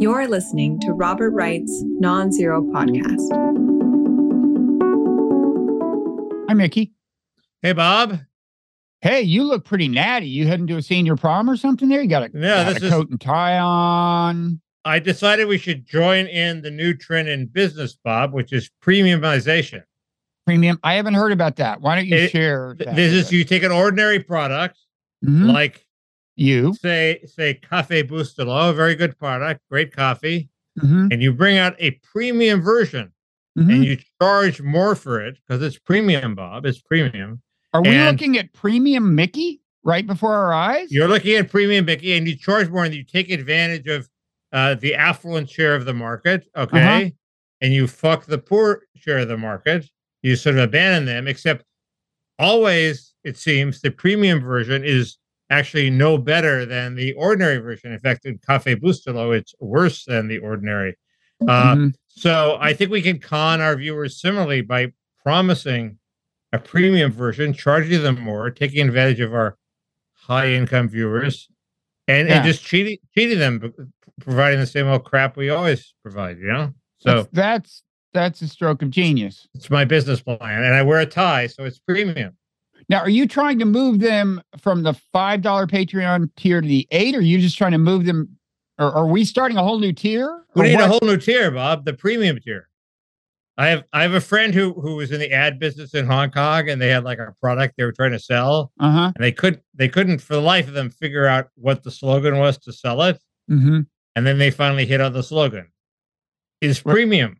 You're 0.00 0.28
listening 0.28 0.78
to 0.80 0.92
Robert 0.92 1.30
Wright's 1.30 1.82
Non 1.84 2.30
Zero 2.30 2.62
Podcast. 2.62 3.18
Hi, 6.48 6.54
Mickey. 6.54 6.92
Hey, 7.62 7.72
Bob. 7.72 8.20
Hey, 9.00 9.22
you 9.22 9.42
look 9.42 9.64
pretty 9.64 9.88
natty. 9.88 10.28
You 10.28 10.46
heading 10.46 10.66
to 10.68 10.76
a 10.76 10.82
senior 10.82 11.16
prom 11.16 11.50
or 11.50 11.56
something 11.56 11.88
there? 11.88 12.00
You 12.00 12.08
got 12.08 12.22
a, 12.22 12.30
Yeah, 12.32 12.64
got 12.64 12.74
this 12.74 12.82
a 12.82 12.86
is- 12.86 12.92
coat 12.92 13.10
and 13.10 13.20
tie 13.20 13.58
on. 13.58 14.60
I 14.84 14.98
decided 15.00 15.46
we 15.48 15.58
should 15.58 15.84
join 15.86 16.26
in 16.26 16.62
the 16.62 16.70
new 16.70 16.94
trend 16.94 17.28
in 17.28 17.46
business, 17.46 17.98
Bob, 18.04 18.32
which 18.32 18.52
is 18.52 18.70
premiumization. 18.82 19.82
Premium. 20.46 20.78
I 20.84 20.94
haven't 20.94 21.14
heard 21.14 21.32
about 21.32 21.56
that. 21.56 21.80
Why 21.80 21.96
don't 21.96 22.06
you 22.06 22.16
It- 22.16 22.30
share? 22.30 22.74
Th- 22.78 22.86
that 22.86 22.96
This 22.96 23.12
is 23.12 23.26
us? 23.26 23.32
you 23.32 23.44
take 23.44 23.64
an 23.64 23.72
ordinary 23.72 24.20
product 24.20 24.78
Mhm. 25.24 25.52
like 25.52 25.84
you. 26.38 26.74
say 26.74 27.20
say 27.26 27.54
Cafe 27.54 28.02
Bustelo, 28.04 28.74
very 28.74 28.94
good 28.94 29.18
product, 29.18 29.60
great 29.70 29.92
coffee, 29.94 30.48
Mhm. 30.78 31.12
and 31.12 31.22
you 31.22 31.32
bring 31.32 31.58
out 31.58 31.74
a 31.78 31.92
premium 32.12 32.60
version 32.62 33.12
Mhm. 33.58 33.72
and 33.74 33.84
you 33.84 33.98
charge 34.22 34.60
more 34.62 34.94
for 34.94 35.20
it 35.20 35.36
because 35.46 35.62
it's 35.62 35.78
premium, 35.78 36.34
Bob. 36.34 36.64
It's 36.66 36.80
premium. 36.80 37.42
Are 37.72 37.82
we 37.82 37.88
and- 37.90 38.06
looking 38.16 38.38
at 38.38 38.52
premium 38.52 39.14
Mickey 39.14 39.60
right 39.82 40.06
before 40.06 40.34
our 40.34 40.52
eyes? 40.52 40.90
You're 40.92 41.08
looking 41.08 41.34
at 41.36 41.50
premium 41.50 41.84
Mickey, 41.84 42.12
and 42.14 42.26
you 42.28 42.36
charge 42.36 42.68
more, 42.70 42.84
and 42.84 42.94
you 42.94 43.02
take 43.04 43.30
advantage 43.30 43.86
of 43.88 44.08
uh, 44.50 44.74
the 44.76 44.94
affluent 44.94 45.50
share 45.50 45.74
of 45.74 45.84
the 45.84 45.92
market, 45.92 46.48
okay? 46.56 46.78
Uh-huh. 47.04 47.10
And 47.60 47.74
you 47.74 47.86
fuck 47.86 48.24
the 48.24 48.38
poor 48.38 48.84
share 48.96 49.18
of 49.18 49.28
the 49.28 49.36
market. 49.36 49.84
You 50.22 50.36
sort 50.36 50.56
of 50.56 50.62
abandon 50.62 51.04
them, 51.04 51.28
except 51.28 51.64
always 52.38 53.12
it 53.24 53.36
seems 53.36 53.80
the 53.80 53.90
premium 53.90 54.40
version 54.40 54.84
is 54.84 55.18
actually 55.50 55.90
no 55.90 56.18
better 56.18 56.66
than 56.66 56.94
the 56.94 57.12
ordinary 57.14 57.58
version. 57.58 57.92
In 57.92 57.98
fact, 57.98 58.26
in 58.26 58.38
Cafe 58.46 58.76
Bustelo, 58.76 59.36
it's 59.36 59.54
worse 59.60 60.04
than 60.04 60.28
the 60.28 60.38
ordinary. 60.38 60.94
Uh, 61.46 61.74
Mhm. 61.74 61.94
so 62.08 62.58
I 62.60 62.72
think 62.72 62.90
we 62.90 63.00
can 63.02 63.18
con 63.18 63.60
our 63.60 63.76
viewers 63.76 64.20
similarly 64.20 64.60
by 64.60 64.92
promising 65.22 65.98
a 66.52 66.58
premium 66.58 67.12
version, 67.12 67.52
charging 67.52 68.02
them 68.02 68.20
more, 68.20 68.50
taking 68.50 68.86
advantage 68.86 69.20
of 69.20 69.32
our 69.34 69.56
high 70.14 70.48
income 70.52 70.88
viewers, 70.88 71.48
and, 72.06 72.28
Yeah. 72.28 72.36
and 72.38 72.44
just 72.46 72.64
cheating 72.64 72.98
cheating 73.14 73.38
them, 73.38 73.72
providing 74.20 74.58
the 74.60 74.66
same 74.66 74.86
old 74.86 75.04
crap 75.04 75.36
we 75.36 75.48
always 75.50 75.94
provide. 76.02 76.38
You 76.38 76.46
know, 76.48 76.74
so 76.98 77.14
that's, 77.14 77.28
that's 77.32 77.82
that's 78.14 78.42
a 78.42 78.48
stroke 78.48 78.82
of 78.82 78.90
genius. 78.90 79.46
it's 79.54 79.70
my 79.70 79.84
business 79.84 80.20
plan, 80.22 80.64
and 80.64 80.74
I 80.74 80.82
wear 80.82 81.00
a 81.00 81.06
tie, 81.06 81.46
so 81.46 81.64
it's 81.64 81.78
premium. 81.78 82.36
Now, 82.88 83.00
are 83.00 83.10
you 83.10 83.26
trying 83.28 83.58
to 83.58 83.64
move 83.66 84.00
them 84.00 84.40
from 84.60 84.82
the 84.82 84.94
five 85.12 85.42
dollar 85.42 85.66
Patreon 85.66 86.30
tier 86.36 86.60
to 86.60 86.66
the 86.66 86.86
eight, 86.90 87.14
or 87.14 87.18
are 87.18 87.22
you 87.22 87.38
just 87.38 87.58
trying 87.58 87.72
to 87.72 87.78
move 87.78 88.06
them? 88.06 88.36
Or 88.78 88.90
are 88.92 89.06
we 89.06 89.24
starting 89.24 89.56
a 89.58 89.62
whole 89.62 89.78
new 89.78 89.92
tier? 89.92 90.44
We 90.54 90.62
need 90.62 90.80
a 90.80 90.86
whole 90.88 91.00
new 91.02 91.16
tier, 91.16 91.50
Bob, 91.50 91.84
the 91.84 91.92
premium 91.94 92.38
tier. 92.40 92.68
I 93.58 93.68
have 93.68 93.84
I 93.92 94.02
have 94.02 94.14
a 94.14 94.20
friend 94.20 94.54
who 94.54 94.72
who 94.74 94.94
was 94.96 95.10
in 95.10 95.18
the 95.20 95.32
ad 95.32 95.58
business 95.58 95.92
in 95.94 96.06
Hong 96.06 96.30
Kong, 96.30 96.70
and 96.70 96.80
they 96.80 96.88
had 96.88 97.02
like 97.04 97.18
a 97.18 97.34
product 97.40 97.74
they 97.76 97.84
were 97.84 97.92
trying 97.92 98.12
to 98.12 98.18
sell, 98.20 98.72
Uh-huh. 98.78 99.12
and 99.14 99.22
they 99.24 99.32
could 99.32 99.60
they 99.74 99.88
couldn't 99.88 100.20
for 100.20 100.34
the 100.34 100.40
life 100.40 100.68
of 100.68 100.74
them 100.74 100.90
figure 100.90 101.26
out 101.26 101.48
what 101.56 101.82
the 101.82 101.90
slogan 101.90 102.38
was 102.38 102.56
to 102.58 102.72
sell 102.72 103.02
it. 103.02 103.20
Mm-hmm. 103.50 103.80
And 104.14 104.26
then 104.26 104.38
they 104.38 104.50
finally 104.50 104.86
hit 104.86 105.00
on 105.00 105.12
the 105.12 105.22
slogan. 105.24 105.72
Is 106.60 106.80
premium. 106.80 107.38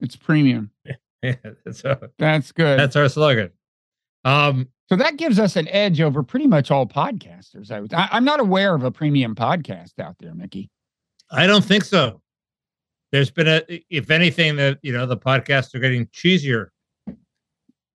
It's 0.00 0.16
premium. 0.16 0.70
yeah, 1.22 1.34
so 1.72 2.10
That's 2.18 2.52
good. 2.52 2.78
that's 2.78 2.94
our 2.96 3.08
slogan. 3.08 3.50
Um, 4.24 4.68
so 4.88 4.96
that 4.96 5.16
gives 5.16 5.38
us 5.38 5.56
an 5.56 5.66
edge 5.68 6.00
over 6.00 6.22
pretty 6.22 6.46
much 6.46 6.70
all 6.70 6.86
podcasters. 6.86 7.70
I, 7.70 7.80
would- 7.80 7.94
I, 7.94 8.08
I'm 8.12 8.24
not 8.24 8.40
aware 8.40 8.74
of 8.74 8.82
a 8.84 8.90
premium 8.90 9.34
podcast 9.34 9.98
out 9.98 10.16
there, 10.20 10.34
Mickey. 10.34 10.70
I 11.30 11.46
don't 11.46 11.64
think 11.64 11.84
so. 11.84 12.20
There's 13.12 13.30
been 13.30 13.48
a, 13.48 13.62
if 13.90 14.10
anything, 14.10 14.56
that 14.56 14.78
you 14.82 14.92
know, 14.92 15.06
the 15.06 15.16
podcasts 15.16 15.74
are 15.74 15.78
getting 15.78 16.06
cheesier. 16.06 16.68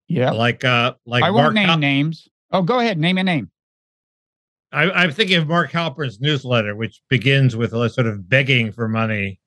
Yeah. 0.08 0.32
Like, 0.32 0.64
uh, 0.64 0.94
like 1.06 1.24
I 1.24 1.30
won't 1.30 1.54
Mark. 1.54 1.68
name 1.68 1.80
names. 1.80 2.28
Oh, 2.52 2.62
go 2.64 2.80
ahead. 2.80 2.98
Name 2.98 3.18
a 3.18 3.24
name. 3.24 3.52
I, 4.72 4.90
I'm 4.92 5.12
thinking 5.12 5.38
of 5.38 5.48
Mark 5.48 5.72
Halperin's 5.72 6.20
newsletter, 6.20 6.76
which 6.76 7.02
begins 7.10 7.56
with 7.56 7.74
a 7.74 7.90
sort 7.90 8.08
of 8.08 8.28
begging 8.30 8.72
for 8.72 8.88
money, 8.88 9.40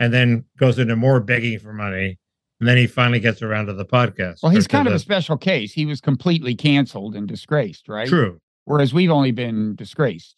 and 0.00 0.12
then 0.12 0.44
goes 0.56 0.78
into 0.78 0.94
more 0.96 1.20
begging 1.20 1.58
for 1.58 1.72
money, 1.72 2.18
and 2.62 2.68
then 2.68 2.76
he 2.76 2.86
finally 2.86 3.18
gets 3.18 3.42
around 3.42 3.66
to 3.66 3.72
the 3.72 3.84
podcast. 3.84 4.36
Well, 4.40 4.52
he's 4.52 4.68
kind 4.68 4.86
of 4.86 4.92
the- 4.92 4.96
a 4.98 5.00
special 5.00 5.36
case. 5.36 5.72
He 5.72 5.84
was 5.84 6.00
completely 6.00 6.54
canceled 6.54 7.16
and 7.16 7.26
disgraced, 7.26 7.88
right? 7.88 8.06
true. 8.06 8.40
Whereas 8.66 8.94
we've 8.94 9.10
only 9.10 9.32
been 9.32 9.74
disgraced. 9.74 10.36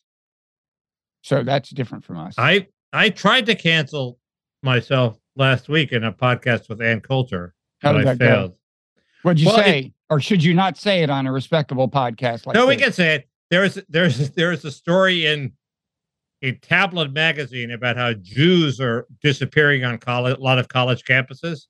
So 1.23 1.43
that's 1.43 1.69
different 1.69 2.03
from 2.03 2.17
us. 2.17 2.35
I 2.39 2.69
I 2.95 3.11
tried 3.11 3.45
to 3.45 3.55
cancel 3.55 4.19
myself 4.63 5.19
last 5.37 5.69
week 5.69 5.93
in 5.93 6.03
a 6.03 6.13
podcast 6.15 6.71
with 6.71 6.81
Ann 6.81 7.03
Coulter, 7.03 7.53
How 7.83 7.93
but 7.93 8.01
I 8.01 8.05
that 8.15 8.19
go? 8.19 8.25
failed. 8.27 8.55
What'd 9.21 9.41
you 9.41 9.49
Well, 9.49 9.61
it- 9.61 9.65
say? 9.65 9.93
or 10.09 10.19
should 10.19 10.43
you 10.43 10.55
not 10.55 10.79
say 10.79 11.03
it 11.03 11.11
on 11.11 11.27
a 11.27 11.33
respectable 11.33 11.91
podcast 11.91 12.47
like 12.47 12.55
no, 12.55 12.67
we 12.67 12.77
can 12.77 12.91
say 12.93 13.17
it. 13.17 13.29
There's 13.51 13.75
there's 13.91 14.31
there's 14.31 14.65
a 14.65 14.71
story 14.71 15.27
in 15.27 15.53
a 16.41 16.53
tablet 16.53 17.13
magazine 17.13 17.71
about 17.73 17.99
how 17.99 18.15
Jews 18.15 18.81
are 18.81 19.07
disappearing 19.21 19.85
on 19.85 19.99
college, 19.99 20.39
a 20.39 20.41
lot 20.41 20.59
of 20.59 20.69
college 20.69 21.05
campuses. 21.05 21.67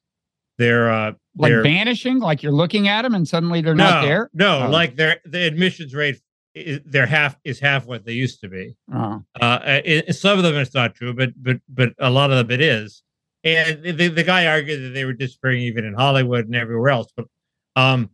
They're 0.59 0.91
uh, 0.91 1.13
like 1.37 1.51
they're 1.51 1.63
vanishing, 1.63 2.21
like 2.21 2.43
you're 2.43 2.53
looking 2.53 2.89
at 2.89 3.03
them 3.03 3.15
and 3.15 3.27
suddenly 3.27 3.61
they're 3.61 3.75
no, 3.75 3.85
not 3.85 4.03
there. 4.03 4.31
No, 4.33 4.67
Oh. 4.67 4.71
like 4.71 4.97
their 4.97 5.21
the 5.25 5.45
admissions 5.47 5.95
rate, 5.95 6.21
is, 6.55 6.81
they're 6.85 7.07
half 7.07 7.37
is 7.45 7.59
half 7.59 7.87
what 7.87 8.05
they 8.05 8.13
used 8.13 8.41
to 8.41 8.49
be. 8.49 8.77
Oh, 8.93 9.23
Uh, 9.41 9.81
it, 9.85 10.15
some 10.15 10.39
of 10.39 10.45
them 10.45 10.55
it's 10.55 10.75
not 10.75 10.95
true, 10.95 11.13
but 11.13 11.31
but 11.37 11.57
but 11.69 11.93
a 11.99 12.11
lot 12.11 12.31
of 12.31 12.37
them 12.37 12.51
it 12.51 12.61
is. 12.61 13.03
And 13.43 13.83
the, 13.83 14.09
the 14.09 14.23
guy 14.23 14.47
argued 14.47 14.83
that 14.83 14.95
they 14.95 15.05
were 15.05 15.13
disappearing 15.13 15.61
even 15.63 15.85
in 15.85 15.95
Hollywood 15.95 16.47
and 16.47 16.57
everywhere 16.57 16.91
else. 16.91 17.13
But 17.17 17.27
um, 17.77 18.11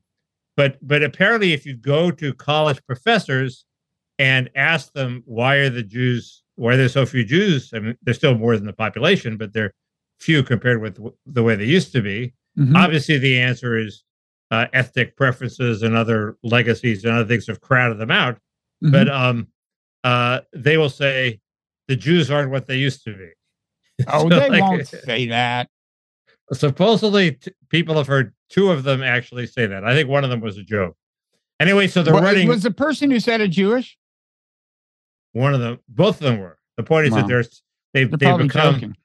but 0.56 0.78
but 0.80 1.02
apparently, 1.02 1.52
if 1.52 1.66
you 1.66 1.76
go 1.76 2.10
to 2.10 2.32
college 2.34 2.84
professors 2.86 3.64
and 4.18 4.50
ask 4.54 4.92
them 4.92 5.22
why 5.26 5.56
are 5.56 5.70
the 5.70 5.82
Jews 5.82 6.42
why 6.56 6.74
are 6.74 6.76
there 6.76 6.88
so 6.88 7.06
few 7.06 7.24
Jews? 7.24 7.70
I 7.74 7.78
mean, 7.80 7.96
there's 8.02 8.16
still 8.16 8.36
more 8.36 8.56
than 8.56 8.66
the 8.66 8.72
population, 8.72 9.36
but 9.36 9.52
they're 9.52 9.72
few 10.20 10.42
compared 10.42 10.80
with 10.80 10.98
the 11.26 11.42
way 11.42 11.56
they 11.56 11.64
used 11.64 11.92
to 11.92 12.02
be. 12.02 12.34
mhm. 12.58 12.76
Obviously, 12.76 13.18
the 13.18 13.40
answer 13.40 13.76
is 13.78 14.04
uh, 14.50 14.66
ethnic 14.72 15.16
preferences 15.16 15.82
and 15.82 15.94
other 15.96 16.36
legacies 16.42 17.04
and 17.04 17.14
other 17.14 17.24
things 17.24 17.46
have 17.46 17.60
crowded 17.60 17.98
them 17.98 18.10
out 18.10 18.36
Mhm. 18.82 18.92
but 18.92 19.08
um 19.08 19.46
uh 20.04 20.40
they 20.52 20.76
will 20.76 20.88
say 20.88 21.38
the 21.86 21.94
jews 21.94 22.30
aren't 22.32 22.50
what 22.50 22.66
they 22.66 22.76
used 22.78 23.04
to 23.04 23.14
be 23.16 23.28
oh, 24.08 24.28
So, 24.28 24.40
they 24.40 24.48
like, 24.50 24.62
won't 24.62 24.88
say 25.06 25.26
that. 25.28 25.68
supposedly 26.52 27.32
t- 27.32 27.52
people 27.68 27.94
have 27.96 28.06
heard 28.08 28.34
two 28.48 28.70
of 28.72 28.82
them 28.82 29.02
actually 29.04 29.46
say 29.46 29.66
that 29.66 29.84
i 29.84 29.94
think 29.94 30.08
one 30.08 30.24
of 30.24 30.30
them 30.30 30.40
was 30.40 30.56
a 30.58 30.64
joke 30.64 30.96
anyway 31.60 31.86
so 31.86 32.02
they're 32.02 32.14
Wa- 32.14 32.20
running 32.20 32.48
Was 32.48 32.62
the 32.64 32.70
person 32.72 33.08
who 33.10 33.20
said 33.20 33.40
it 33.40 33.48
Jewish? 33.48 33.96
one 35.32 35.54
of 35.54 35.60
them 35.60 35.78
both 35.88 36.16
of 36.16 36.22
them 36.22 36.40
were 36.40 36.58
the 36.76 36.82
point 36.82 37.06
is 37.06 37.12
Wow. 37.12 37.18
that 37.18 37.28
there's 37.28 37.62
they've, 37.94 38.10
They're 38.10 38.36
they've 38.36 38.48
become 38.48 38.74
joking. 38.74 38.96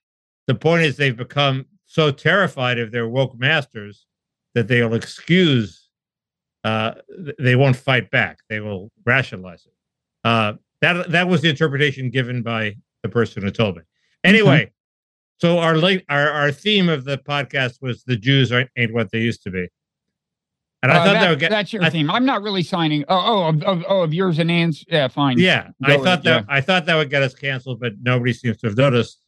The 0.47 0.55
point 0.55 0.83
is 0.83 0.95
they've 0.97 1.17
become 1.17 1.65
so 1.85 2.11
terrified 2.11 2.77
of 2.79 2.91
their 2.91 3.07
woke 3.07 3.37
masters 3.37 4.05
that 4.53 4.67
they'll 4.67 4.93
excuse 4.93 5.89
uh 6.63 6.93
they 7.39 7.55
won't 7.55 7.75
fight 7.75 8.09
back 8.11 8.39
they 8.49 8.59
will 8.59 8.91
rationalize 9.05 9.65
it 9.65 9.73
uh 10.27 10.53
that 10.81 11.09
that 11.11 11.27
was 11.27 11.41
the 11.41 11.49
interpretation 11.49 12.09
given 12.09 12.41
by 12.41 12.75
the 13.03 13.09
person 13.09 13.43
who 13.43 13.51
told 13.51 13.75
me 13.75 13.81
anyway 14.23 14.69
so 15.37 15.59
our 15.59 15.77
late 15.77 16.03
our, 16.09 16.29
our 16.31 16.51
theme 16.51 16.89
of 16.89 17.05
the 17.05 17.17
podcast 17.19 17.81
was 17.81 18.03
the 18.05 18.15
jews 18.17 18.51
aren't 18.51 18.69
ain't 18.77 18.93
what 18.93 19.11
they 19.11 19.19
used 19.19 19.43
to 19.43 19.51
be 19.51 19.67
and 20.81 20.91
i 20.91 20.95
Uh, 20.95 20.97
thought 21.05 21.13
that- 21.13 21.21
that 21.21 21.29
would 21.29 21.39
get 21.39 21.51
that's 21.51 21.71
your 21.73 21.83
I- 21.83 21.89
theme. 21.89 22.09
I'm 22.09 22.25
not 22.25 22.41
really 22.41 22.63
signing. 22.63 23.03
Oh, 23.07 23.21
oh, 23.25 23.47
of, 23.49 23.63
of, 23.63 23.83
oh, 23.87 24.01
of 24.01 24.13
yours 24.13 24.39
and 24.39 24.49
Ann's. 24.51 24.83
Yeah, 24.87 25.07
fine. 25.07 25.37
yeah 25.37 25.69
Go 25.85 25.93
i 25.93 25.97
thought 25.97 26.19
it, 26.19 26.23
that 26.25 26.45
i 26.49 26.61
thought 26.61 26.85
that 26.87 26.95
would 26.95 27.09
get 27.11 27.21
us 27.21 27.33
canceled 27.35 27.79
but 27.79 27.93
nobody 28.01 28.33
seems 28.33 28.57
to 28.57 28.67
have 28.67 28.77
noticed 28.77 29.19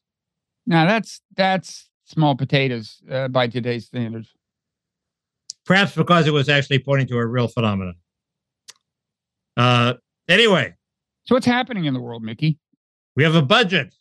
Now 0.67 0.85
that's 0.85 1.21
that's 1.35 1.89
small 2.05 2.35
potatoes 2.35 3.01
uh, 3.09 3.27
by 3.29 3.47
today's 3.47 3.85
standards. 3.87 4.29
perhaps 5.65 5.95
because 5.95 6.27
it 6.27 6.31
was 6.33 6.47
actually 6.49 6.79
pointing 6.79 7.07
to 7.07 7.17
a 7.17 7.25
real 7.25 7.47
phenomenon. 7.47 7.95
Uh, 9.55 9.93
anyway, 10.29 10.73
So 11.25 11.35
what's 11.35 11.45
happening 11.45 11.85
in 11.85 11.93
the 11.93 11.99
world, 11.99 12.23
Mickey? 12.23 12.59
we 13.15 13.23
have 13.23 13.33
a 13.35 13.41
budget 13.41 13.95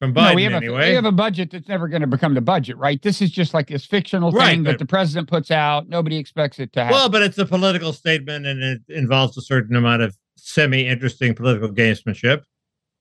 from 0.00 0.12
Biden. 0.12 0.30
no, 0.30 0.34
we 0.34 0.42
have 0.42 0.52
a 0.52 0.56
anyway, 0.56 0.88
we 0.90 0.94
have 0.96 1.04
a 1.04 1.12
budget 1.12 1.50
that's 1.52 1.68
never 1.68 1.86
going 1.88 2.00
to 2.02 2.06
become 2.08 2.34
the 2.34 2.40
budget, 2.40 2.76
right? 2.76 3.00
This 3.00 3.22
is 3.22 3.30
just 3.30 3.54
like 3.54 3.68
this 3.68 3.86
fictional 3.86 4.32
Right, 4.32 4.50
thing 4.50 4.64
that 4.64 4.78
the 4.78 4.84
president 4.86 5.28
puts 5.28 5.50
out. 5.50 5.88
Nobody 5.88 6.16
expects 6.16 6.58
it 6.58 6.72
to 6.72 6.80
happen. 6.80 6.94
well, 6.96 7.08
but 7.08 7.22
it's 7.22 7.38
a 7.38 7.46
political 7.46 7.92
statement, 7.92 8.44
and 8.46 8.62
it 8.62 8.82
involves 8.88 9.36
a 9.38 9.42
certain 9.42 9.76
amount 9.76 10.02
of 10.02 10.16
semi-interesting 10.36 11.34
political 11.34 11.68
gamesmanship. 11.70 12.42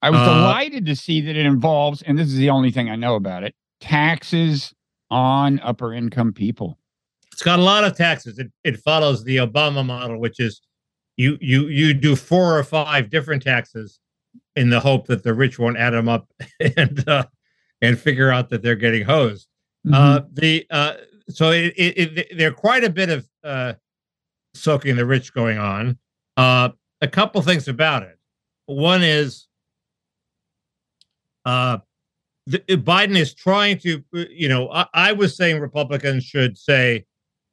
I 0.05 0.11
was 0.11 0.19
uh, 0.19 0.25
delighted 0.25 0.85
to 0.85 0.95
see 0.95 1.19
that 1.21 1.35
it 1.35 1.47
involves, 1.47 2.03
and 2.03 2.15
this 2.15 2.27
is 2.27 2.35
the 2.35 2.51
only 2.51 2.69
thing 2.69 2.91
I 2.91 2.95
know 2.95 3.15
about 3.15 3.43
it, 3.43 3.55
taxes 3.79 4.71
on 5.09 5.59
upper 5.61 5.93
income 5.93 6.31
people. 6.31 6.77
It's 7.31 7.41
got 7.41 7.57
a 7.57 7.63
lot 7.63 7.83
of 7.83 7.97
taxes. 7.97 8.37
It 8.37 8.51
it 8.63 8.77
follows 8.77 9.23
the 9.23 9.37
Obama 9.37 9.83
model, 9.83 10.19
which 10.19 10.39
is 10.39 10.61
you 11.17 11.39
you 11.41 11.69
you 11.69 11.95
do 11.95 12.15
four 12.15 12.55
or 12.55 12.63
five 12.63 13.09
different 13.09 13.41
taxes 13.41 13.99
in 14.55 14.69
the 14.69 14.79
hope 14.79 15.07
that 15.07 15.23
the 15.23 15.33
rich 15.33 15.57
won't 15.57 15.77
add 15.77 15.93
them 15.93 16.07
up 16.07 16.31
and 16.77 17.09
uh, 17.09 17.25
and 17.81 17.99
figure 17.99 18.29
out 18.29 18.49
that 18.49 18.61
they're 18.61 18.75
getting 18.75 19.05
hosed. 19.05 19.47
Mhm. 19.87 19.93
Uh, 19.95 20.21
the 20.31 20.67
uh, 20.69 20.93
so 21.29 21.49
it, 21.49 21.73
it, 21.75 22.17
it 22.17 22.37
there 22.37 22.49
are 22.49 22.53
quite 22.53 22.83
a 22.83 22.91
bit 22.91 23.09
of 23.09 23.27
uh, 23.43 23.73
soaking 24.53 24.97
the 24.97 25.05
rich 25.05 25.33
going 25.33 25.57
on. 25.57 25.97
Uh, 26.37 26.69
a 27.01 27.07
couple 27.07 27.41
things 27.41 27.67
about 27.67 28.03
it. 28.03 28.19
One 28.67 29.01
is 29.01 29.47
uh, 31.45 31.79
the, 32.47 32.59
Biden 32.59 33.17
is 33.17 33.33
trying 33.33 33.79
to, 33.79 34.03
you 34.13 34.49
know, 34.49 34.69
I, 34.71 34.85
I 34.93 35.11
was 35.13 35.35
saying 35.35 35.59
Republicans 35.59 36.23
should 36.23 36.57
say, 36.57 37.05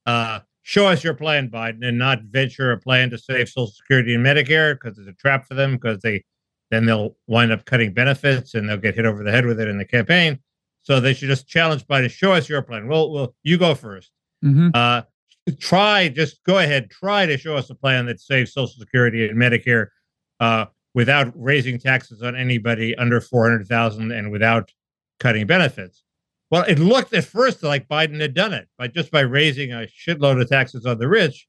uh, 0.07 0.41
show 0.63 0.87
us 0.87 1.03
your 1.03 1.15
plan, 1.15 1.49
Biden, 1.49 1.87
and 1.87 1.99
not 1.99 2.23
venture 2.23 2.73
a 2.73 2.79
plan 2.79 3.11
to 3.11 3.19
save 3.19 3.49
Social 3.49 3.67
Security 3.69 4.15
and 4.15 4.25
Medicare 4.25 4.75
because 4.75 4.99
it's 4.99 5.09
a 5.09 5.13
trap 5.13 5.47
for 5.47 5.55
them 5.55 5.73
because 5.73 6.01
they 6.01 6.25
then 6.71 6.87
they'll 6.87 7.17
wind 7.27 7.53
up 7.53 7.67
cutting 7.67 7.93
benefits 7.93 8.55
and 8.55 8.67
they'll 8.67 8.79
get 8.79 8.95
hit 8.95 9.05
over 9.05 9.23
the 9.23 9.31
head 9.31 9.45
with 9.45 9.61
it 9.61 9.69
in 9.69 9.77
the 9.77 9.85
campaign. 9.85 10.39
So 10.81 11.01
they 11.01 11.13
should 11.13 11.29
just 11.29 11.47
challenge 11.47 11.87
Biden, 11.87 12.11
show 12.11 12.33
us 12.33 12.49
your 12.49 12.63
plan. 12.63 12.89
Well, 12.89 13.11
well, 13.11 13.35
you 13.43 13.59
go 13.59 13.75
first. 13.75 14.11
Mhm. 14.43 14.75
Uh, 14.75 15.03
try, 15.59 16.09
just 16.09 16.43
go 16.45 16.59
ahead, 16.59 16.91
try 16.91 17.27
to 17.27 17.37
show 17.37 17.57
us 17.57 17.69
a 17.69 17.75
plan 17.75 18.07
that 18.07 18.21
saves 18.21 18.55
Social 18.55 18.81
Security 18.81 19.29
and 19.29 19.39
Medicare 19.39 19.89
uh, 20.41 20.67
without 20.95 21.33
raising 21.35 21.79
taxes 21.79 22.23
on 22.23 22.37
anybody 22.37 22.95
under 22.97 23.21
400,000 23.21 24.13
and 24.13 24.31
without 24.31 24.71
cutting 25.21 25.47
benefits. 25.47 26.03
Well, 26.51 26.65
it 26.69 26.79
looked 26.79 27.15
at 27.15 27.25
first 27.25 27.63
like 27.63 27.89
Biden 27.89 28.21
had 28.21 28.35
done 28.35 28.53
it, 28.53 28.69
but 28.77 28.93
just 28.93 29.11
by 29.11 29.21
raising 29.21 29.73
a 29.73 29.87
shitload 29.87 30.41
of 30.41 30.49
taxes 30.49 30.85
on 30.85 30.99
the 30.99 31.09
rich, 31.09 31.47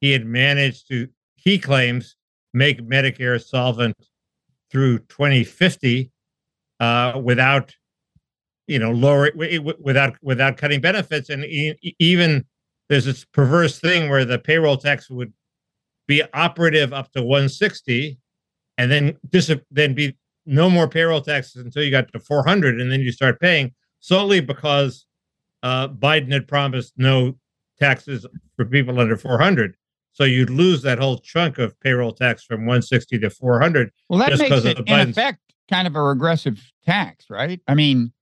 he 0.00 0.12
had 0.12 0.24
managed 0.24 0.86
to, 0.88 1.08
he 1.34 1.58
claims, 1.58 2.16
make 2.52 2.80
Medicare 2.80 3.42
solvent 3.42 3.96
through 4.70 4.98
2050 5.00 6.12
uh, 6.78 7.20
without, 7.22 7.74
you 8.68 8.78
know, 8.78 8.92
lower 8.92 9.30
wi- 9.30 9.56
wi- 9.56 9.76
without 9.80 10.14
without 10.22 10.56
cutting 10.56 10.80
benefits, 10.80 11.30
and 11.30 11.44
even 11.98 12.44
there's 12.88 13.04
this 13.04 13.24
perverse 13.24 13.78
thing 13.78 14.08
where 14.08 14.24
the 14.24 14.38
payroll 14.38 14.76
tax 14.76 15.10
would 15.10 15.32
be 16.06 16.22
operative 16.32 16.92
up 16.92 17.10
to 17.12 17.22
160, 17.22 18.18
and 18.78 18.90
then 18.90 19.16
dis- 19.30 19.50
then 19.70 19.94
be 19.94 20.16
no 20.46 20.68
more 20.68 20.88
payroll 20.88 21.20
taxes 21.20 21.62
until 21.64 21.82
you 21.82 21.90
got 21.90 22.12
to 22.12 22.18
400, 22.20 22.80
and 22.80 22.90
then 22.90 23.00
you 23.00 23.12
start 23.12 23.40
paying 23.40 23.72
solely 24.00 24.40
because 24.40 25.06
uh, 25.62 25.88
Biden 25.88 26.30
had 26.32 26.46
promised 26.46 26.92
no 26.96 27.36
taxes 27.78 28.26
for 28.56 28.64
people 28.64 29.00
under 29.00 29.16
400. 29.16 29.74
So 30.12 30.24
you'd 30.24 30.50
lose 30.50 30.82
that 30.82 30.98
whole 30.98 31.18
chunk 31.18 31.58
of 31.58 31.78
payroll 31.80 32.12
tax 32.12 32.44
from 32.44 32.60
160 32.60 33.18
to 33.20 33.30
400. 33.30 33.90
Well, 34.08 34.18
that 34.20 34.28
just 34.30 34.42
makes 34.42 34.64
it 34.64 34.78
in 34.78 34.84
Biden's- 34.84 35.10
effect 35.10 35.40
kind 35.70 35.86
of 35.88 35.96
a 35.96 36.02
regressive 36.02 36.60
tax, 36.84 37.26
right? 37.30 37.60
I 37.66 37.74
mean, 37.74 38.12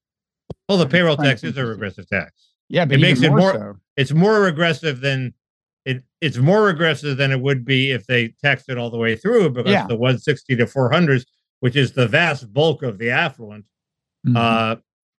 Well, 0.69 0.78
the 0.78 0.87
payroll 0.87 1.16
tax 1.16 1.43
is 1.44 1.56
a 1.56 1.66
regressive 1.66 2.08
tax. 2.08 2.52
yeah, 2.69 2.84
but 2.84 2.94
It 2.94 3.00
makes 3.00 3.20
it 3.20 3.28
more, 3.31 3.38
more- 3.38 3.52
so. 3.52 3.76
It's 3.96 4.12
more 4.12 4.40
regressive 4.40 5.00
than 5.00 5.34
it. 5.84 6.02
It's 6.20 6.37
more 6.38 6.62
regressive 6.64 7.17
than 7.17 7.32
it 7.32 7.40
would 7.40 7.64
be 7.64 7.90
if 7.90 8.06
they 8.06 8.29
taxed 8.43 8.69
it 8.69 8.79
all 8.79 8.90
the 8.90 8.99
way 8.99 9.17
through, 9.17 9.50
because 9.50 9.73
Yeah. 9.73 9.87
the 9.87 9.96
160 9.96 10.56
to 10.56 10.67
400s, 10.67 11.25
which 11.61 11.76
is 11.76 11.93
the 11.93 12.06
vast 12.06 12.52
bulk 12.52 12.82
of 12.82 12.99
the 12.99 13.11
affluent, 13.11 13.64
Mhm. 14.26 14.37
uh, 14.37 14.76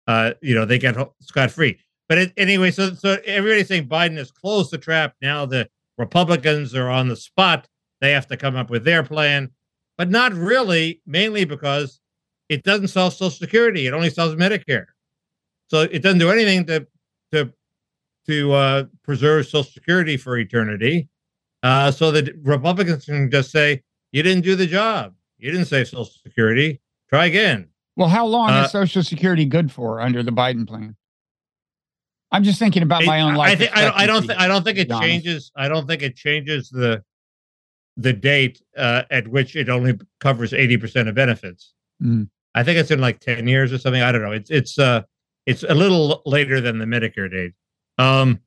uh, 0.08 0.34
you 0.42 0.56
know, 0.56 0.66
they 0.66 0.78
get 0.78 0.96
scot 1.22 1.52
free. 1.52 1.80
But 2.10 2.18
it, 2.18 2.34
anyway, 2.38 2.72
so 2.72 2.94
so 2.94 3.18
everybody's 3.26 3.68
saying 3.68 3.88
Biden 3.88 4.18
has 4.18 4.32
closed 4.32 4.72
the 4.72 4.78
trap. 4.78 5.16
Now 5.22 5.46
the 5.46 5.70
Republicans 5.98 6.76
are 6.76 6.90
on 6.90 7.08
the 7.08 7.16
spot. 7.16 7.68
They 8.02 8.12
have 8.12 8.28
to 8.28 8.38
come 8.38 8.56
up 8.56 8.70
with 8.70 8.84
their 8.84 9.04
plan, 9.04 9.52
but 9.98 10.10
not 10.10 10.34
really. 10.34 11.02
Mainly 11.06 11.46
because 11.46 12.00
it 12.50 12.64
doesn't 12.64 12.90
solve 12.90 13.14
Social 13.14 13.30
Security. 13.32 13.88
It 13.88 13.94
only 13.94 14.10
solves 14.10 14.36
Medicare. 14.36 14.88
So 15.68 15.82
it 15.82 16.02
doesn't 16.04 16.20
do 16.20 16.30
anything 16.30 16.66
to 16.66 16.86
to 18.28 18.54
uh, 18.54 18.84
preserve 19.04 19.46
Social 19.46 19.64
Security 19.64 20.18
for 20.18 20.38
eternity. 20.38 21.10
Uh, 21.62 21.90
so 21.92 22.12
that 22.12 22.30
Republicans 22.44 23.06
can 23.06 23.32
just 23.32 23.52
say, 23.52 23.82
"You 24.12 24.22
didn't 24.22 24.44
do 24.44 24.56
the 24.56 24.68
job. 24.68 25.14
You 25.38 25.52
didn't 25.52 25.68
save 25.68 25.88
Social 25.88 26.06
Security. 26.06 26.82
Try 27.10 27.26
again." 27.26 27.70
well, 27.96 28.10
how 28.10 28.26
long 28.26 28.50
uh, 28.50 28.64
is 28.64 28.72
Social 28.72 29.04
Security 29.04 29.46
good 29.46 29.72
for 29.72 30.02
under 30.02 30.24
the 30.24 30.32
Biden 30.32 30.68
plan? 30.68 30.96
I'm 32.32 32.44
just 32.44 32.58
thinking 32.58 32.82
about 32.82 33.06
my 33.06 33.22
own 33.22 33.36
life. 33.36 33.52
I 33.52 33.56
think 33.56 33.78
I 33.78 33.82
don't. 33.82 33.96
I 33.96 34.06
don't, 34.08 34.28
thi- 34.28 34.34
I 34.34 34.48
don't 34.48 34.64
think 34.64 34.80
it 34.80 34.90
changes. 34.90 35.52
I 35.56 35.68
don't 35.68 35.88
think 35.88 36.02
it 36.02 36.16
changes 36.16 36.70
the 36.70 37.04
the 37.96 38.12
date 38.12 38.62
uh, 38.76 39.04
at 39.12 39.28
which 39.28 39.56
it 39.56 39.70
only 39.70 40.00
covers 40.20 40.52
eighty 40.52 40.76
percent 40.78 41.08
of 41.08 41.16
benefits. 41.16 41.74
Mm. 42.02 42.28
I 42.56 42.64
think 42.64 42.80
it's 42.80 42.90
in 42.90 43.00
like 43.00 43.20
ten 43.20 43.48
years 43.48 43.72
or 43.72 43.78
something. 43.78 44.02
I 44.02 44.12
don't 44.12 44.24
know. 44.24 44.32
It's 44.32 44.50
it's 44.50 44.80
uh 44.80 45.04
it's 45.46 45.64
a 45.64 45.76
little 45.76 46.24
later 46.26 46.60
than 46.60 46.80
the 46.80 46.86
Medicare 46.86 47.30
date. 47.30 47.54
Um, 47.98 48.40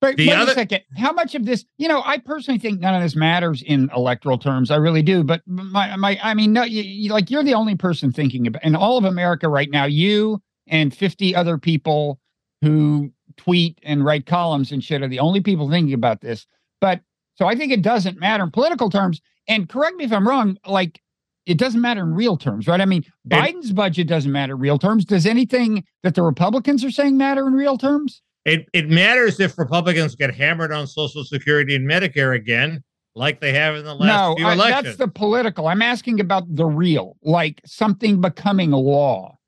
But 0.00 0.18
The 0.18 0.28
wait 0.28 0.36
other- 0.36 0.52
a 0.52 0.54
second. 0.54 0.82
How 0.98 1.12
much 1.12 1.34
of 1.34 1.46
this, 1.46 1.64
you 1.78 1.88
know, 1.88 2.02
I 2.04 2.18
personally 2.18 2.58
think 2.58 2.78
none 2.78 2.94
of 2.94 3.00
this 3.02 3.16
matters 3.16 3.62
in 3.62 3.88
electoral 3.96 4.36
terms. 4.36 4.70
I 4.70 4.76
really 4.76 5.02
do. 5.02 5.24
But 5.24 5.40
my, 5.46 5.96
my, 5.96 6.18
I 6.22 6.34
mean, 6.34 6.52
no, 6.52 6.62
you, 6.62 6.82
you, 6.82 7.10
like 7.10 7.30
you're 7.30 7.42
the 7.42 7.54
only 7.54 7.74
person 7.74 8.12
thinking 8.12 8.46
about 8.46 8.62
in 8.64 8.76
all 8.76 8.98
of 8.98 9.04
America 9.04 9.48
right 9.48 9.70
now. 9.70 9.86
You 9.86 10.42
and 10.66 10.94
50 10.94 11.34
other 11.34 11.56
people 11.56 12.20
who 12.60 13.12
tweet 13.38 13.78
and 13.82 14.04
write 14.04 14.26
columns 14.26 14.72
and 14.72 14.84
shit 14.84 15.02
are 15.02 15.08
the 15.08 15.20
only 15.20 15.40
people 15.40 15.70
thinking 15.70 15.94
about 15.94 16.20
this. 16.20 16.46
But 16.82 17.00
so 17.36 17.46
I 17.46 17.54
think 17.56 17.72
it 17.72 17.80
doesn't 17.82 18.18
matter 18.18 18.44
in 18.44 18.50
political 18.50 18.90
terms. 18.90 19.22
And 19.48 19.68
correct 19.70 19.96
me 19.96 20.04
if 20.04 20.12
I'm 20.12 20.28
wrong. 20.28 20.58
Like 20.66 21.00
it 21.46 21.56
doesn't 21.56 21.80
matter 21.80 22.02
in 22.02 22.14
real 22.14 22.36
terms, 22.36 22.66
right? 22.66 22.80
I 22.80 22.84
mean, 22.84 23.04
Biden's 23.26 23.72
budget 23.72 24.06
doesn't 24.06 24.30
matter 24.32 24.52
in 24.54 24.60
real 24.60 24.78
terms. 24.78 25.06
Does 25.06 25.24
anything 25.24 25.84
that 26.02 26.14
the 26.14 26.22
Republicans 26.22 26.84
are 26.84 26.90
saying 26.90 27.16
matter 27.16 27.46
in 27.46 27.54
real 27.54 27.78
terms? 27.78 28.20
It 28.44 28.66
it 28.72 28.88
matters 28.88 29.40
if 29.40 29.56
Republicans 29.58 30.14
get 30.14 30.34
hammered 30.34 30.72
on 30.72 30.86
Social 30.86 31.24
Security 31.24 31.74
and 31.76 31.88
Medicare 31.88 32.34
again, 32.36 32.82
like 33.14 33.40
they 33.40 33.52
have 33.52 33.76
in 33.76 33.84
the 33.84 33.94
last 33.94 34.06
no, 34.06 34.34
few 34.36 34.46
I- 34.46 34.52
elections. 34.54 34.84
that's 34.84 34.96
the 34.98 35.08
political. 35.08 35.66
I'm 35.68 35.82
asking 35.82 36.20
about 36.20 36.44
the 36.54 36.66
real, 36.66 37.16
like 37.22 37.60
something 37.64 38.20
becoming 38.20 38.72
a 38.72 38.78
law. 38.78 39.38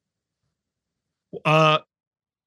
Uh, 1.45 1.79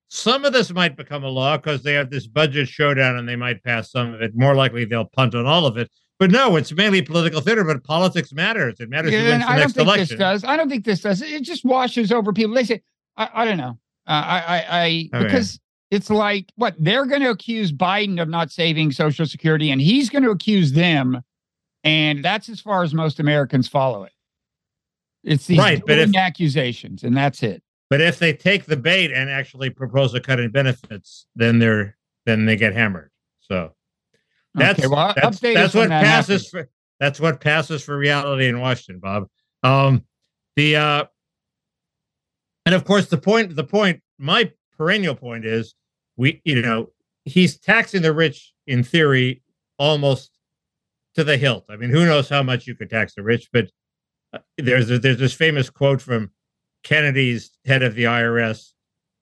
some 0.08 0.44
of 0.46 0.54
this 0.54 0.72
might 0.72 0.98
become 0.98 1.24
a 1.24 1.28
law 1.28 1.58
because 1.58 1.84
they 1.84 1.94
have 1.94 2.10
this 2.10 2.26
budget 2.26 2.68
showdown 2.68 3.18
and 3.18 3.30
they 3.30 3.36
might 3.36 3.64
pass 3.64 3.92
some 3.92 4.14
of 4.14 4.22
it. 4.22 4.36
More 4.36 4.56
likely, 4.56 4.86
they'll 4.86 5.06
punt 5.06 5.36
on 5.36 5.46
all 5.46 5.66
of 5.68 5.78
it. 5.78 5.92
But 6.18 6.32
no, 6.32 6.56
it's 6.56 6.72
mainly 6.74 7.02
political 7.02 7.40
theater. 7.42 7.64
But 7.64 7.84
politics 7.84 8.34
matters. 8.34 8.80
It 8.80 8.90
matters 8.90 9.12
who 9.12 9.18
wins 9.18 9.44
the 9.44 9.48
I 9.48 9.52
don't 9.52 9.60
next 9.60 9.74
think 9.74 9.86
election. 9.88 10.08
this 10.08 10.20
does. 10.20 10.44
I 10.44 10.58
don't 10.58 10.68
think 10.70 10.84
this 10.84 11.02
does. 11.02 11.22
It 11.22 11.44
just 11.44 11.64
washes 11.64 12.12
over 12.12 12.34
people. 12.34 12.56
They 12.56 12.64
say, 12.64 12.82
I, 13.16 13.30
I 13.34 13.46
don't 13.46 13.58
know. 13.58 13.78
Uh, 14.08 14.12
I, 14.12 14.40
I, 14.40 14.66
I, 14.70 15.10
Okay. 15.14 15.24
because 15.26 15.60
it's 15.92 16.10
like 16.10 16.52
what 16.56 16.76
they're 16.78 17.06
going 17.06 17.22
to 17.22 17.30
accuse 17.30 17.72
Biden 17.72 18.22
of 18.22 18.30
not 18.30 18.52
saving 18.52 18.92
Social 18.92 19.26
Security, 19.26 19.72
and 19.72 19.82
he's 19.82 20.10
going 20.10 20.24
to 20.24 20.30
accuse 20.30 20.72
them, 20.74 21.24
and 21.84 22.24
that's 22.24 22.50
as 22.50 22.60
far 22.60 22.84
as 22.84 22.94
most 22.94 23.20
Americans 23.20 23.68
follow 23.68 24.04
it. 24.04 24.12
It's 25.24 25.48
these 25.48 25.58
Right, 25.58 25.82
but 25.86 25.98
if- 25.98 26.16
accusations, 26.16 27.04
and 27.04 27.16
that's 27.16 27.44
it. 27.44 27.64
But 27.90 28.02
if 28.02 28.20
they 28.20 28.34
take 28.34 28.66
the 28.66 28.78
bait 28.78 29.12
and 29.12 29.32
actually 29.32 29.72
propose 29.72 30.14
a 30.14 30.20
cut 30.22 30.40
in 30.40 30.52
benefits, 30.52 31.26
then 31.36 31.58
they're 31.58 31.98
then 32.26 32.46
they 32.46 32.56
get 32.56 32.74
hammered. 32.74 33.10
So 33.40 33.74
that's 34.54 34.78
okay, 34.78 34.88
well, 34.88 35.14
that's, 35.16 35.40
that's 35.40 35.74
what 35.74 35.90
that 35.90 36.04
passes 36.04 36.46
happens. 36.46 36.50
for 36.50 36.70
that's 37.00 37.20
what 37.20 37.42
passes 37.42 37.84
for 37.84 37.98
reality 37.98 38.48
in 38.48 38.60
Washington, 38.60 39.00
Bob. 39.00 39.28
Um, 39.64 40.06
the 40.56 40.76
uh, 40.76 41.06
and 42.68 42.76
of 42.76 42.86
course 42.86 43.08
the 43.08 43.18
point 43.18 43.56
the 43.56 43.64
point 43.64 44.02
my 44.20 44.52
perennial 44.78 45.16
point 45.16 45.46
is 45.46 45.74
we 46.20 46.42
you 46.44 46.62
know 46.62 46.90
he's 47.24 47.58
taxing 47.58 48.02
the 48.04 48.14
rich 48.14 48.54
in 48.68 48.84
theory 48.84 49.42
almost 49.80 50.32
to 51.16 51.24
the 51.24 51.38
hilt. 51.38 51.66
I 51.70 51.78
mean, 51.78 51.90
who 51.90 52.06
knows 52.06 52.30
how 52.30 52.44
much 52.44 52.68
you 52.68 52.76
could 52.76 52.90
tax 52.90 53.16
the 53.16 53.24
rich, 53.24 53.50
but 53.52 53.70
uh, 54.34 54.40
there's 54.58 54.92
a, 54.92 55.00
there's 55.00 55.18
this 55.18 55.34
famous 55.34 55.70
quote 55.70 56.02
from 56.02 56.32
Kennedy's 56.84 57.58
head 57.66 57.82
of 57.82 57.96
the 57.96 58.04
IRS, 58.04 58.74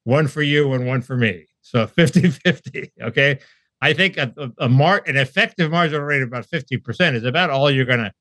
one 0.03 0.27
for 0.27 0.41
you 0.41 0.73
and 0.73 0.85
one 0.85 1.01
for 1.01 1.15
me. 1.15 1.45
So 1.61 1.87
50-50, 1.97 2.89
okay? 3.01 3.39
I 3.81 3.93
think 3.93 4.17
a, 4.17 4.33
a, 4.37 4.65
a 4.65 4.69
mar- 4.69 5.03
an 5.05 5.17
effective 5.17 5.71
marginal 5.71 6.01
rate 6.01 6.21
of 6.21 6.27
about 6.27 6.47
50% 6.47 7.13
is 7.13 7.23
about 7.23 7.51
all 7.51 7.69
you're 7.69 7.85
going 7.85 7.99
to 7.99 8.11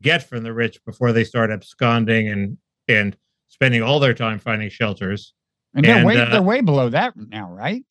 get 0.00 0.28
from 0.28 0.42
the 0.42 0.52
rich 0.52 0.82
before 0.84 1.12
they 1.12 1.24
start 1.24 1.50
absconding 1.50 2.28
and 2.28 2.58
and 2.88 3.16
spending 3.46 3.82
all 3.82 4.00
their 4.00 4.14
time 4.14 4.38
finding 4.38 4.68
shelters. 4.68 5.34
And 5.74 5.84
they're 5.84 6.04
way 6.04 6.18
uh, 6.18 6.30
they're 6.30 6.42
way 6.42 6.60
below 6.60 6.88
that 6.88 7.14
now, 7.16 7.52
right? 7.52 7.84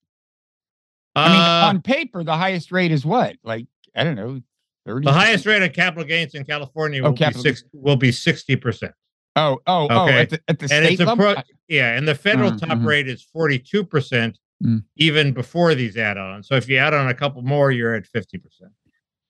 I 1.16 1.30
mean, 1.30 1.42
Uh, 1.42 1.68
on 1.68 1.82
paper, 1.82 2.24
the 2.24 2.38
highest 2.38 2.72
rate 2.72 2.92
is 2.92 3.06
what? 3.06 3.36
Like, 3.44 3.68
I 3.96 4.04
don't 4.04 4.16
know, 4.16 4.42
30 4.86 5.06
the 5.06 5.14
highest 5.14 5.46
rate 5.46 5.62
of 5.62 5.74
capital 5.74 6.04
gains 6.06 6.34
in 6.36 6.44
California 6.46 7.02
Oh, 7.04 7.10
will 7.10 7.14
be 7.16 7.34
six 7.34 7.64
will 7.74 7.96
be 7.98 8.10
60%. 8.12 8.92
Oh, 9.36 9.60
oh, 9.68 9.88
oh, 9.90 10.08
at 10.10 10.30
the, 10.30 10.42
at 10.48 10.60
the 10.60 10.66
And 10.66 10.72
state 10.72 10.92
it's 10.94 11.02
a 11.02 11.06
level. 11.06 11.34
pro- 11.36 11.44
Yeah, 11.68 11.96
and 11.96 12.08
the 12.08 12.16
federal 12.16 12.52
Mm, 12.52 12.60
top 12.60 12.78
mhm. 12.80 12.86
rate 12.86 13.08
is 13.08 13.26
42% 13.36 14.38
Mm. 14.64 14.84
even 14.98 15.32
before 15.34 15.74
these 15.74 15.98
add-ons. 15.98 16.48
So 16.48 16.56
if 16.56 16.68
you 16.70 16.78
add 16.78 16.94
on 16.94 17.08
a 17.08 17.14
couple 17.14 17.42
more, 17.42 17.72
you're 17.72 17.96
at 17.96 18.06
50%. 18.06 18.72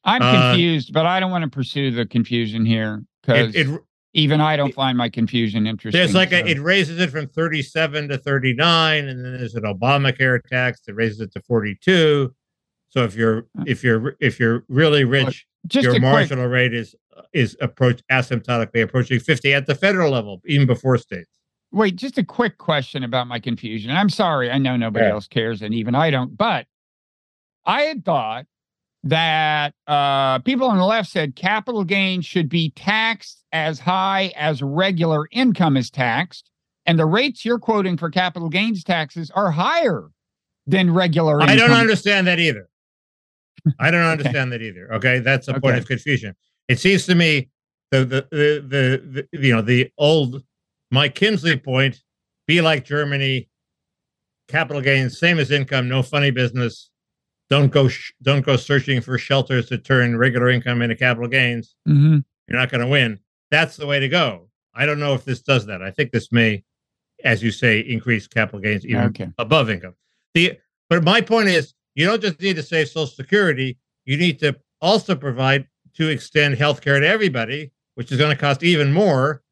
I'm 0.03 0.21
uh, 0.21 0.51
confused, 0.51 0.91
but 0.93 1.05
I 1.05 1.19
don't 1.19 1.31
want 1.31 1.43
to 1.43 1.49
pursue 1.49 1.91
the 1.91 2.05
confusion 2.05 2.65
here 2.65 3.03
because 3.21 3.55
It, 3.55 3.67
it 3.67 3.81
Even 4.13 4.41
I 4.41 4.57
don't 4.57 4.73
find 4.73 4.97
my 4.97 5.07
confusion 5.09 5.65
interesting. 5.65 5.97
There's 5.97 6.13
like 6.13 6.31
so- 6.31 6.37
a, 6.37 6.45
it 6.45 6.59
raises 6.59 6.99
it 6.99 7.09
from 7.11 7.27
37 7.27 8.09
to 8.09 8.17
39, 8.17 9.07
and 9.07 9.23
then 9.25 9.37
there's 9.37 9.55
an 9.55 9.63
Obamacare 9.63 10.41
tax 10.43 10.81
that 10.85 10.95
raises 10.95 11.21
it 11.21 11.31
to 11.33 11.41
42. 11.41 12.33
So 12.89 13.03
if 13.05 13.15
you're 13.15 13.47
uh. 13.57 13.63
if 13.67 13.83
you're 13.83 14.15
if 14.19 14.37
you're 14.39 14.65
really 14.67 15.05
rich, 15.05 15.45
just 15.67 15.85
your 15.85 15.93
a 15.93 15.95
quick, 15.95 16.01
marginal 16.01 16.47
rate 16.47 16.73
is 16.73 16.93
is 17.33 17.55
approach 17.61 18.01
asymptotically 18.11 18.81
approaching 18.83 19.19
50 19.19 19.53
at 19.53 19.65
the 19.65 19.75
federal 19.75 20.11
level, 20.11 20.41
even 20.45 20.67
before 20.67 20.97
states. 20.97 21.29
wait, 21.71 21.95
just 21.95 22.17
a 22.17 22.23
quick 22.23 22.57
question 22.57 23.03
about 23.03 23.27
my 23.27 23.39
confusion. 23.39 23.91
I'm 23.91 24.09
sorry, 24.09 24.51
I 24.51 24.57
know 24.57 24.75
nobody 24.75 25.05
Yeah. 25.05 25.11
else 25.13 25.27
cares, 25.27 25.61
and 25.61 25.73
even 25.73 25.95
I 25.95 26.09
don't. 26.11 26.35
But 26.37 26.65
I 27.65 27.83
had 27.83 28.03
thought 28.03 28.45
that 29.03 29.73
uh, 29.87 30.39
people 30.39 30.67
on 30.67 30.77
the 30.77 30.85
left 30.85 31.09
said 31.09 31.35
capital 31.35 31.83
gains 31.83 32.25
should 32.25 32.49
be 32.49 32.71
taxed 32.71 33.43
as 33.51 33.79
high 33.79 34.31
as 34.35 34.61
regular 34.61 35.27
income 35.31 35.75
is 35.75 35.89
taxed, 35.89 36.49
and 36.85 36.99
the 36.99 37.05
rates 37.05 37.43
you're 37.43 37.59
quoting 37.59 37.97
for 37.97 38.09
capital 38.09 38.49
gains 38.49 38.83
taxes 38.83 39.31
are 39.31 39.51
higher 39.51 40.07
than 40.67 40.93
regular. 40.93 41.41
Income. 41.41 41.49
I 41.49 41.55
don't 41.55 41.71
understand 41.71 42.27
that 42.27 42.39
either. 42.39 42.69
I 43.79 43.89
don't 43.91 44.01
understand 44.05 44.51
that 44.51 44.61
either. 44.61 44.93
Okay, 44.93 45.19
that's 45.19 45.47
a 45.47 45.53
point 45.53 45.65
Okay. 45.65 45.77
of 45.79 45.87
confusion. 45.87 46.35
It 46.67 46.79
seems 46.79 47.05
to 47.07 47.15
me 47.15 47.49
the 47.89 48.05
the, 48.05 48.27
the 48.31 48.65
the 48.67 49.27
the 49.31 49.47
you 49.47 49.53
know 49.55 49.61
the 49.61 49.91
old 49.97 50.43
Mike 50.91 51.15
Kinsley 51.15 51.57
point: 51.57 52.01
be 52.47 52.61
like 52.61 52.85
Germany, 52.85 53.49
capital 54.47 54.81
gains 54.81 55.17
same 55.19 55.39
as 55.39 55.49
income, 55.51 55.89
no 55.89 56.03
funny 56.03 56.29
business. 56.31 56.89
Don't 57.51 57.69
go 57.69 57.89
sh- 57.89 58.13
don't 58.21 58.45
go 58.45 58.55
searching 58.55 59.01
for 59.01 59.17
shelters 59.17 59.67
to 59.67 59.77
turn 59.77 60.15
regular 60.15 60.49
income 60.49 60.81
into 60.81 60.95
capital 60.95 61.27
gains. 61.27 61.75
Mhm. 61.85 62.23
You're 62.47 62.57
not 62.57 62.71
going 62.71 62.79
to 62.79 62.87
win. 62.87 63.19
That's 63.51 63.75
the 63.75 63.85
way 63.85 63.99
to 63.99 64.07
go. 64.07 64.49
I 64.73 64.85
don't 64.85 64.99
know 65.01 65.13
if 65.15 65.25
this 65.25 65.41
does 65.41 65.65
that. 65.65 65.81
I 65.81 65.91
think 65.91 66.11
this 66.13 66.31
may, 66.31 66.63
as 67.25 67.43
you 67.43 67.51
say, 67.51 67.81
increase 67.81 68.25
capital 68.25 68.61
gains 68.61 68.85
even 68.85 69.03
Okay. 69.07 69.27
above 69.37 69.69
income. 69.69 69.95
The 70.33 70.57
but 70.89 71.03
my 71.03 71.19
point 71.19 71.49
is, 71.49 71.73
you 71.93 72.05
don't 72.05 72.21
just 72.21 72.39
need 72.39 72.55
to 72.55 72.63
save 72.63 72.87
Social 72.87 73.05
Security. 73.05 73.77
You 74.05 74.15
need 74.15 74.39
to 74.39 74.55
also 74.79 75.13
provide 75.13 75.67
to 75.95 76.07
extend 76.07 76.55
health 76.55 76.79
care 76.79 77.01
to 77.01 77.05
everybody, 77.07 77.71
which 77.95 78.13
is 78.13 78.17
going 78.17 78.33
to 78.33 78.39
cost 78.41 78.63
even 78.63 78.93
more. 78.93 79.43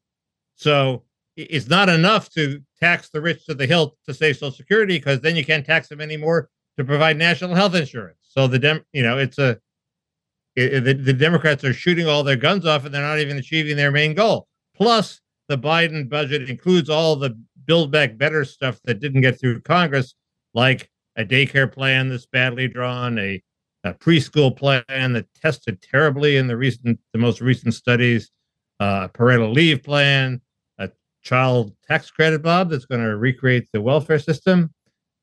So 0.55 1.03
it's 1.35 1.67
not 1.67 1.89
enough 1.89 2.29
to 2.35 2.61
tax 2.79 3.09
the 3.09 3.19
rich 3.19 3.45
to 3.47 3.53
the 3.55 3.65
hilt 3.65 3.97
to 4.05 4.13
save 4.13 4.37
Social 4.37 4.51
Security 4.55 4.97
because 4.99 5.19
then 5.19 5.35
you 5.35 5.43
can't 5.43 5.65
tax 5.65 5.89
them 5.89 5.99
anymore 5.99 6.49
to 6.79 6.85
provide 6.85 7.17
national 7.17 7.53
health 7.53 7.75
insurance. 7.75 8.17
So 8.21 8.47
the 8.47 8.57
dem, 8.57 8.85
you 8.93 9.03
know, 9.03 9.17
it's 9.17 9.37
a 9.37 9.59
i- 10.57 10.61
i- 10.61 10.79
the, 10.79 10.93
the 10.93 11.13
Democrats 11.13 11.63
are 11.65 11.73
shooting 11.73 12.07
all 12.07 12.23
their 12.23 12.37
guns 12.37 12.65
off 12.65 12.85
and 12.85 12.93
they're 12.93 13.01
not 13.01 13.19
even 13.19 13.37
achieving 13.37 13.75
their 13.75 13.91
main 13.91 14.13
goal. 14.13 14.47
Plus, 14.75 15.19
the 15.49 15.57
Biden 15.57 16.07
budget 16.07 16.49
includes 16.49 16.89
all 16.89 17.17
the 17.17 17.37
Build 17.65 17.91
Back 17.91 18.17
Better 18.17 18.45
stuff 18.45 18.79
that 18.85 18.99
didn't 19.01 19.21
get 19.21 19.39
through 19.39 19.61
Congress, 19.61 20.15
like 20.53 20.89
a 21.17 21.25
daycare 21.25 21.69
plan 21.71 22.07
that's 22.07 22.25
badly 22.25 22.69
drawn, 22.69 23.19
a, 23.19 23.43
a 23.83 23.93
preschool 23.93 24.55
plan 24.55 24.83
that 25.13 25.25
tested 25.35 25.81
terribly 25.81 26.37
in 26.37 26.47
the 26.47 26.55
recent, 26.55 26.97
the 27.11 27.19
most 27.19 27.41
recent 27.41 27.73
studies, 27.73 28.31
uh, 28.79 29.09
parental 29.09 29.51
leave 29.51 29.83
plan, 29.83 30.39
a 30.77 30.89
child 31.23 31.75
tax 31.85 32.09
credit, 32.09 32.41
Bob, 32.41 32.69
that's 32.69 32.85
going 32.85 33.01
to 33.01 33.17
recreate 33.17 33.67
the 33.73 33.81
welfare 33.81 34.19
system. 34.19 34.73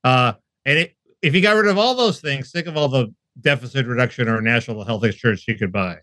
Uh, 0.05 0.35
and 0.67 0.79
it, 0.79 0.96
if 1.27 1.35
you 1.35 1.43
got 1.43 1.57
rid 1.57 1.67
of 1.67 1.77
all 1.77 1.95
those 1.95 2.21
things, 2.21 2.51
think 2.53 2.67
of 2.69 2.77
all 2.77 2.89
the 2.89 3.13
deficit 3.41 3.87
reduction 3.87 4.29
or 4.29 4.41
national 4.41 4.85
health 4.85 5.05
insurance 5.05 5.47
you 5.49 5.57
could 5.57 5.73
buy. 5.73 5.97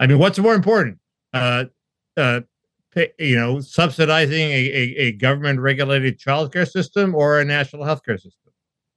I 0.00 0.06
mean, 0.06 0.18
what's 0.18 0.38
more 0.38 0.54
important? 0.54 0.98
Uh, 1.32 1.64
uh, 2.16 2.40
pay, 2.92 3.12
you 3.18 3.36
know, 3.36 3.60
subsidizing 3.60 4.40
a, 4.50 4.62
a, 4.80 4.82
a 5.06 5.12
government 5.12 5.60
regulated 5.60 6.18
childcare 6.18 6.68
system 6.68 7.14
or 7.14 7.40
a 7.40 7.44
national 7.44 7.82
healthcare 7.84 8.20
system. 8.20 8.52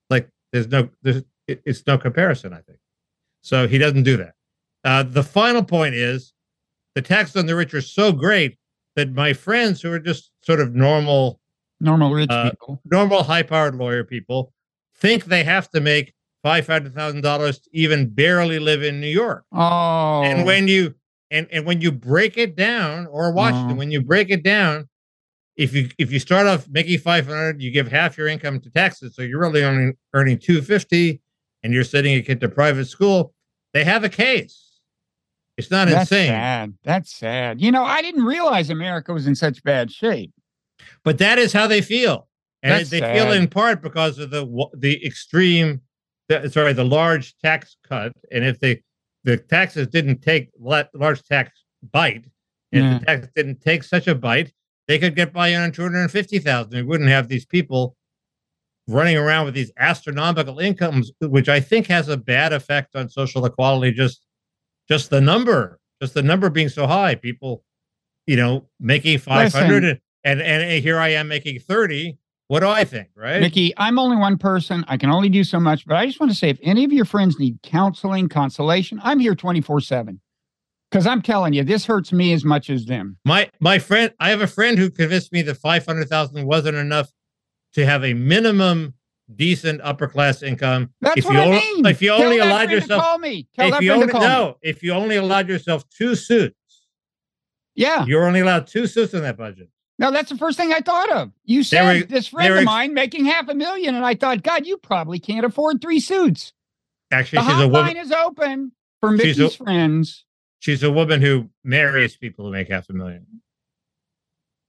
Like, 0.09 0.27
there's 0.51 0.67
no, 0.67 0.89
there's, 1.03 1.23
it, 1.47 1.61
it's 1.65 1.85
no 1.85 1.97
comparison, 1.97 2.53
I 2.53 2.61
think. 2.61 2.79
So 3.41 3.67
he 3.67 3.77
doesn't 3.77 4.03
do 4.03 4.17
that. 4.17 4.33
Uh, 4.83 5.03
the 5.03 5.23
final 5.23 5.63
point 5.63 5.93
is 5.95 6.33
the 6.95 7.01
tax 7.01 7.35
on 7.35 7.45
the 7.45 7.55
rich 7.55 7.73
are 7.73 7.81
so 7.81 8.11
great 8.11 8.57
that 8.95 9.13
my 9.13 9.33
friends 9.33 9.81
who 9.81 9.91
are 9.91 9.99
just 9.99 10.31
sort 10.41 10.59
of 10.59 10.73
normal, 10.73 11.39
Normal 11.79 12.11
rich 12.13 12.29
Uh, 12.29 12.51
people. 12.51 12.81
normal 12.85 13.23
high 13.23 13.43
powered 13.43 13.75
lawyer 13.75 14.03
people 14.03 14.53
think 15.01 15.25
they 15.25 15.43
have 15.43 15.69
to 15.71 15.81
make 15.81 16.13
$500,000 16.45 17.63
to 17.63 17.69
even 17.73 18.09
barely 18.09 18.59
live 18.59 18.83
in 18.83 19.01
New 19.01 19.07
York. 19.07 19.43
Oh, 19.51 20.21
And 20.23 20.45
when 20.45 20.67
you 20.67 20.95
and 21.29 21.47
and 21.51 21.65
when 21.65 21.79
you 21.81 21.91
break 21.91 22.37
it 22.37 22.55
down, 22.55 23.07
or 23.07 23.31
Washington, 23.31 23.71
Oh. 23.71 23.75
when 23.79 23.89
you 23.91 24.01
break 24.01 24.29
it 24.29 24.43
down, 24.43 24.89
if 25.55 25.73
you 25.73 25.89
if 25.97 26.11
you 26.11 26.19
start 26.19 26.45
off 26.47 26.67
making 26.69 26.99
five 26.99 27.25
hundred, 27.25 27.61
you 27.61 27.71
give 27.71 27.87
half 27.89 28.17
your 28.17 28.27
income 28.27 28.59
to 28.61 28.69
taxes, 28.69 29.15
so 29.15 29.21
you're 29.21 29.39
really 29.39 29.63
only 29.63 29.93
earning 30.13 30.37
two 30.39 30.61
fifty, 30.61 31.21
and 31.63 31.73
you're 31.73 31.83
sending 31.85 32.15
a 32.15 32.21
kid 32.21 32.41
to 32.41 32.49
private 32.49 32.85
school. 32.85 33.33
They 33.73 33.83
have 33.85 34.03
a 34.03 34.09
case. 34.09 34.67
It's 35.57 35.71
not 35.71 35.87
insane. 35.87 35.95
that's 35.97 36.11
insane, 36.11 36.27
sad. 36.29 36.73
That's 36.83 37.15
sad. 37.15 37.61
You 37.61 37.71
know, 37.71 37.83
I 37.85 38.01
didn't 38.01 38.25
realize 38.25 38.69
America 38.69 39.13
was 39.13 39.25
in 39.27 39.35
such 39.35 39.63
bad 39.63 39.89
shape. 39.91 40.31
but 41.05 41.17
that 41.19 41.37
is 41.39 41.53
how 41.53 41.67
they 41.67 41.81
feel, 41.81 42.27
and 42.63 42.73
That's 42.73 42.89
they 42.89 42.99
feel 42.99 43.31
in 43.31 43.47
part 43.47 43.81
because 43.81 44.19
of 44.19 44.29
the 44.29 44.45
the 44.77 45.03
extreme, 45.05 45.81
the, 46.29 46.49
sorry, 46.49 46.73
the 46.73 46.83
large 46.83 47.35
tax 47.39 47.77
cut, 47.87 48.13
and 48.31 48.45
if 48.45 48.59
they 48.59 48.83
the 49.23 49.37
taxes 49.37 49.87
didn't 49.87 50.21
take 50.21 50.49
let 50.59 50.89
large 50.93 51.23
tax 51.23 51.63
bite, 51.91 52.25
and 52.71 53.01
the 53.01 53.05
tax 53.05 53.27
didn't 53.35 53.61
take 53.61 53.83
such 53.83 54.07
a 54.07 54.15
bite, 54.15 54.53
they 54.87 54.99
could 54.99 55.15
get 55.15 55.33
by 55.33 55.55
on 55.55 55.71
two 55.71 55.81
hundred 55.81 56.01
and 56.01 56.11
fifty 56.11 56.39
thousand. 56.39 56.73
We 56.73 56.83
wouldn't 56.83 57.09
have 57.09 57.27
these 57.27 57.45
people 57.45 57.95
running 58.87 59.17
around 59.17 59.45
with 59.45 59.53
these 59.53 59.71
astronomical 59.77 60.59
incomes, 60.59 61.11
which 61.21 61.49
I 61.49 61.59
think 61.59 61.87
has 61.87 62.09
a 62.09 62.17
bad 62.17 62.53
effect 62.53 62.95
on 62.95 63.09
social 63.09 63.45
equality. 63.45 63.91
Just 63.91 64.25
just 64.87 65.09
the 65.09 65.21
number, 65.21 65.79
just 66.01 66.13
the 66.13 66.23
number 66.23 66.49
being 66.49 66.69
so 66.69 66.85
high, 66.87 67.15
people, 67.15 67.63
you 68.27 68.35
know, 68.35 68.67
making 68.79 69.19
five 69.19 69.51
hundred, 69.53 69.83
and, 70.23 70.41
and 70.41 70.41
and 70.41 70.83
here 70.83 70.99
I 70.99 71.09
am 71.09 71.27
making 71.27 71.59
thirty. 71.59 72.17
What 72.51 72.59
do 72.59 72.67
I 72.67 72.83
think, 72.83 73.07
right? 73.15 73.39
Nikki, 73.39 73.73
I'm 73.77 73.97
only 73.97 74.17
one 74.17 74.37
person. 74.37 74.83
I 74.89 74.97
can 74.97 75.09
only 75.09 75.29
do 75.29 75.41
so 75.45 75.57
much, 75.57 75.87
but 75.87 75.95
I 75.95 76.05
just 76.05 76.19
want 76.19 76.33
to 76.33 76.37
say 76.37 76.49
if 76.49 76.59
any 76.61 76.83
of 76.83 76.91
your 76.91 77.05
friends 77.05 77.39
need 77.39 77.57
counseling, 77.63 78.27
consolation, 78.27 78.99
I'm 79.05 79.19
here 79.19 79.35
24 79.35 79.79
7. 79.79 80.19
Because 80.91 81.07
I'm 81.07 81.21
telling 81.21 81.53
you, 81.53 81.63
this 81.63 81.85
hurts 81.85 82.11
me 82.11 82.33
as 82.33 82.43
much 82.43 82.69
as 82.69 82.87
them. 82.87 83.15
My 83.23 83.49
my 83.61 83.79
friend, 83.79 84.11
I 84.19 84.31
have 84.31 84.41
a 84.41 84.47
friend 84.47 84.77
who 84.77 84.89
convinced 84.89 85.31
me 85.31 85.43
that 85.43 85.55
five 85.55 85.85
hundred 85.85 86.09
thousand 86.09 86.45
wasn't 86.45 86.75
enough 86.75 87.09
to 87.75 87.85
have 87.85 88.03
a 88.03 88.13
minimum 88.13 88.95
decent 89.33 89.79
upper 89.81 90.09
class 90.09 90.43
income. 90.43 90.89
That's 90.99 91.19
if 91.19 91.23
what 91.27 91.35
you 91.35 91.39
I 91.39 91.45
only, 91.45 91.57
mean. 91.59 91.85
if 91.85 92.01
you 92.01 92.09
Tell 92.09 92.23
only 92.23 92.39
allowed 92.39 92.69
yourself, 92.69 93.01
call 93.01 93.17
me. 93.17 93.47
Tell 93.55 93.67
if 93.67 93.73
that 93.75 93.81
you 93.81 93.93
only 93.93 94.07
to 94.07 94.11
call 94.11 94.21
me. 94.23 94.27
no, 94.27 94.57
if 94.61 94.83
you 94.83 94.91
only 94.91 95.15
allowed 95.15 95.47
yourself 95.47 95.87
two 95.89 96.15
suits, 96.15 96.57
Yeah. 97.75 98.03
you're 98.05 98.25
only 98.25 98.41
allowed 98.41 98.67
two 98.67 98.87
suits 98.87 99.13
in 99.13 99.21
that 99.21 99.37
budget. 99.37 99.69
No, 100.01 100.11
that's 100.11 100.29
the 100.31 100.37
first 100.37 100.57
thing 100.57 100.73
I 100.73 100.79
thought 100.81 101.11
of. 101.11 101.31
You 101.45 101.63
said 101.63 101.83
were- 102.01 102.05
this 102.05 102.27
friend 102.27 102.51
were 102.53 102.59
of 102.59 102.65
mine 102.65 102.93
making 102.93 103.25
half 103.25 103.47
a 103.47 103.53
million, 103.55 103.95
and 103.95 104.03
I 104.05 104.15
thought, 104.15 104.41
God, 104.43 104.65
you 104.65 104.77
probably 104.77 105.19
can't 105.19 105.45
afford 105.45 105.79
three 105.81 105.99
suits. 105.99 106.53
Actually, 107.11 107.43
The 107.43 107.49
she's 107.51 107.61
a 107.61 107.67
woman. 107.67 107.95
hotline 107.95 108.01
is 108.03 108.11
open 108.11 108.71
for 108.99 109.17
She's 109.17 109.39
a- 109.39 109.49
friends. 109.51 110.25
She's 110.59 110.83
a 110.83 110.91
woman 110.91 111.21
who 111.21 111.49
marries 111.63 112.17
people 112.17 112.45
who 112.45 112.51
make 112.51 112.69
half 112.69 112.89
a 112.89 112.93
million. 112.93 113.25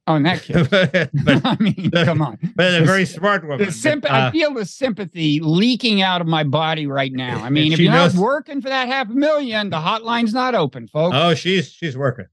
Oh, 0.07 0.17
in 0.17 0.25
that 0.25 0.43
case. 0.45 0.67
but, 0.69 1.07
I 1.47 1.57
mean, 1.61 1.91
come 1.93 2.21
on. 2.23 2.39
but 2.57 2.75
a 2.75 2.85
very 2.85 3.05
smart 3.07 3.45
woman. 3.47 3.65
The 3.67 3.73
symp- 3.73 4.03
But, 4.03 4.11
I 4.11 4.21
uh, 4.27 4.31
feel 4.33 4.53
the 4.53 4.65
sympathy 4.67 5.39
leaking 5.41 6.03
out 6.03 6.21
of 6.21 6.27
my 6.27 6.43
body 6.45 6.87
right 6.87 7.13
now. 7.13 7.43
I 7.45 7.51
mean, 7.51 7.73
if 7.73 7.79
you're 7.79 7.93
knows- 7.93 8.15
not 8.15 8.23
working 8.23 8.61
for 8.61 8.69
that 8.69 8.89
half 8.89 9.09
a 9.09 9.13
million, 9.15 9.71
the 9.71 9.77
hotline's 9.81 10.35
not 10.35 10.55
open, 10.55 10.89
folks. 10.89 11.15
oh, 11.19 11.35
she's 11.35 11.71
she's 11.73 11.97
working. 11.97 12.27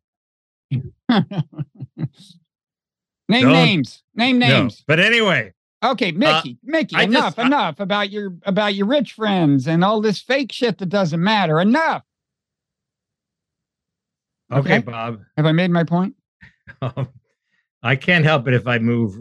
Name 3.29 3.43
don't- 3.43 3.53
names. 3.53 4.03
Name 4.15 4.39
No. 4.39 4.47
names. 4.47 4.83
But 4.87 4.99
anyway, 4.99 5.53
Okay, 5.81 6.11
Mickey. 6.11 6.57
Mickey, 6.61 6.95
I 6.97 7.05
just- 7.05 7.15
enough, 7.17 7.39
I- 7.39 7.45
enough 7.45 7.79
about 7.79 8.09
your 8.09 8.35
about 8.43 8.75
your 8.75 8.85
rich 8.87 9.13
friends 9.13 9.65
and 9.67 9.83
all 9.83 10.01
this 10.01 10.19
fake 10.19 10.51
shit 10.51 10.77
that 10.79 10.87
doesn't 10.89 11.23
matter. 11.23 11.59
Enough. 11.61 12.03
okay, 14.51 14.59
Okay. 14.77 14.79
Bob. 14.79 15.21
Have 15.37 15.45
I 15.45 15.51
made 15.51 15.71
my 15.71 15.83
point? 15.83 16.15
Um, 16.83 17.09
I 17.81 17.95
can't 17.95 18.23
help 18.23 18.47
it 18.47 18.53
if 18.53 18.67
I 18.67 18.77
move 18.77 19.15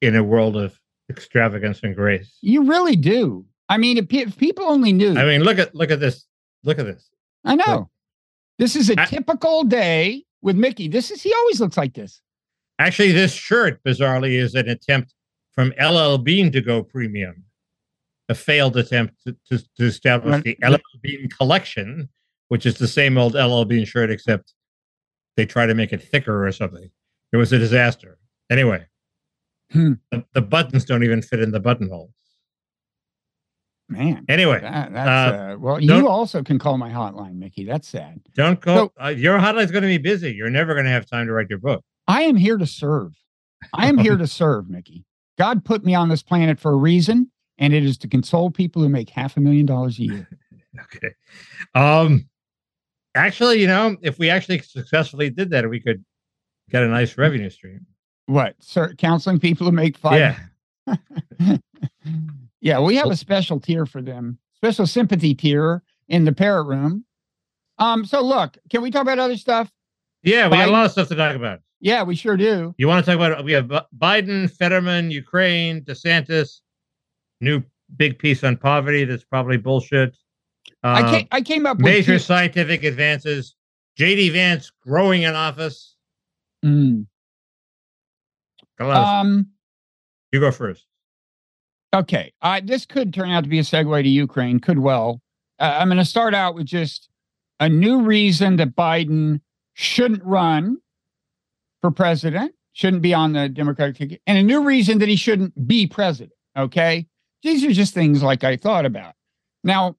in 0.00 0.16
a 0.16 0.22
world 0.24 0.56
of 0.56 0.78
extravagance 1.10 1.80
and 1.82 1.94
grace. 1.94 2.38
You 2.40 2.64
really 2.64 2.96
do. 2.96 3.44
I 3.68 3.76
mean, 3.76 3.98
if, 3.98 4.06
if 4.10 4.36
people 4.38 4.64
only 4.64 4.92
knew. 4.92 5.14
I 5.16 5.24
mean, 5.24 5.42
look 5.42 5.58
at 5.58 5.74
look 5.74 5.90
at 5.90 6.00
this. 6.00 6.24
Look 6.64 6.78
at 6.78 6.86
this. 6.86 7.10
I 7.44 7.56
know. 7.56 7.90
This 8.58 8.74
is 8.74 8.88
a 8.88 8.98
I- 8.98 9.04
typical 9.04 9.64
day 9.64 10.24
with 10.40 10.56
Mickey. 10.56 10.88
This 10.88 11.10
is 11.10 11.22
he 11.22 11.32
always 11.34 11.60
looks 11.60 11.76
like 11.76 11.92
this. 11.92 12.22
Actually, 12.78 13.12
this 13.12 13.32
shirt, 13.32 13.82
bizarrely, 13.84 14.32
is 14.40 14.54
an 14.54 14.68
attempt 14.68 15.14
from 15.52 15.72
LL 15.80 16.16
Bean 16.18 16.50
to 16.52 16.60
go 16.60 16.82
premium. 16.82 17.44
A 18.28 18.34
failed 18.34 18.76
attempt 18.76 19.14
to, 19.26 19.36
to, 19.50 19.58
to 19.76 19.84
establish 19.84 20.42
the 20.42 20.56
LL 20.66 20.76
Bean 21.02 21.28
collection, 21.28 22.08
which 22.48 22.66
is 22.66 22.76
the 22.78 22.88
same 22.88 23.16
old 23.18 23.34
LL 23.34 23.64
Bean 23.64 23.84
shirt, 23.84 24.10
except 24.10 24.54
they 25.36 25.44
try 25.46 25.66
to 25.66 25.74
make 25.74 25.92
it 25.92 26.02
thicker 26.02 26.46
or 26.46 26.50
something. 26.52 26.90
It 27.32 27.36
was 27.36 27.52
a 27.52 27.58
disaster. 27.58 28.18
Anyway, 28.50 28.86
Hmm. 29.72 29.94
the, 30.12 30.24
the 30.34 30.42
buttons 30.42 30.84
don't 30.84 31.02
even 31.04 31.22
fit 31.22 31.40
in 31.40 31.50
the 31.50 31.58
buttonholes. 31.60 32.12
Man, 33.88 34.24
Anyway, 34.28 34.60
that, 34.60 34.92
that's 34.92 35.34
uh, 35.34 35.56
well. 35.58 35.80
You 35.80 36.08
also 36.08 36.42
can 36.42 36.58
call 36.58 36.78
my 36.78 36.90
hotline, 36.90 37.34
Mickey. 37.36 37.64
That's 37.64 37.86
sad. 37.88 38.20
don't 38.34 38.60
go. 38.60 38.92
uh, 39.02 39.08
your 39.08 39.38
hotline's 39.38 39.70
going 39.70 39.82
to 39.82 39.88
be 39.88 39.98
busy. 39.98 40.32
You're 40.32 40.50
never 40.50 40.72
going 40.74 40.86
to 40.86 40.90
have 40.90 41.06
time 41.06 41.26
to 41.26 41.32
write 41.32 41.50
your 41.50 41.58
book. 41.58 41.84
I 42.06 42.22
am 42.22 42.36
here 42.36 42.56
to 42.56 42.66
serve. 42.66 43.14
I 43.72 43.88
am 43.88 43.98
here 43.98 44.16
to 44.18 44.26
serve, 44.26 44.68
Mickey. 44.68 45.04
God 45.38 45.64
put 45.64 45.84
me 45.84 45.94
on 45.94 46.08
this 46.08 46.22
planet 46.22 46.60
for 46.60 46.72
a 46.72 46.76
reason, 46.76 47.30
and 47.58 47.72
it 47.72 47.84
is 47.84 47.98
to 47.98 48.08
console 48.08 48.50
people 48.50 48.82
who 48.82 48.88
make 48.88 49.10
half 49.10 49.36
a 49.36 49.40
million 49.40 49.66
dollars 49.66 49.98
a 49.98 50.02
year. 50.02 50.28
Okay. 50.96 51.14
Um, 51.76 52.28
actually, 53.14 53.60
you 53.60 53.68
know, 53.68 53.96
if 54.02 54.18
we 54.18 54.28
actually 54.28 54.58
successfully 54.58 55.30
did 55.30 55.50
that, 55.50 55.70
we 55.70 55.78
could 55.78 56.04
get 56.68 56.82
a 56.82 56.88
nice 56.88 57.16
revenue 57.16 57.48
stream. 57.48 57.86
What, 58.26 58.56
sir? 58.60 58.92
Counseling 58.94 59.38
people 59.38 59.66
who 59.66 59.72
make 59.72 59.96
five? 59.96 60.36
Yeah. 60.88 60.96
yeah, 62.60 62.80
we 62.80 62.96
have 62.96 63.06
a 63.08 63.16
special 63.16 63.60
tier 63.60 63.86
for 63.86 64.02
them, 64.02 64.38
special 64.56 64.84
sympathy 64.86 65.32
tier 65.32 65.84
in 66.08 66.24
the 66.24 66.32
parrot 66.32 66.64
room. 66.64 67.04
Um, 67.78 68.04
so 68.04 68.20
look, 68.20 68.58
can 68.70 68.82
we 68.82 68.90
talk 68.90 69.02
about 69.02 69.18
other 69.18 69.36
stuff? 69.36 69.70
Yeah, 70.22 70.48
we 70.48 70.56
got 70.56 70.68
a 70.68 70.72
lot 70.72 70.86
of 70.86 70.92
stuff 70.92 71.08
to 71.08 71.14
talk 71.14 71.36
about. 71.36 71.60
Yeah, 71.84 72.02
we 72.02 72.16
sure 72.16 72.38
do. 72.38 72.74
You 72.78 72.88
want 72.88 73.04
to 73.04 73.10
talk 73.14 73.20
about? 73.20 73.44
We 73.44 73.52
have 73.52 73.70
Biden, 73.98 74.50
Fetterman, 74.50 75.10
Ukraine, 75.10 75.82
DeSantis, 75.82 76.60
new 77.42 77.62
big 77.98 78.18
piece 78.18 78.42
on 78.42 78.56
poverty. 78.56 79.04
That's 79.04 79.22
probably 79.22 79.58
bullshit. 79.58 80.16
I 80.82 81.02
Uh, 81.02 81.10
came, 81.10 81.28
I 81.30 81.40
came 81.42 81.66
up 81.66 81.76
with 81.76 81.84
major 81.84 82.14
two- 82.14 82.20
scientific 82.20 82.84
advances. 82.84 83.54
JD 83.98 84.30
Vance 84.32 84.72
growing 84.80 85.22
in 85.22 85.34
office. 85.34 85.94
Mm, 86.64 87.04
Got 88.78 88.84
a 88.86 88.88
lot 88.88 88.96
of- 88.96 89.26
um, 89.26 89.50
you 90.32 90.40
go 90.40 90.50
first. 90.50 90.86
Okay, 91.94 92.32
uh, 92.40 92.62
this 92.64 92.86
could 92.86 93.12
turn 93.12 93.28
out 93.30 93.44
to 93.44 93.50
be 93.50 93.58
a 93.58 93.62
segue 93.62 94.02
to 94.02 94.08
Ukraine. 94.08 94.58
Could 94.58 94.78
well. 94.78 95.20
Uh, 95.58 95.76
I'm 95.80 95.88
going 95.88 95.98
to 95.98 96.04
start 96.06 96.32
out 96.34 96.54
with 96.54 96.64
just 96.64 97.10
a 97.60 97.68
new 97.68 98.00
reason 98.00 98.56
that 98.56 98.74
Biden 98.74 99.42
shouldn't 99.74 100.24
run 100.24 100.78
for 101.84 101.90
president, 101.90 102.54
shouldn't 102.72 103.02
be 103.02 103.12
on 103.12 103.34
the 103.34 103.46
Democratic 103.46 103.96
ticket, 103.96 104.22
and 104.26 104.38
a 104.38 104.42
new 104.42 104.64
reason 104.64 105.00
that 105.00 105.08
he 105.10 105.16
shouldn't 105.16 105.66
be 105.68 105.86
president. 105.86 106.32
Okay, 106.56 107.06
these 107.42 107.62
are 107.62 107.72
just 107.72 107.92
things 107.92 108.22
like 108.22 108.42
I 108.42 108.56
thought 108.56 108.86
about. 108.86 109.12
Now, 109.62 109.96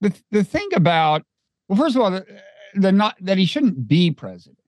the 0.00 0.12
the 0.32 0.42
thing 0.42 0.68
about 0.74 1.22
well, 1.68 1.78
first 1.78 1.94
of 1.94 2.02
all, 2.02 2.10
the, 2.10 2.26
the 2.74 2.90
not 2.90 3.14
that 3.20 3.38
he 3.38 3.44
shouldn't 3.44 3.86
be 3.86 4.10
president 4.10 4.58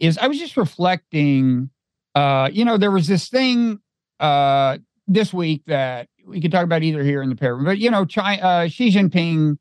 is 0.00 0.18
I 0.18 0.26
was 0.26 0.40
just 0.40 0.56
reflecting. 0.56 1.70
Uh, 2.16 2.50
you 2.52 2.64
know, 2.64 2.78
there 2.78 2.90
was 2.90 3.06
this 3.06 3.28
thing 3.28 3.78
uh 4.18 4.78
this 5.06 5.32
week 5.32 5.62
that 5.66 6.08
we 6.26 6.40
could 6.40 6.50
talk 6.50 6.64
about 6.64 6.82
either 6.82 7.04
here 7.04 7.22
in 7.22 7.28
the 7.28 7.36
pair, 7.36 7.56
but 7.56 7.78
you 7.78 7.92
know, 7.92 8.04
China, 8.04 8.42
uh, 8.42 8.66
Xi 8.66 8.90
Jinping 8.90 9.56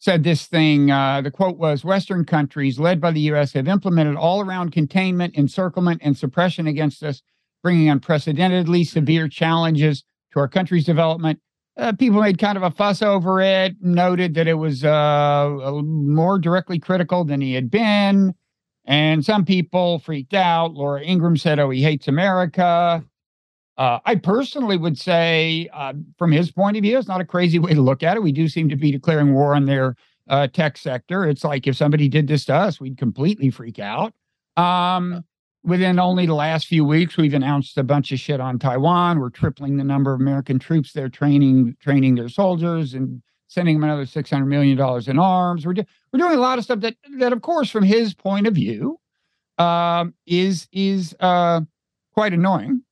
said 0.00 0.24
this 0.24 0.46
thing. 0.46 0.90
Uh, 0.90 1.20
the 1.20 1.30
quote 1.30 1.58
was 1.58 1.84
Western 1.84 2.24
countries, 2.24 2.80
led 2.80 3.00
by 3.00 3.12
the 3.12 3.20
U.S., 3.20 3.52
have 3.52 3.68
implemented 3.68 4.16
all 4.16 4.40
around 4.40 4.72
containment, 4.72 5.36
encirclement, 5.36 6.00
and 6.02 6.16
suppression 6.16 6.66
against 6.66 7.02
us, 7.04 7.22
bringing 7.62 7.88
unprecedentedly 7.88 8.82
severe 8.82 9.28
challenges 9.28 10.02
to 10.32 10.40
our 10.40 10.48
country's 10.48 10.84
development. 10.86 11.38
Uh, 11.76 11.92
people 11.92 12.20
made 12.20 12.38
kind 12.38 12.56
of 12.56 12.64
a 12.64 12.70
fuss 12.70 13.00
over 13.02 13.40
it, 13.40 13.76
noted 13.80 14.34
that 14.34 14.48
it 14.48 14.54
was 14.54 14.84
uh, 14.84 15.70
more 15.84 16.38
directly 16.38 16.78
critical 16.78 17.24
than 17.24 17.40
he 17.40 17.54
had 17.54 17.70
been. 17.70 18.34
And 18.86 19.24
some 19.24 19.44
people 19.44 19.98
freaked 19.98 20.34
out. 20.34 20.72
Laura 20.72 21.02
Ingraham 21.02 21.36
said, 21.36 21.58
Oh, 21.58 21.70
he 21.70 21.82
hates 21.82 22.08
America. 22.08 23.04
Uh, 23.80 23.98
I 24.04 24.16
personally 24.16 24.76
would 24.76 24.98
say, 24.98 25.70
uh, 25.72 25.94
from 26.18 26.32
his 26.32 26.52
point 26.52 26.76
of 26.76 26.82
view, 26.82 26.98
it's 26.98 27.08
not 27.08 27.22
a 27.22 27.24
crazy 27.24 27.58
way 27.58 27.72
to 27.72 27.80
look 27.80 28.02
at 28.02 28.14
it. 28.14 28.22
We 28.22 28.30
do 28.30 28.46
seem 28.46 28.68
to 28.68 28.76
be 28.76 28.92
declaring 28.92 29.32
war 29.32 29.54
on 29.54 29.64
their 29.64 29.96
uh, 30.28 30.48
tech 30.48 30.76
sector. 30.76 31.24
It's 31.24 31.44
like 31.44 31.66
if 31.66 31.76
somebody 31.76 32.06
did 32.06 32.28
this 32.28 32.44
to 32.44 32.54
us, 32.54 32.78
we'd 32.78 32.98
completely 32.98 33.48
freak 33.48 33.78
out. 33.78 34.12
Um, 34.58 35.24
within 35.64 35.98
only 35.98 36.26
the 36.26 36.34
last 36.34 36.66
few 36.66 36.84
weeks, 36.84 37.16
we've 37.16 37.32
announced 37.32 37.78
a 37.78 37.82
bunch 37.82 38.12
of 38.12 38.20
shit 38.20 38.38
on 38.38 38.58
Taiwan. 38.58 39.18
We're 39.18 39.30
tripling 39.30 39.78
the 39.78 39.84
number 39.84 40.12
of 40.12 40.20
American 40.20 40.58
troops 40.58 40.92
there 40.92 41.08
training 41.08 41.74
training 41.80 42.16
their 42.16 42.28
soldiers 42.28 42.92
and 42.92 43.22
sending 43.48 43.76
them 43.76 43.84
another 43.84 44.04
six 44.04 44.28
hundred 44.28 44.46
million 44.46 44.76
dollars 44.76 45.08
in 45.08 45.18
arms. 45.18 45.64
We're 45.64 45.72
do- 45.72 45.86
we're 46.12 46.18
doing 46.18 46.36
a 46.36 46.40
lot 46.40 46.58
of 46.58 46.64
stuff 46.64 46.80
that 46.80 46.96
that, 47.16 47.32
of 47.32 47.40
course, 47.40 47.70
from 47.70 47.84
his 47.84 48.12
point 48.12 48.46
of 48.46 48.54
view, 48.54 49.00
um, 49.56 50.12
is 50.26 50.68
is 50.70 51.16
uh, 51.18 51.62
quite 52.12 52.34
annoying. 52.34 52.82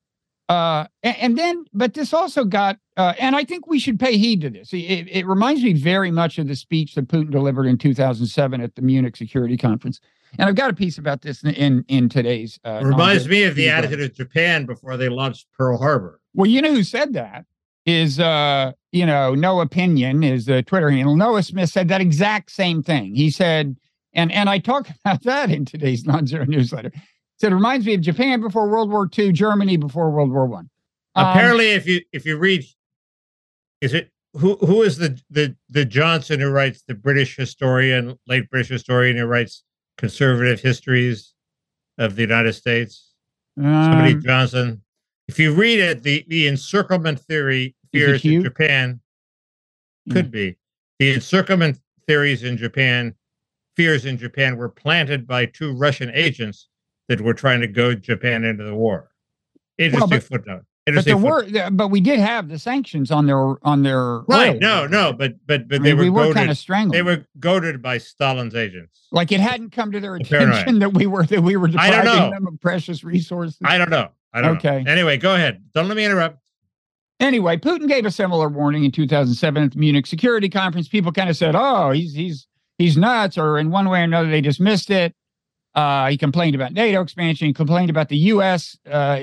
Uh, 0.49 0.87
a- 1.03 1.23
and, 1.23 1.37
then, 1.37 1.65
but 1.75 1.95
this 1.95 2.15
also 2.15 2.45
got, 2.45 2.79
uh, 2.97 3.13
and 3.19 3.37
I 3.37 3.45
think 3.45 3.67
we 3.67 3.79
should 3.79 4.01
pay 4.01 4.17
heed 4.17 4.41
to 4.41 4.51
this. 4.51 4.73
It, 4.73 5.07
it 5.11 5.27
reminds 5.27 5.63
me 5.63 5.75
very 5.75 6.11
much 6.11 6.39
of 6.39 6.49
the 6.49 6.57
speech 6.57 6.95
that 6.95 7.09
Putin 7.09 7.31
delivered 7.31 7.67
in 7.67 7.77
2007 7.77 8.61
at 8.61 8.75
the 8.75 8.83
Munich 8.83 9.17
Security 9.17 9.57
Conference. 9.57 10.01
And 10.39 10.49
I've 10.49 10.55
got 10.57 10.71
a 10.71 10.75
piece 10.75 10.99
about 10.99 11.23
this 11.23 11.43
in 11.43 11.51
in, 11.55 11.85
in 11.89 12.09
today's. 12.09 12.59
Uh, 12.65 12.81
Reminds 12.83 13.25
non- 13.25 13.31
me 13.31 13.45
of 13.45 13.55
the 13.55 13.71
attitude 13.71 14.01
of 14.01 14.15
Japan 14.15 14.67
before 14.67 14.97
they 14.97 15.09
launched 15.09 15.47
Pearl 15.57 15.79
Harbor. 15.79 16.21
Well, 16.35 16.51
you 16.51 16.61
know 16.61 16.73
who 16.73 16.83
said 16.83 17.15
that 17.15 17.47
is, 17.87 18.21
uh, 18.21 18.73
you 18.93 19.07
know, 19.07 19.33
Noahpinion 19.35 20.31
is 20.31 20.45
the 20.45 20.63
Twitter 20.63 20.91
handle. 20.91 21.17
Noah 21.17 21.43
Smith 21.43 21.71
said 21.71 21.89
that 21.89 22.03
exact 22.03 22.51
same 22.51 22.83
thing. 22.83 23.15
He 23.15 23.31
said, 23.31 23.77
and 24.13 24.31
and 24.31 24.51
I 24.51 24.59
talk 24.59 24.89
about 25.05 25.23
that 25.23 25.51
in 25.51 25.65
today's 25.65 26.05
non-zero 26.05 26.45
newsletter. 26.45 26.93
Said 27.41 27.53
it 27.53 27.55
reminds 27.55 27.87
me 27.87 27.95
of 27.95 28.01
Japan 28.01 28.41
before 28.41 28.69
World 28.69 28.91
War 28.91 29.09
II, 29.17 29.33
Germany 29.33 29.77
before 29.77 30.11
World 30.11 30.33
War 30.33 30.47
One. 30.47 30.69
Um, 31.15 31.27
Apparently, 31.27 31.71
if 31.71 31.87
you 31.87 32.01
if 32.13 32.27
you 32.27 32.37
read, 32.37 32.65
is 33.81 33.95
it 33.95 34.11
who 34.35 34.57
who 34.57 34.83
is 34.83 34.99
the 34.99 35.21
the 35.31 35.55
the 35.69 35.85
Johnson 35.85 36.41
who 36.41 36.51
writes 36.51 36.83
the 36.87 36.95
British 36.95 37.37
historian, 37.37 38.19
late 38.27 38.51
British 38.51 38.69
historian 38.69 39.17
who 39.17 39.27
writes 39.27 39.63
conservative 39.97 40.61
histories 40.61 41.35
of 41.97 42.17
the 42.17 42.23
United 42.23 42.55
States? 42.55 43.15
Somebody 43.57 44.15
um, 44.15 44.23
Johnson. 44.23 44.83
If 45.29 45.39
you 45.39 45.55
read 45.55 45.79
it, 45.79 46.03
the 46.03 46.25
the 46.27 46.49
encirclement 46.49 47.21
theory 47.21 47.77
fears 47.93 48.25
in? 48.25 48.43
Japan 48.43 49.01
Yeah. 50.07 50.15
could 50.15 50.31
be 50.33 50.57
the 50.99 51.15
encirclement 51.15 51.79
theories 52.09 52.43
in 52.43 52.57
Japan 52.57 53.15
fears 53.77 54.07
in 54.07 54.19
Japan 54.19 54.57
were 54.57 54.69
planted 54.69 55.25
by 55.25 55.47
two 55.47 55.73
Russian 55.73 56.11
agents 56.13 56.69
that 57.09 57.21
were 57.21 57.35
trying 57.35 57.61
to 57.61 57.67
goad 57.67 58.03
Japan 58.03 58.45
into 58.45 58.65
the 58.65 58.75
war. 58.75 59.11
Interesting 59.79 60.09
but- 60.11 60.23
footnote. 60.23 60.65
but 60.87 60.91
Interesting 60.93 61.21
there 61.23 61.33
footnote. 61.43 61.65
were, 61.65 61.71
but 61.71 61.89
we 61.89 62.01
did 62.01 62.19
have 62.19 62.49
the 62.49 62.59
sanctions 62.59 63.11
on 63.11 63.27
their 63.27 63.65
on 63.67 63.83
their 63.83 64.21
Right. 64.29 64.55
oil. 64.55 64.59
No, 64.61 64.87
no, 64.87 65.13
but 65.13 65.35
but 65.47 65.69
but 65.69 65.77
I 65.81 65.83
they 65.85 65.91
mean, 65.91 65.97
were 65.99 66.03
we 66.05 66.11
were 66.11 66.23
goaded. 66.23 66.35
kind 66.37 66.51
of 66.51 66.57
strangling. 66.59 66.97
they 66.97 67.03
were 67.03 67.25
goaded 67.39 67.83
by 67.83 67.99
Stalin's 67.99 68.55
agents. 68.55 69.07
like 69.13 69.31
it 69.33 69.41
hadn't 69.41 69.71
come 69.73 69.93
to 69.93 70.01
their 70.01 70.17
attention 70.17 70.79
that 70.81 70.95
we 70.95 71.07
were 71.07 71.25
that 71.27 71.43
we 71.43 71.57
were 71.57 71.69
I 71.77 71.91
don't 71.91 72.05
depriving 72.05 72.05
know. 72.05 72.31
them 72.31 72.47
of 72.47 72.61
precious 72.61 73.05
resources. 73.05 73.59
I 73.65 73.77
don't 73.79 73.91
know. 73.91 74.09
I 74.33 74.41
don't 74.43 74.57
Okay. 74.59 74.83
know. 74.83 74.91
Anyway, 74.91 75.17
go 75.19 75.35
ahead. 75.35 75.63
Don't 75.75 75.89
let 75.89 75.97
me 75.97 76.05
interrupt. 76.05 76.39
Anyway, 77.21 77.57
Putin 77.57 77.89
gave 77.89 78.07
a 78.07 78.11
similar 78.11 78.49
warning 78.49 78.85
in 78.85 78.93
2007 78.93 79.63
at 79.65 79.73
the 79.73 79.79
Munich 79.79 80.07
Security 80.07 80.49
Conference. 80.49 80.87
People 80.89 81.11
kind 81.13 81.29
of 81.29 81.37
said, 81.37 81.55
"Oh, 81.57 81.91
he's 81.91 82.15
he's 82.15 82.47
he's 82.79 82.97
nuts," 82.97 83.37
or 83.37 83.59
in 83.59 83.71
one 83.71 83.89
way 83.89 84.01
or 84.01 84.05
another, 84.05 84.31
they 84.31 84.41
dismissed 84.41 84.91
it. 84.91 85.15
Uh, 85.79 86.09
he 86.09 86.19
complained 86.19 86.57
about 86.57 86.73
NATO 86.73 87.01
expansion. 87.01 87.55
Complained 87.55 87.89
about 87.89 88.09
the 88.09 88.17
U.S. 88.35 88.77
Uh, 88.85 89.21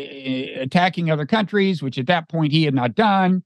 attacking 0.56 1.12
other 1.12 1.26
countries, 1.26 1.84
which 1.84 1.98
at 1.98 2.08
that 2.08 2.30
point 2.30 2.54
he 2.54 2.64
had 2.64 2.74
not 2.74 2.96
done. 2.96 3.44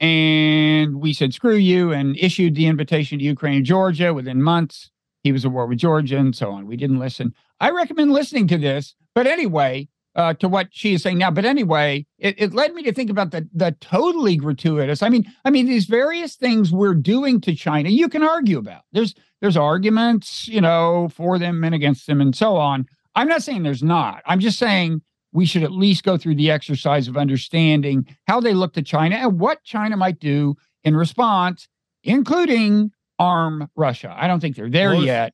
And 0.00 0.98
we 0.98 1.12
said, 1.12 1.34
"Screw 1.34 1.56
you!" 1.56 1.92
and 1.92 2.16
issued 2.16 2.54
the 2.54 2.64
invitation 2.64 3.18
to 3.18 3.24
Ukraine 3.26 3.56
and 3.56 3.66
Georgia. 3.66 4.14
Within 4.14 4.42
months, 4.42 4.90
he 5.22 5.30
was 5.30 5.44
at 5.44 5.52
war 5.52 5.66
with 5.66 5.76
Georgia 5.76 6.16
and 6.16 6.34
so 6.34 6.50
on. 6.50 6.66
We 6.66 6.78
didn't 6.78 6.98
listen. 6.98 7.34
I 7.60 7.68
recommend 7.68 8.12
listening 8.12 8.46
to 8.46 8.56
this. 8.56 8.94
But 9.14 9.26
anyway, 9.26 9.88
uh, 10.18 10.34
to 10.34 10.48
what 10.48 10.68
Xi 10.72 10.94
is 10.94 11.02
saying 11.02 11.16
now. 11.16 11.30
But 11.30 11.44
anyway, 11.44 12.04
it, 12.18 12.34
it 12.38 12.52
led 12.52 12.74
me 12.74 12.82
to 12.82 12.92
think 12.92 13.08
about 13.08 13.30
the 13.30 13.48
the 13.54 13.74
totally 13.80 14.36
gratuitous. 14.36 15.02
I 15.02 15.08
mean, 15.08 15.24
I 15.44 15.50
mean 15.50 15.66
these 15.66 15.86
various 15.86 16.34
things 16.34 16.72
we're 16.72 16.94
doing 16.94 17.40
to 17.42 17.54
China. 17.54 17.88
You 17.88 18.08
can 18.08 18.24
argue 18.24 18.58
about. 18.58 18.82
There's 18.92 19.14
there's 19.40 19.56
arguments, 19.56 20.48
you 20.48 20.60
know, 20.60 21.08
for 21.14 21.38
them 21.38 21.62
and 21.62 21.74
against 21.74 22.08
them, 22.08 22.20
and 22.20 22.34
so 22.36 22.56
on. 22.56 22.86
I'm 23.14 23.28
not 23.28 23.42
saying 23.44 23.62
there's 23.62 23.82
not. 23.82 24.22
I'm 24.26 24.40
just 24.40 24.58
saying 24.58 25.02
we 25.32 25.46
should 25.46 25.62
at 25.62 25.70
least 25.72 26.02
go 26.02 26.16
through 26.16 26.34
the 26.34 26.50
exercise 26.50 27.06
of 27.06 27.16
understanding 27.16 28.06
how 28.26 28.40
they 28.40 28.54
look 28.54 28.72
to 28.72 28.82
China 28.82 29.16
and 29.16 29.38
what 29.38 29.62
China 29.62 29.96
might 29.96 30.18
do 30.18 30.56
in 30.82 30.96
response, 30.96 31.68
including 32.02 32.90
arm 33.20 33.68
Russia. 33.76 34.12
I 34.16 34.26
don't 34.26 34.40
think 34.40 34.56
they're 34.56 34.70
there 34.70 34.96
was- 34.96 35.04
yet, 35.04 35.32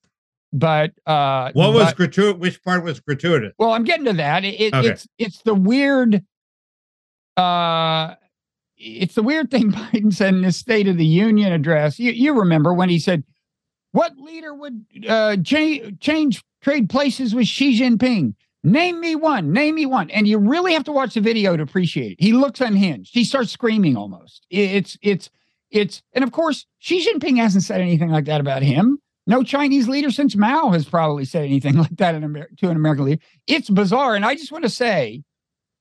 but 0.54 0.92
uh, 1.04 1.50
What 1.52 1.74
was 1.74 1.86
but- 1.88 1.96
gratuitous? 1.96 2.40
Which 2.40 2.62
part 2.62 2.82
was 2.84 3.00
gratuitous? 3.00 3.52
well, 3.58 3.72
I'm 3.72 3.84
getting 3.84 4.06
to 4.06 4.12
that. 4.14 4.44
It, 4.44 4.72
Okay. 4.72 4.88
It's 4.88 5.06
it's 5.18 5.42
the 5.42 5.54
weird, 5.54 6.24
uh, 7.36 8.14
it's 8.76 9.14
the 9.14 9.22
weird 9.22 9.50
thing 9.50 9.72
Biden 9.72 10.12
said 10.12 10.34
in 10.34 10.42
his 10.42 10.56
State 10.56 10.88
of 10.88 10.96
the 10.96 11.06
Union 11.06 11.52
address. 11.52 11.98
You 11.98 12.12
you 12.12 12.38
remember 12.38 12.72
when 12.72 12.88
he 12.88 12.98
said, 12.98 13.24
"What 13.92 14.16
leader 14.16 14.54
would 14.54 14.84
uh, 15.08 15.36
change 15.44 16.00
change 16.00 16.42
trade 16.62 16.88
places 16.88 17.34
with 17.34 17.46
Xi 17.46 17.78
Jinping. 17.78 18.34
Name 18.66 18.98
me 18.98 19.14
one. 19.14 19.52
Name 19.52 19.74
me 19.74 19.84
one. 19.84 20.08
And 20.08 20.26
you 20.26 20.38
really 20.38 20.72
have 20.72 20.84
to 20.84 20.92
watch 20.92 21.12
the 21.12 21.20
video 21.20 21.54
to 21.54 21.62
appreciate 21.62 22.12
it. 22.12 22.20
He 22.20 22.32
looks 22.32 22.62
unhinged. 22.62 23.10
He 23.12 23.22
starts 23.24 23.50
screaming 23.52 23.94
almost. 23.96 24.46
It's 24.48 24.96
it's 25.02 25.28
it's 25.70 26.02
and 26.14 26.24
of 26.24 26.32
course 26.32 26.64
Xi 26.78 27.06
Jinping 27.06 27.36
hasn't 27.36 27.64
said 27.64 27.80
anything 27.82 28.08
like 28.10 28.24
that 28.26 28.40
about 28.40 28.62
him. 28.62 28.98
No 29.26 29.42
Chinese 29.42 29.88
leader 29.88 30.10
since 30.10 30.36
Mao 30.36 30.70
has 30.70 30.84
probably 30.84 31.24
said 31.24 31.44
anything 31.44 31.76
like 31.78 31.96
that 31.96 32.14
Amer- 32.14 32.50
to 32.58 32.70
an 32.70 32.76
American 32.76 33.04
leader. 33.06 33.22
It's 33.46 33.70
bizarre. 33.70 34.14
And 34.14 34.24
I 34.24 34.34
just 34.34 34.52
want 34.52 34.64
to 34.64 34.70
say, 34.70 35.22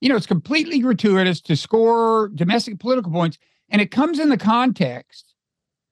you 0.01 0.09
know, 0.09 0.15
it's 0.15 0.27
completely 0.27 0.79
gratuitous 0.79 1.41
to 1.41 1.55
score 1.55 2.29
domestic 2.35 2.79
political 2.79 3.11
points. 3.11 3.37
And 3.69 3.81
it 3.81 3.91
comes 3.91 4.19
in 4.19 4.29
the 4.29 4.37
context 4.37 5.33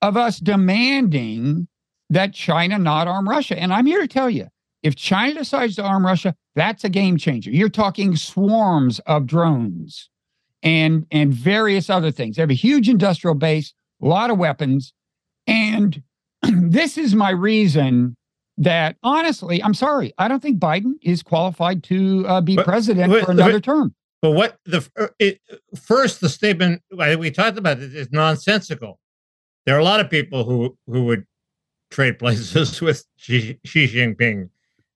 of 0.02 0.18
us 0.18 0.40
demanding 0.40 1.68
that 2.10 2.34
China 2.34 2.78
not 2.78 3.08
arm 3.08 3.28
Russia. 3.28 3.58
And 3.58 3.74
I'm 3.74 3.86
here 3.86 4.02
to 4.02 4.08
tell 4.08 4.30
you 4.30 4.48
if 4.84 4.96
China 4.96 5.36
decides 5.36 5.76
to 5.76 5.84
arm 5.84 6.06
Russia, 6.06 6.36
that's 6.56 6.84
a 6.84 6.90
game 6.90 7.18
changer. 7.18 7.52
You're 7.52 7.70
talking 7.70 8.16
swarms 8.16 9.00
of 9.00 9.26
drones 9.26 10.10
and 10.64 11.06
and 11.12 11.34
various 11.34 11.90
other 11.90 12.12
things. 12.12 12.36
They 12.36 12.42
have 12.42 12.50
a 12.50 12.56
huge 12.56 12.90
industrial 12.90 13.36
base, 13.36 13.74
a 14.02 14.08
lot 14.08 14.30
of 14.30 14.38
weapons, 14.38 14.94
and 15.48 16.02
this 16.52 16.98
is 16.98 17.16
my 17.16 17.30
reason 17.32 18.16
that 18.58 18.96
honestly, 19.04 19.64
I'm 19.64 19.74
sorry, 19.74 20.14
I 20.18 20.28
don't 20.28 20.42
think 20.42 20.60
Biden 20.60 20.94
is 21.02 21.24
qualified 21.24 21.84
to 21.86 22.26
uh, 22.28 22.42
be 22.42 22.56
But- 22.56 22.66
president 22.66 23.12
but- 23.12 23.26
for 23.26 23.32
another 23.32 23.54
but- 23.54 23.64
term. 23.64 23.96
But 24.22 24.32
what 24.32 24.58
the 24.66 24.88
uh, 25.00 25.08
it, 25.18 25.42
first 25.82 26.22
the 26.22 26.30
statement 26.30 26.84
we 26.92 27.32
talked 27.32 27.58
about 27.58 27.80
it 27.80 27.96
is 27.96 28.12
nonsensical. 28.12 29.00
There 29.66 29.76
are 29.76 29.80
a 29.80 29.84
lot 29.84 30.00
of 30.00 30.12
people 30.12 30.44
who 30.44 30.78
who 30.86 31.06
would 31.06 31.26
trade 31.90 32.20
places 32.20 32.80
with 32.82 33.04
Xi, 33.18 33.58
Xi 33.66 33.88
Jinping. 33.88 34.50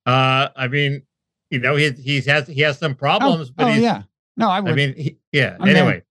Uh, 0.05 0.49
I 0.55 0.67
mean, 0.67 1.01
you 1.49 1.58
know, 1.58 1.75
he 1.75 1.89
he's 1.89 2.27
has 2.27 2.47
he 2.47 2.62
has 2.62 2.77
some 2.77 2.93
problems, 2.93 3.49
oh, 3.49 3.53
but 3.55 3.65
oh, 3.65 3.71
he's, 3.71 3.81
yeah, 3.81 4.03
no, 4.38 4.47
I 4.47 4.60
would. 4.60 4.73
I 4.73 4.75
mean, 4.75 4.93
he, 4.95 5.17
yeah. 5.31 5.58
I'm 5.60 5.69
anyway, 5.69 6.03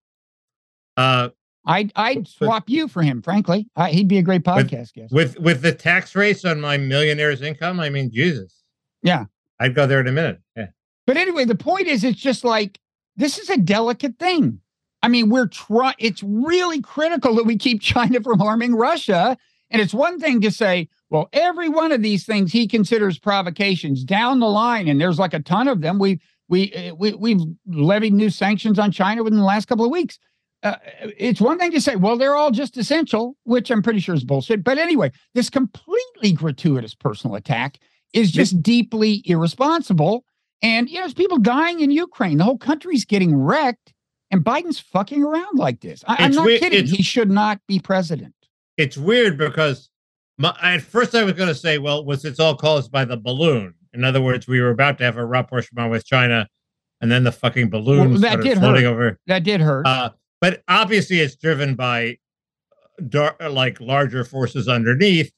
uh, 0.97 1.29
I'd 1.65 1.91
I'd 1.95 2.27
swap 2.27 2.69
you 2.69 2.87
for 2.87 3.01
him. 3.01 3.21
Frankly, 3.21 3.67
I, 3.75 3.91
he'd 3.91 4.07
be 4.07 4.17
a 4.17 4.21
great 4.21 4.45
With- 4.45 4.69
podcast 4.69 4.93
guest. 4.93 5.13
with 5.13 5.39
with 5.39 5.61
the 5.61 5.71
tax 5.73 6.15
rates 6.15 6.45
on 6.45 6.61
my 6.61 6.77
millionaire's 6.77 7.41
income, 7.41 7.79
I 7.79 7.89
mean, 7.89 8.11
Jesus. 8.11 8.63
Yeah. 9.01 9.25
I'd 9.59 9.73
go 9.75 9.87
there 9.87 9.99
in 10.01 10.07
a 10.07 10.11
minute. 10.11 10.39
Yeah. 10.55 10.67
But 11.07 11.17
anyway, 11.17 11.45
the 11.45 11.55
point 11.55 11.87
is, 11.87 12.03
it's 12.03 12.19
just 12.19 12.43
like 12.43 12.79
this 13.15 13.37
is 13.37 13.49
a 13.49 13.57
delicate 13.57 14.19
thing. 14.19 14.59
I 15.01 15.07
mean, 15.07 15.29
we're 15.29 15.47
trying. 15.47 15.95
It's 15.99 16.23
really 16.23 16.81
critical 16.81 17.35
that 17.35 17.45
we 17.45 17.57
keep 17.57 17.81
China 17.93 18.21
from 18.21 18.39
harming 18.39 18.75
Russia. 18.75 19.37
And 19.71 19.81
it's 19.81 19.93
one 19.93 20.19
thing 20.19 20.41
to 20.41 20.51
say, 20.51 20.89
well, 21.09 21.27
every 21.33 21.69
one 21.69 21.91
of 21.91 22.01
these 22.03 22.25
things 22.25 22.51
he 22.51 22.67
considers 22.67 23.17
provocations 23.17 24.03
down 24.03 24.39
the 24.39 24.47
line, 24.47 24.87
and 24.87 25.01
there's 25.01 25.17
like 25.19 25.33
a 25.33 25.39
ton 25.39 25.67
of 25.67 25.81
them. 25.81 25.97
We 25.99 26.19
we 26.47 26.73
uh, 26.73 26.95
we 26.95 27.13
we've 27.13 27.41
levied 27.67 28.13
new 28.13 28.29
sanctions 28.29 28.77
on 28.77 28.91
China 28.91 29.23
within 29.23 29.39
the 29.39 29.45
last 29.45 29.67
couple 29.67 29.85
of 29.85 29.91
weeks. 29.91 30.19
Uh, 30.63 30.75
it's 31.17 31.39
one 31.41 31.59
thing 31.59 31.71
to 31.71 31.79
say, 31.81 31.95
well, 31.95 32.17
they're 32.17 32.35
all 32.35 32.49
just 32.51 32.75
essential, 32.77 33.35
which 33.43 33.69
I'm 33.69 33.83
pretty 33.83 33.99
sure 33.99 34.15
is 34.15 34.23
bullshit. 34.23 34.63
But 34.63 34.77
anyway, 34.79 35.11
this 35.35 35.49
completely 35.49 36.31
gratuitous 36.33 36.95
personal 36.95 37.35
attack 37.35 37.77
is 38.13 38.31
just 38.31 38.63
deeply 38.63 39.21
irresponsible. 39.25 40.23
And 40.61 40.89
you 40.89 40.95
know, 40.95 41.01
there's 41.01 41.13
people 41.13 41.37
dying 41.37 41.81
in 41.81 41.91
Ukraine. 41.91 42.37
The 42.37 42.43
whole 42.45 42.57
country's 42.57 43.05
getting 43.05 43.35
wrecked, 43.35 43.93
and 44.31 44.43
Biden's 44.43 44.79
fucking 44.79 45.21
around 45.23 45.59
like 45.59 45.81
this. 45.81 46.03
I, 46.07 46.15
I'm 46.19 46.31
not 46.31 46.45
weird- 46.45 46.61
kidding. 46.61 46.87
He 46.87 47.03
should 47.03 47.29
not 47.29 47.59
be 47.67 47.77
president. 47.79 48.33
it's 48.77 48.97
weird 48.97 49.37
because 49.37 49.89
my, 50.37 50.55
at 50.63 50.81
first 50.81 51.13
I 51.13 51.23
was 51.23 51.33
going 51.33 51.49
to 51.49 51.55
say, 51.55 51.77
well, 51.77 52.03
was 52.03 52.25
it's 52.25 52.39
all 52.39 52.55
caused 52.55 52.91
by 52.91 53.05
the 53.05 53.17
balloon? 53.17 53.73
In 53.93 54.03
other 54.03 54.21
words, 54.21 54.47
we 54.47 54.59
were 54.59 54.71
about 54.71 54.97
to 54.97 55.03
have 55.05 55.15
a 55.17 55.25
rapprochement 55.25 55.91
with 55.91 56.05
China, 56.05 56.47
and 57.01 57.11
then 57.11 57.23
the 57.23 57.31
fucking 57.31 57.69
balloon 57.69 58.11
Well, 58.11 58.19
that 58.21 58.27
started 58.31 58.43
did 58.43 58.57
floating 58.57 58.83
hurt. 58.85 58.89
over. 58.91 59.19
That 59.27 59.43
did 59.43 59.61
hurt. 59.61 59.85
Uh, 59.85 60.09
but 60.41 60.63
obviously, 60.67 61.19
it's 61.19 61.35
driven 61.35 61.75
by 61.75 62.17
dar- 63.09 63.35
like 63.49 63.79
larger 63.79 64.23
forces 64.23 64.67
underneath. 64.67 65.31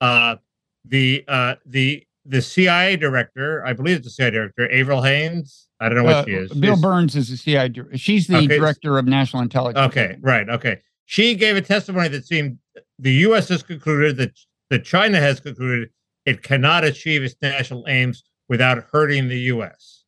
Uh, 0.00 0.36
the 0.84 1.24
uh, 1.28 1.54
the 1.66 2.04
the 2.24 2.42
CIA 2.42 2.96
director, 2.96 3.64
I 3.66 3.72
believe 3.72 3.96
it's 3.98 4.06
the 4.06 4.10
CIA 4.10 4.30
director, 4.30 4.70
Avril 4.72 5.02
Haines. 5.02 5.68
I 5.80 5.88
don't 5.88 5.98
know 5.98 6.04
what 6.04 6.14
Uh, 6.16 6.24
she 6.24 6.32
is. 6.32 6.52
Bill 6.52 6.74
She's- 6.74 6.80
Burns 6.80 7.16
is 7.16 7.28
the 7.30 7.36
CIA. 7.36 7.72
She's 7.94 8.26
the 8.28 8.36
Okay. 8.38 8.46
director 8.58 8.98
of 8.98 9.06
national 9.06 9.42
intelligence. 9.42 9.84
Okay, 9.88 10.16
right. 10.20 10.48
Okay. 10.48 10.78
She 11.06 11.34
gave 11.34 11.56
a 11.56 11.60
testimony 11.60 12.08
that 12.08 12.26
seemed 12.26 12.58
the 12.98 13.12
U.S. 13.26 13.48
has 13.48 13.62
concluded 13.62 14.16
that 14.18 14.32
that 14.70 14.84
China 14.84 15.18
has 15.20 15.40
concluded 15.40 15.90
it 16.24 16.42
cannot 16.42 16.84
achieve 16.84 17.22
its 17.22 17.34
national 17.42 17.84
aims 17.88 18.22
without 18.48 18.86
hurting 18.92 19.28
the 19.28 19.38
U.S. 19.54 20.04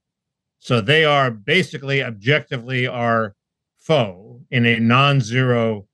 So 0.60 0.80
they 0.80 1.04
are 1.04 1.30
basically 1.30 2.02
objectively 2.02 2.86
our 2.86 3.34
foe 3.84 4.40
in 4.50 4.66
a 4.66 4.80
non-zero 4.80 5.86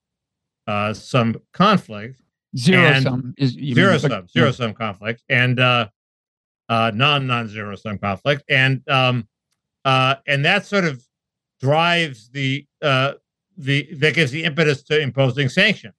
uh, 0.66 0.94
sum 0.94 1.36
conflict, 1.52 2.20
Zero 2.56 2.82
And 2.82 3.04
sum 3.04 3.34
is 3.38 3.52
zero 3.52 3.92
mean, 3.92 4.00
sum, 4.00 4.28
zero 4.28 4.50
sum 4.50 4.74
conflict, 4.74 5.22
and 5.28 5.60
uh, 5.60 5.88
uh, 6.68 6.90
non 6.92 7.26
non-zero 7.26 7.76
sum 7.76 7.98
conflict, 7.98 8.42
and 8.48 8.82
um, 8.88 9.28
uh, 9.84 10.16
and 10.26 10.44
that 10.44 10.66
sort 10.66 10.84
of 10.84 11.00
drives 11.60 12.28
the 12.30 12.66
uh, 12.82 13.12
the 13.56 13.88
that 13.94 14.14
gives 14.14 14.32
the 14.32 14.42
impetus 14.42 14.82
to 14.84 15.00
imposing 15.00 15.48
sanctions 15.48 15.94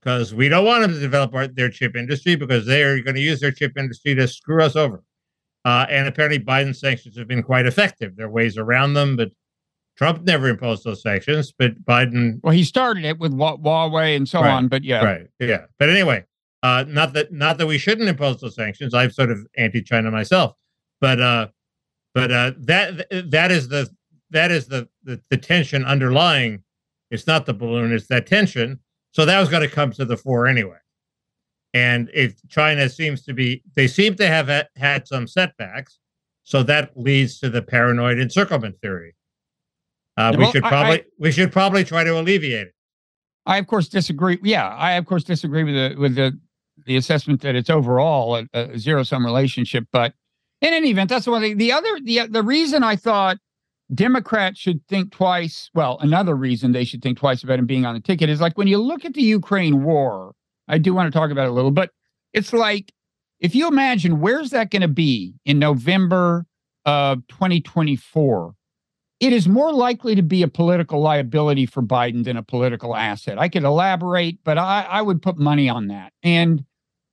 because 0.00 0.34
we 0.34 0.48
don't 0.48 0.64
want 0.64 0.80
them 0.80 0.92
to 0.94 0.98
develop 0.98 1.34
our, 1.34 1.46
their 1.46 1.68
chip 1.68 1.94
industry 1.94 2.36
because 2.36 2.64
they 2.64 2.82
are 2.82 3.02
going 3.02 3.14
to 3.14 3.20
use 3.20 3.40
their 3.40 3.52
chip 3.52 3.76
industry 3.76 4.14
to 4.14 4.26
screw 4.26 4.62
us 4.62 4.76
over. 4.76 5.04
Uh, 5.66 5.84
and 5.90 6.08
apparently, 6.08 6.42
Biden's 6.42 6.80
sanctions 6.80 7.18
have 7.18 7.28
been 7.28 7.42
quite 7.42 7.66
effective. 7.66 8.16
There 8.16 8.26
are 8.26 8.30
ways 8.30 8.56
around 8.56 8.94
them, 8.94 9.14
but 9.14 9.28
Trump 10.02 10.24
never 10.24 10.48
imposed 10.48 10.82
those 10.82 11.00
sanctions. 11.00 11.52
But 11.56 11.84
Biden 11.84 12.40
Well, 12.42 12.52
he 12.52 12.64
started 12.64 13.04
it 13.04 13.20
with 13.20 13.32
Huawei 13.32 14.16
and 14.16 14.28
so 14.28 14.40
Right, 14.40 14.50
on. 14.50 14.66
But 14.66 14.82
yeah, 14.82 15.04
Right. 15.04 15.28
Yeah. 15.38 15.66
But 15.78 15.90
anyway, 15.90 16.24
uh, 16.64 16.84
not 16.88 17.12
that 17.12 17.32
not 17.32 17.58
that 17.58 17.68
we 17.68 17.78
shouldn't 17.78 18.08
impose 18.08 18.40
those 18.40 18.56
sanctions. 18.56 18.94
I'm 18.94 19.12
sort 19.12 19.30
of 19.30 19.38
anti-China 19.56 20.10
myself, 20.10 20.54
but 21.00 21.20
uh, 21.20 21.48
but 22.14 22.32
uh, 22.32 22.52
that 22.58 23.06
that 23.30 23.52
is 23.52 23.68
the 23.68 23.88
that 24.30 24.50
is 24.50 24.66
the, 24.66 24.88
the 25.04 25.20
the 25.30 25.36
tension 25.36 25.84
underlying. 25.84 26.64
It's 27.12 27.28
not 27.28 27.46
the 27.46 27.54
balloon; 27.54 27.92
it's 27.92 28.08
that 28.08 28.26
tension. 28.26 28.80
So 29.12 29.24
that 29.24 29.38
was 29.38 29.50
going 29.50 29.62
to 29.62 29.72
come 29.72 29.92
to 29.92 30.04
the 30.04 30.16
fore 30.16 30.48
anyway. 30.48 30.78
And 31.74 32.10
if 32.12 32.36
China 32.48 32.88
seems 32.88 33.22
to 33.24 33.34
be, 33.34 33.62
they 33.76 33.86
seem 33.86 34.16
to 34.16 34.26
have 34.26 34.48
had, 34.48 34.68
had 34.76 35.06
some 35.06 35.28
setbacks. 35.28 35.98
So 36.42 36.64
that 36.64 36.96
leads 36.96 37.38
to 37.38 37.48
the 37.50 37.62
paranoid 37.62 38.18
encirclement 38.18 38.80
theory. 38.80 39.14
Uh, 40.16 40.32
we 40.36 40.42
Well, 40.44 40.52
should 40.52 40.64
I- 40.64 40.66
I- 40.66 40.70
probably 40.70 41.04
we 41.18 41.32
should 41.32 41.52
probably 41.52 41.84
try 41.84 42.04
to 42.04 42.18
alleviate 42.20 42.68
it. 42.68 42.74
I 43.46 43.58
of 43.58 43.66
course 43.66 43.88
disagree. 43.88 44.38
Yeah, 44.42 44.68
I 44.68 44.92
of 44.92 45.06
course 45.06 45.24
disagree 45.24 45.64
with 45.64 45.74
the 45.74 46.00
with 46.00 46.14
the 46.14 46.38
the 46.86 46.96
assessment 46.96 47.40
that 47.42 47.54
it's 47.54 47.70
overall 47.70 48.36
a, 48.36 48.46
a 48.54 48.78
zero 48.78 49.02
sum 49.02 49.24
relationship. 49.24 49.84
But 49.92 50.14
in 50.60 50.72
any 50.72 50.90
event, 50.90 51.10
that's 51.10 51.24
the 51.24 51.30
one 51.32 51.42
thing. 51.42 51.56
The 51.58 51.72
other 51.72 51.98
the 52.02 52.26
the 52.28 52.42
reason 52.42 52.82
I 52.84 52.96
thought 52.96 53.38
Democrats 53.94 54.58
should 54.60 54.86
think 54.86 55.12
twice. 55.12 55.70
Well, 55.74 55.98
another 56.00 56.34
reason 56.36 56.72
they 56.72 56.84
should 56.84 57.02
think 57.02 57.18
twice 57.18 57.42
about 57.42 57.58
him 57.58 57.66
being 57.66 57.84
on 57.84 57.94
the 57.94 58.00
ticket 58.00 58.28
is 58.30 58.40
like 58.40 58.56
when 58.56 58.68
you 58.68 58.78
look 58.78 59.04
at 59.04 59.14
the 59.14 59.22
Ukraine 59.22 59.82
war. 59.82 60.34
I 60.68 60.78
do 60.78 60.94
want 60.94 61.12
to 61.12 61.18
talk 61.18 61.30
about 61.30 61.46
it 61.46 61.50
a 61.50 61.52
little, 61.52 61.72
but 61.72 61.90
it's 62.32 62.52
like 62.52 62.92
if 63.40 63.54
you 63.54 63.66
imagine 63.66 64.20
where's 64.20 64.50
that 64.50 64.70
going 64.70 64.82
to 64.82 64.88
be 64.88 65.34
in 65.44 65.58
November 65.58 66.46
of 66.86 67.26
2024 67.28 68.54
it 69.22 69.32
is 69.32 69.46
more 69.46 69.72
likely 69.72 70.16
to 70.16 70.22
be 70.22 70.42
a 70.42 70.48
political 70.48 71.00
liability 71.00 71.64
for 71.64 71.80
Biden 71.80 72.24
than 72.24 72.36
a 72.36 72.42
political 72.42 72.96
asset. 72.96 73.38
I 73.38 73.48
could 73.48 73.62
elaborate, 73.62 74.40
but 74.42 74.58
I, 74.58 74.82
I 74.82 75.00
would 75.00 75.22
put 75.22 75.38
money 75.38 75.68
on 75.68 75.86
that. 75.86 76.12
And, 76.24 76.64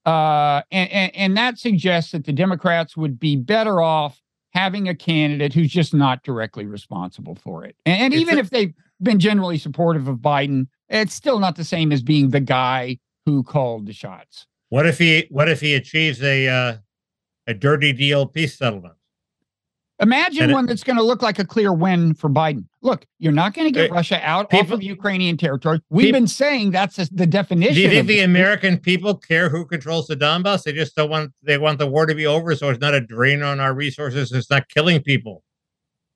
uh, 0.08 0.64
and, 0.72 0.92
and 0.92 1.16
and 1.16 1.38
that 1.38 1.60
suggests 1.60 2.12
that 2.14 2.26
the 2.26 2.34
Democrats 2.34 2.98
would 2.98 3.20
be 3.20 3.36
better 3.36 3.80
off 3.80 4.20
having 4.54 4.90
a 4.90 4.96
candidate 4.96 5.54
who's 5.54 5.70
just 5.70 5.94
not 5.94 6.24
directly 6.24 6.66
responsible 6.66 7.36
for 7.36 7.64
it. 7.64 7.76
And, 7.86 8.02
and 8.02 8.14
even 8.16 8.38
a- 8.38 8.42
if 8.42 8.50
they've 8.50 8.74
been 9.04 9.20
generally 9.20 9.60
supportive 9.60 10.08
of 10.08 10.18
Biden, 10.18 10.66
it's 10.90 11.14
still 11.14 11.38
not 11.38 11.58
the 11.58 11.64
same 11.64 11.92
as 11.92 12.02
being 12.02 12.32
the 12.32 12.40
guy 12.40 12.98
who 13.28 13.44
called 13.44 13.86
the 13.86 13.94
shots. 13.94 14.48
What 14.70 14.88
if 14.88 14.98
he 14.98 15.28
what 15.30 15.48
if 15.48 15.62
he 15.62 15.76
achieves 15.76 16.24
a 16.24 16.48
uh, 16.48 16.78
a 17.46 17.54
dirty 17.54 17.94
deal 17.94 18.26
peace 18.26 18.58
settlement? 18.58 18.96
Imagine 20.02 20.44
And 20.44 20.52
it- 20.52 20.54
one 20.54 20.66
that's 20.66 20.84
going 20.84 20.96
to 20.98 21.04
look 21.04 21.22
like 21.22 21.40
a 21.40 21.46
clear 21.46 21.74
win 21.74 22.14
for 22.14 22.30
Biden. 22.30 22.66
Look, 22.82 23.06
you're 23.20 23.34
not 23.34 23.54
going 23.54 23.68
to 23.68 23.72
get 23.72 23.92
Uh, 23.92 23.96
Russia 23.96 24.20
out 24.24 24.54
off 24.54 24.72
of 24.72 24.82
Ukrainian 24.82 25.36
territory. 25.36 25.82
We've 25.90 26.06
peop- 26.06 26.14
been 26.14 26.28
saying 26.28 26.72
that's 26.72 26.96
the- 27.10 27.28
definition. 27.28 27.76
Do 27.76 27.82
you 27.82 27.90
think 27.90 28.08
the. 28.08 28.20
American 28.22 28.78
people 28.78 29.16
care 29.16 29.50
who 29.50 29.66
controls 29.66 30.08
the 30.08 30.16
Donbass? 30.16 30.64
They 30.64 30.72
just 30.72 30.96
don't 30.96 31.10
want 31.10 31.32
they 31.44 31.58
want 31.58 31.80
the 31.80 31.88
war 31.88 32.06
to 32.06 32.16
be 32.16 32.26
over, 32.26 32.56
so 32.56 32.70
it's 32.70 32.80
not 32.80 32.94
a 32.94 33.02
drain 33.02 33.42
on 33.44 33.60
our 33.60 33.74
resources. 33.74 34.32
It's 34.32 34.50
not 34.50 34.70
killing 34.70 35.02
people, 35.02 35.44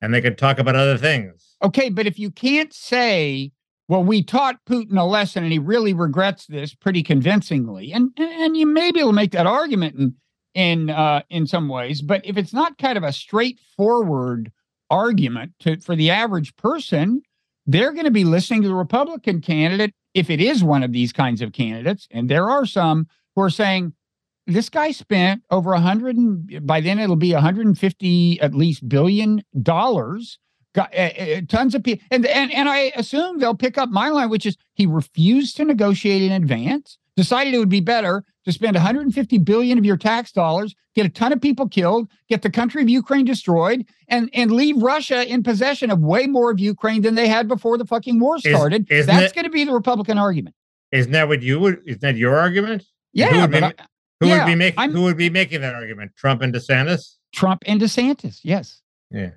and 0.02 0.14
they 0.14 0.22
can 0.22 0.36
talk 0.36 0.60
about 0.60 0.76
other 0.76 0.98
things. 0.98 1.56
Okay, 1.62 1.90
but 1.90 2.08
if 2.08 2.18
you 2.18 2.32
can't 2.32 2.74
say, 2.74 3.52
well, 3.90 4.04
we 4.04 4.24
taught 4.24 4.58
Putin 4.70 4.98
a 4.98 5.04
lesson 5.04 5.44
and 5.44 5.52
he 5.52 5.60
really 5.60 5.94
regrets 5.94 6.46
this 6.48 6.74
pretty 6.74 7.04
convincingly, 7.04 7.92
and 7.92 8.12
and, 8.18 8.32
and 8.32 8.58
you 8.58 8.66
may 8.66 8.92
be 8.92 9.00
able 9.02 9.10
to 9.10 9.16
make 9.16 9.32
that 9.32 9.46
argument, 9.48 9.96
and 9.96 10.14
in 10.54 10.90
uh, 10.90 11.22
in 11.30 11.48
some 11.48 11.68
ways. 11.68 12.02
But 12.02 12.26
if 12.26 12.38
it's 12.38 12.54
not 12.54 12.78
kind 12.78 12.98
of 12.98 13.04
a 13.04 13.14
straightforward 13.14 14.52
argument 14.90 15.54
to 15.62 15.80
for 15.80 15.96
the 15.96 16.12
average 16.12 16.56
person, 16.56 17.22
they're 17.66 17.94
going 17.94 18.06
to 18.06 18.12
be 18.12 18.24
listening 18.24 18.62
to 18.64 18.68
the 18.68 18.76
Republican 18.76 19.42
candidate 19.42 19.94
if 20.14 20.30
it 20.30 20.40
is 20.40 20.64
one 20.64 20.84
of 20.84 20.92
these 20.92 21.12
kinds 21.12 21.42
of 21.42 21.54
candidates, 21.54 22.08
and 22.12 22.30
there 22.30 22.50
are 22.50 22.66
some 22.66 23.08
who 23.36 23.42
are 23.42 23.50
saying 23.50 23.94
this 24.46 24.70
guy 24.70 24.92
spent 24.92 25.42
over 25.50 25.74
a 25.74 25.80
hundred 25.80 26.18
and 26.18 26.66
by 26.68 26.82
then 26.82 27.00
it'll 27.00 27.16
be 27.16 27.34
150 27.34 28.42
at 28.42 28.54
least 28.54 28.88
billion 28.88 29.44
dollars 29.62 30.38
got 30.76 30.94
uh, 30.94 31.12
uh, 31.18 31.42
tons 31.48 31.76
of 31.76 31.84
people 31.84 32.06
and, 32.12 32.26
and 32.26 32.54
and 32.54 32.68
i 32.68 32.92
assume 32.96 33.40
they'll 33.40 33.56
pick 33.56 33.78
up 33.78 33.90
my 33.90 34.10
line 34.10 34.30
which 34.30 34.46
is 34.46 34.58
he 34.74 34.86
refused 34.86 35.56
to 35.56 35.64
negotiate 35.64 36.22
in 36.22 36.32
advance 36.32 36.98
decided 37.16 37.54
it 37.54 37.60
would 37.60 37.70
be 37.70 37.80
better 37.80 38.24
to 38.46 38.52
spend 38.52 38.76
150 38.76 39.38
billion 39.40 39.78
of 39.78 39.86
your 39.86 39.98
tax 39.98 40.32
dollars 40.32 40.76
get 40.96 41.06
a 41.06 41.10
ton 41.10 41.32
of 41.34 41.42
people 41.42 41.68
killed 41.68 42.08
get 42.30 42.42
the 42.42 42.50
country 42.50 42.82
of 42.82 42.90
ukraine 42.90 43.26
destroyed 43.26 43.86
and 44.08 44.30
and 44.34 44.52
leave 44.52 44.82
russia 44.82 45.26
in 45.32 45.44
possession 45.44 45.90
of 45.92 46.00
way 46.00 46.28
more 46.28 46.52
of 46.52 46.60
ukraine 46.60 47.02
than 47.02 47.16
they 47.16 47.28
had 47.28 47.48
before 47.48 47.78
the 47.78 47.86
fucking 47.86 48.20
war 48.20 48.38
started 48.40 48.90
Is, 48.92 49.06
that's 49.06 49.34
going 49.34 49.46
to 49.46 49.52
be 49.52 49.64
the 49.64 49.74
republican 49.74 50.18
argument 50.18 50.56
isn't 50.92 51.12
that 51.12 51.28
what 51.28 51.42
you 51.42 51.60
would 51.60 51.82
isn't 51.86 52.02
that 52.02 52.16
your 52.16 52.38
argument 52.38 52.84
yeah 53.14 53.30
who 53.32 53.42
would 53.42 53.52
be, 53.52 53.64
I, 53.64 53.74
who 54.20 54.28
yeah, 54.28 54.46
would 54.46 54.52
be 54.52 54.56
making 54.56 54.80
I'm- 54.80 54.92
who 54.92 55.04
would 55.04 55.18
be 55.18 55.30
making 55.30 55.62
that 55.62 55.76
argument 55.76 56.12
trump 56.16 56.42
and 56.42 56.54
desantis 56.54 57.16
trump 57.34 57.64
and 57.66 57.80
desantis 57.82 58.40
yes 58.44 58.82
Yeah. 59.12 59.32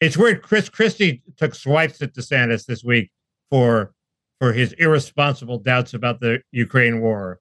It's 0.00 0.16
weird. 0.16 0.42
Chris 0.42 0.68
Christie 0.68 1.22
took 1.36 1.54
swipes 1.54 2.02
at 2.02 2.12
DeSantis 2.12 2.66
this 2.66 2.84
week 2.84 3.10
for 3.50 3.94
for 4.40 4.52
his 4.52 4.72
irresponsible 4.74 5.58
doubts 5.58 5.94
about 5.94 6.20
the 6.20 6.42
Ukraine 6.52 7.00
war. 7.00 7.40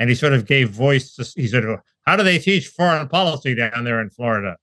And 0.00 0.08
he 0.08 0.16
sort 0.16 0.32
of 0.32 0.46
gave 0.46 0.70
voice 0.70 1.14
to 1.14 1.40
he 1.40 1.46
sort 1.46 1.64
of 1.64 1.78
how 2.06 2.16
do 2.16 2.24
they 2.24 2.38
teach 2.38 2.66
foreign 2.68 3.06
policy 3.06 3.54
down 3.54 3.84
there 3.84 4.00
in 4.00 4.10
Florida? 4.10 4.56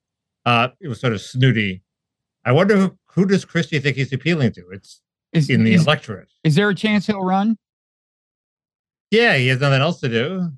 Uh 0.45 0.69
it 0.81 0.89
was 0.89 0.99
sort 0.99 1.13
of 1.13 1.21
snooty. 1.21 1.83
I 2.43 2.51
wonder 2.51 2.75
who, 2.75 2.97
who 3.11 3.25
does 3.25 3.45
Christie 3.45 3.79
think 3.79 3.95
he's 3.97 4.11
appealing 4.11 4.51
to? 4.53 4.63
It's 4.71 5.01
is, 5.33 5.49
in 5.49 5.63
the 5.63 5.73
is, 5.73 5.85
electorate. 5.85 6.29
is 6.43 6.55
there 6.55 6.67
a 6.69 6.75
chance 6.75 7.07
he'll 7.07 7.23
run 7.23 7.57
Yeah, 9.11 9.35
he 9.37 9.47
has 9.47 9.59
nothing 9.59 9.81
else 9.81 9.99
to 10.01 10.09
do. 10.09 10.49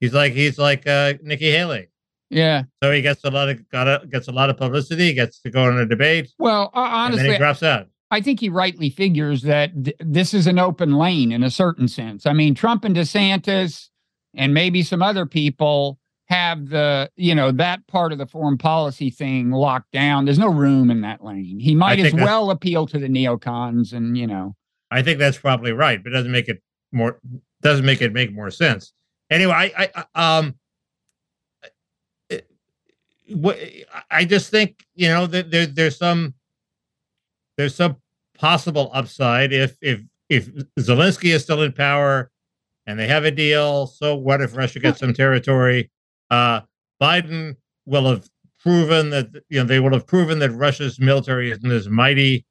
He's 0.00 0.14
like 0.14 0.32
he's 0.34 0.58
like 0.58 0.86
uh 0.86 1.14
Nikki 1.22 1.50
Haley. 1.50 1.88
yeah 2.28 2.64
So 2.82 2.92
he 2.92 3.02
gets 3.02 3.24
a 3.24 3.30
lot 3.30 3.48
of 3.48 3.68
got 3.70 3.88
a, 3.88 4.06
gets 4.06 4.28
a 4.28 4.32
lot 4.32 4.50
of 4.50 4.56
publicity, 4.56 5.06
he 5.06 5.14
gets 5.14 5.40
to 5.42 5.50
go 5.50 5.64
on 5.64 5.78
a 5.78 5.86
debate, 5.86 6.30
well 6.38 6.70
uh, 6.74 6.80
and 6.80 6.84
then 6.86 6.92
honestly 6.92 7.32
he 7.32 7.38
drops 7.38 7.62
out. 7.62 7.88
I 8.12 8.20
think 8.20 8.40
he 8.40 8.48
rightly 8.48 8.90
figures 8.90 9.42
that 9.42 9.84
th- 9.84 9.96
this 10.00 10.34
is 10.34 10.48
an 10.48 10.58
open 10.58 10.94
lane 10.94 11.30
in 11.30 11.44
a 11.44 11.50
certain 11.50 11.86
sense. 11.86 12.26
I 12.26 12.32
mean, 12.32 12.56
Trump 12.56 12.84
and 12.84 12.96
DeSantis 12.96 13.89
and 14.34 14.54
maybe 14.54 14.82
some 14.82 15.02
other 15.02 15.26
people 15.26 15.98
have 16.26 16.68
the, 16.68 17.10
you 17.16 17.34
know, 17.34 17.50
that 17.50 17.84
part 17.88 18.12
of 18.12 18.18
the 18.18 18.26
foreign 18.26 18.56
policy 18.56 19.10
thing 19.10 19.50
locked 19.50 19.90
down. 19.90 20.24
There's 20.24 20.38
no 20.38 20.48
room 20.48 20.90
in 20.90 21.00
that 21.00 21.24
lane. 21.24 21.58
He 21.58 21.74
might 21.74 21.98
as 22.06 22.12
well 22.24 22.50
appeal 22.52 22.86
to 22.86 22.98
the 22.98 23.08
neocons 23.08 23.92
and, 23.92 24.16
you 24.16 24.26
know, 24.28 24.54
I 24.92 25.02
think 25.02 25.18
that's 25.18 25.38
probably 25.38 25.72
right, 25.72 26.02
but 26.02 26.10
it 26.12 26.14
doesn't 26.14 26.30
make 26.32 26.48
it 26.48 26.62
more 26.92 27.18
doesn't 27.62 27.84
make 27.84 28.00
it 28.02 28.12
make 28.12 28.32
more 28.32 28.50
sense. 28.50 28.92
Anyway, 29.30 29.52
I, 29.52 29.72
I 29.94 30.04
I- 30.14 30.38
um 30.38 30.54
what 33.32 33.58
I 34.10 34.24
just 34.24 34.50
think 34.50 34.84
you 34.94 35.08
know 35.08 35.26
that 35.28 35.50
there, 35.52 35.66
there's 35.66 35.96
some 35.96 36.34
there's 37.56 37.74
some 37.74 37.96
possible 38.36 38.90
upside 38.92 39.52
if 39.52 39.76
if 39.80 40.00
if 40.28 40.48
Zelensky 40.78 41.32
is 41.34 41.42
still 41.44 41.62
in 41.62 41.72
power 41.72 42.30
and 42.86 42.98
they 42.98 43.06
have 43.06 43.24
a 43.24 43.30
deal. 43.30 43.86
So 43.86 44.14
what 44.16 44.40
if 44.40 44.56
Russia 44.56 44.78
gets 44.80 45.00
some 45.00 45.14
territory? 45.14 45.90
Uh, 46.30 46.62
Biden 47.00 47.56
will 47.86 48.06
have 48.08 48.28
proven 48.60 49.10
that 49.10 49.28
you 49.48 49.58
know 49.60 49.64
they 49.64 49.80
will 49.80 49.92
have 49.92 50.06
proven 50.06 50.38
that 50.40 50.50
Russia's 50.50 50.98
military 51.00 51.50
isn't 51.50 51.70
as 51.70 51.88
mighty 51.88 52.44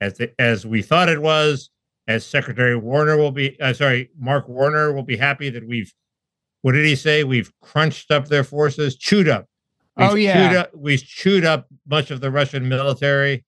as 0.00 0.14
the, 0.18 0.32
as 0.40 0.66
we 0.66 0.82
thought 0.82 1.08
it 1.08 1.22
was. 1.22 1.70
As 2.06 2.24
Secretary 2.24 2.74
Warner 2.74 3.18
will 3.18 3.32
be, 3.32 3.60
uh, 3.60 3.74
sorry, 3.74 4.08
Mark 4.18 4.48
Warner 4.48 4.94
will 4.94 5.02
be 5.02 5.16
happy 5.18 5.50
that 5.50 5.66
we've. 5.68 5.92
What 6.62 6.72
did 6.72 6.86
he 6.86 6.96
say? 6.96 7.22
We've 7.22 7.52
crunched 7.60 8.10
up 8.10 8.28
their 8.28 8.44
forces, 8.44 8.96
chewed 8.96 9.28
up. 9.28 9.44
We've 9.96 10.08
Oh, 10.10 10.14
yeah. 10.14 10.48
chewed 10.48 10.56
up, 10.56 10.70
we've 10.74 11.04
chewed 11.04 11.44
up 11.44 11.66
much 11.86 12.10
of 12.10 12.20
the 12.22 12.30
Russian 12.30 12.66
military. 12.68 13.44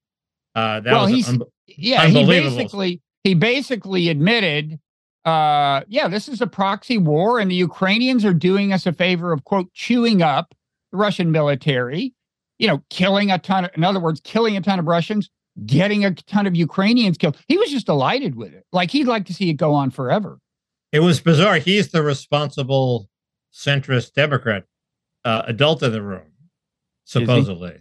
Uh, 0.54 0.80
that 0.80 0.92
Well, 0.92 1.02
was 1.04 1.10
he's- 1.12 1.28
un- 1.28 1.42
yeah, 1.66 2.06
he 2.06 2.26
basically 2.26 3.00
he 3.24 3.34
basically 3.34 4.08
admitted 4.10 4.78
uh 5.24 5.82
yeah, 5.88 6.08
this 6.08 6.28
is 6.28 6.40
a 6.40 6.46
proxy 6.46 6.98
war 6.98 7.38
and 7.38 7.50
the 7.50 7.56
Ukrainians 7.56 8.24
are 8.24 8.34
doing 8.34 8.72
us 8.72 8.86
a 8.86 8.92
favor 8.92 9.32
of 9.32 9.44
quote 9.44 9.72
chewing 9.74 10.22
up 10.22 10.54
the 10.92 10.98
Russian 10.98 11.30
military, 11.30 12.14
you 12.58 12.66
know, 12.66 12.82
killing 12.90 13.30
a 13.30 13.38
ton 13.38 13.66
of 13.66 13.70
in 13.76 13.84
other 13.84 14.00
words, 14.00 14.20
killing 14.24 14.56
a 14.56 14.60
ton 14.60 14.78
of 14.78 14.86
Russians, 14.86 15.30
getting 15.66 16.04
a 16.04 16.14
ton 16.14 16.46
of 16.46 16.56
Ukrainians 16.56 17.18
killed. 17.18 17.36
He 17.48 17.58
was 17.58 17.70
just 17.70 17.86
delighted 17.86 18.34
with 18.34 18.52
it. 18.52 18.64
Like 18.72 18.90
he'd 18.90 19.06
like 19.06 19.26
to 19.26 19.34
see 19.34 19.50
it 19.50 19.54
go 19.54 19.74
on 19.74 19.90
forever. 19.90 20.38
It 20.92 21.00
was 21.00 21.20
bizarre. 21.20 21.56
He's 21.56 21.88
the 21.88 22.02
responsible 22.02 23.08
centrist 23.52 24.14
Democrat 24.14 24.64
uh, 25.24 25.42
adult 25.46 25.82
in 25.82 25.92
the 25.92 26.02
room, 26.02 26.32
supposedly. 27.04 27.78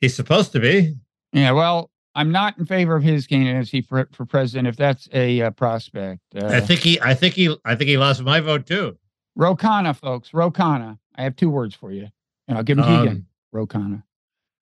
He's 0.00 0.14
supposed 0.14 0.52
to 0.52 0.60
be. 0.60 0.96
Yeah, 1.32 1.52
well, 1.52 1.90
I'm 2.16 2.32
not 2.32 2.56
in 2.58 2.64
favor 2.64 2.96
of 2.96 3.02
his 3.02 3.26
candidacy 3.26 3.82
for 3.82 4.08
for 4.12 4.24
president 4.24 4.66
if 4.66 4.76
that's 4.76 5.08
a 5.12 5.42
uh, 5.42 5.50
prospect. 5.50 6.22
Uh, 6.34 6.46
I 6.46 6.60
think 6.60 6.80
he. 6.80 6.98
I 7.00 7.14
think 7.14 7.34
he. 7.34 7.54
I 7.64 7.76
think 7.76 7.88
he 7.88 7.98
lost 7.98 8.22
my 8.22 8.40
vote 8.40 8.66
too. 8.66 8.96
Ro 9.36 9.54
Khanna, 9.54 9.94
folks, 9.94 10.32
Ro 10.32 10.50
Khanna. 10.50 10.98
I 11.14 11.22
have 11.22 11.36
two 11.36 11.50
words 11.50 11.74
for 11.74 11.92
you, 11.92 12.08
and 12.48 12.56
I'll 12.56 12.64
give 12.64 12.78
them 12.78 12.86
to 12.86 12.92
you 12.92 13.00
again. 13.02 13.12
Um, 13.12 13.26
Ro 13.52 13.66
Khanna. 13.66 14.02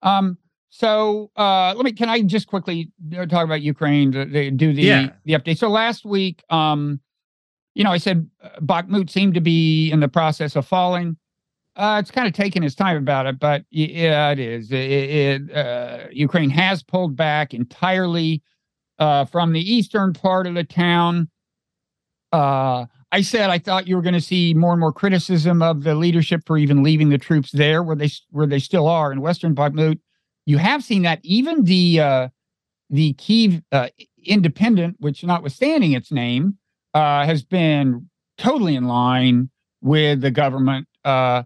Um, 0.02 0.36
so 0.68 1.30
uh, 1.36 1.72
let 1.76 1.84
me. 1.84 1.92
Can 1.92 2.08
I 2.08 2.22
just 2.22 2.48
quickly 2.48 2.90
uh, 3.16 3.24
talk 3.26 3.44
about 3.44 3.62
Ukraine? 3.62 4.10
To, 4.12 4.50
do 4.50 4.72
the 4.74 4.82
Yeah. 4.82 5.10
the 5.24 5.34
update. 5.34 5.58
So 5.58 5.68
last 5.68 6.04
week, 6.04 6.42
um, 6.50 6.98
you 7.74 7.84
know, 7.84 7.92
I 7.92 7.98
said 7.98 8.28
uh, 8.42 8.48
Bakhmut 8.60 9.10
seemed 9.10 9.34
to 9.34 9.40
be 9.40 9.92
in 9.92 10.00
the 10.00 10.08
process 10.08 10.56
of 10.56 10.66
falling. 10.66 11.16
Uh, 11.76 11.98
it's 12.00 12.10
kind 12.10 12.28
of 12.28 12.32
taken 12.32 12.62
its 12.62 12.74
time 12.74 12.96
about 12.96 13.26
it, 13.26 13.38
but 13.40 13.64
yeah, 13.70 14.30
it 14.30 14.38
is. 14.38 14.70
It, 14.70 14.76
it, 14.78 15.56
uh, 15.56 16.06
Ukraine 16.12 16.50
has 16.50 16.84
pulled 16.84 17.16
back 17.16 17.52
entirely 17.52 18.42
uh, 19.00 19.24
from 19.24 19.52
the 19.52 19.60
eastern 19.60 20.12
part 20.12 20.46
of 20.46 20.54
the 20.54 20.62
town. 20.62 21.28
Uh, 22.32 22.86
I 23.10 23.22
said 23.22 23.50
I 23.50 23.58
thought 23.58 23.88
you 23.88 23.96
were 23.96 24.02
going 24.02 24.14
to 24.14 24.20
see 24.20 24.54
more 24.54 24.72
and 24.72 24.80
more 24.80 24.92
criticism 24.92 25.62
of 25.62 25.82
the 25.82 25.96
leadership 25.96 26.42
for 26.46 26.56
even 26.56 26.84
leaving 26.84 27.08
the 27.08 27.18
troops 27.18 27.50
there, 27.50 27.82
where 27.82 27.96
they 27.96 28.10
where 28.30 28.46
they 28.46 28.60
still 28.60 28.86
are 28.86 29.10
in 29.10 29.20
Western 29.20 29.54
Bakhmut. 29.54 29.98
You 30.46 30.58
have 30.58 30.84
seen 30.84 31.02
that 31.02 31.20
even 31.22 31.64
the 31.64 32.00
uh, 32.00 32.28
the 32.88 33.14
Kiev 33.14 33.62
uh, 33.72 33.88
Independent, 34.24 34.96
which 35.00 35.24
notwithstanding 35.24 35.92
its 35.92 36.12
name, 36.12 36.58
has 36.94 37.42
been 37.42 38.08
totally 38.38 38.76
in 38.76 38.84
line 38.84 39.50
with 39.80 40.20
the 40.20 40.30
government. 40.30 40.86
Uh, 41.04 41.42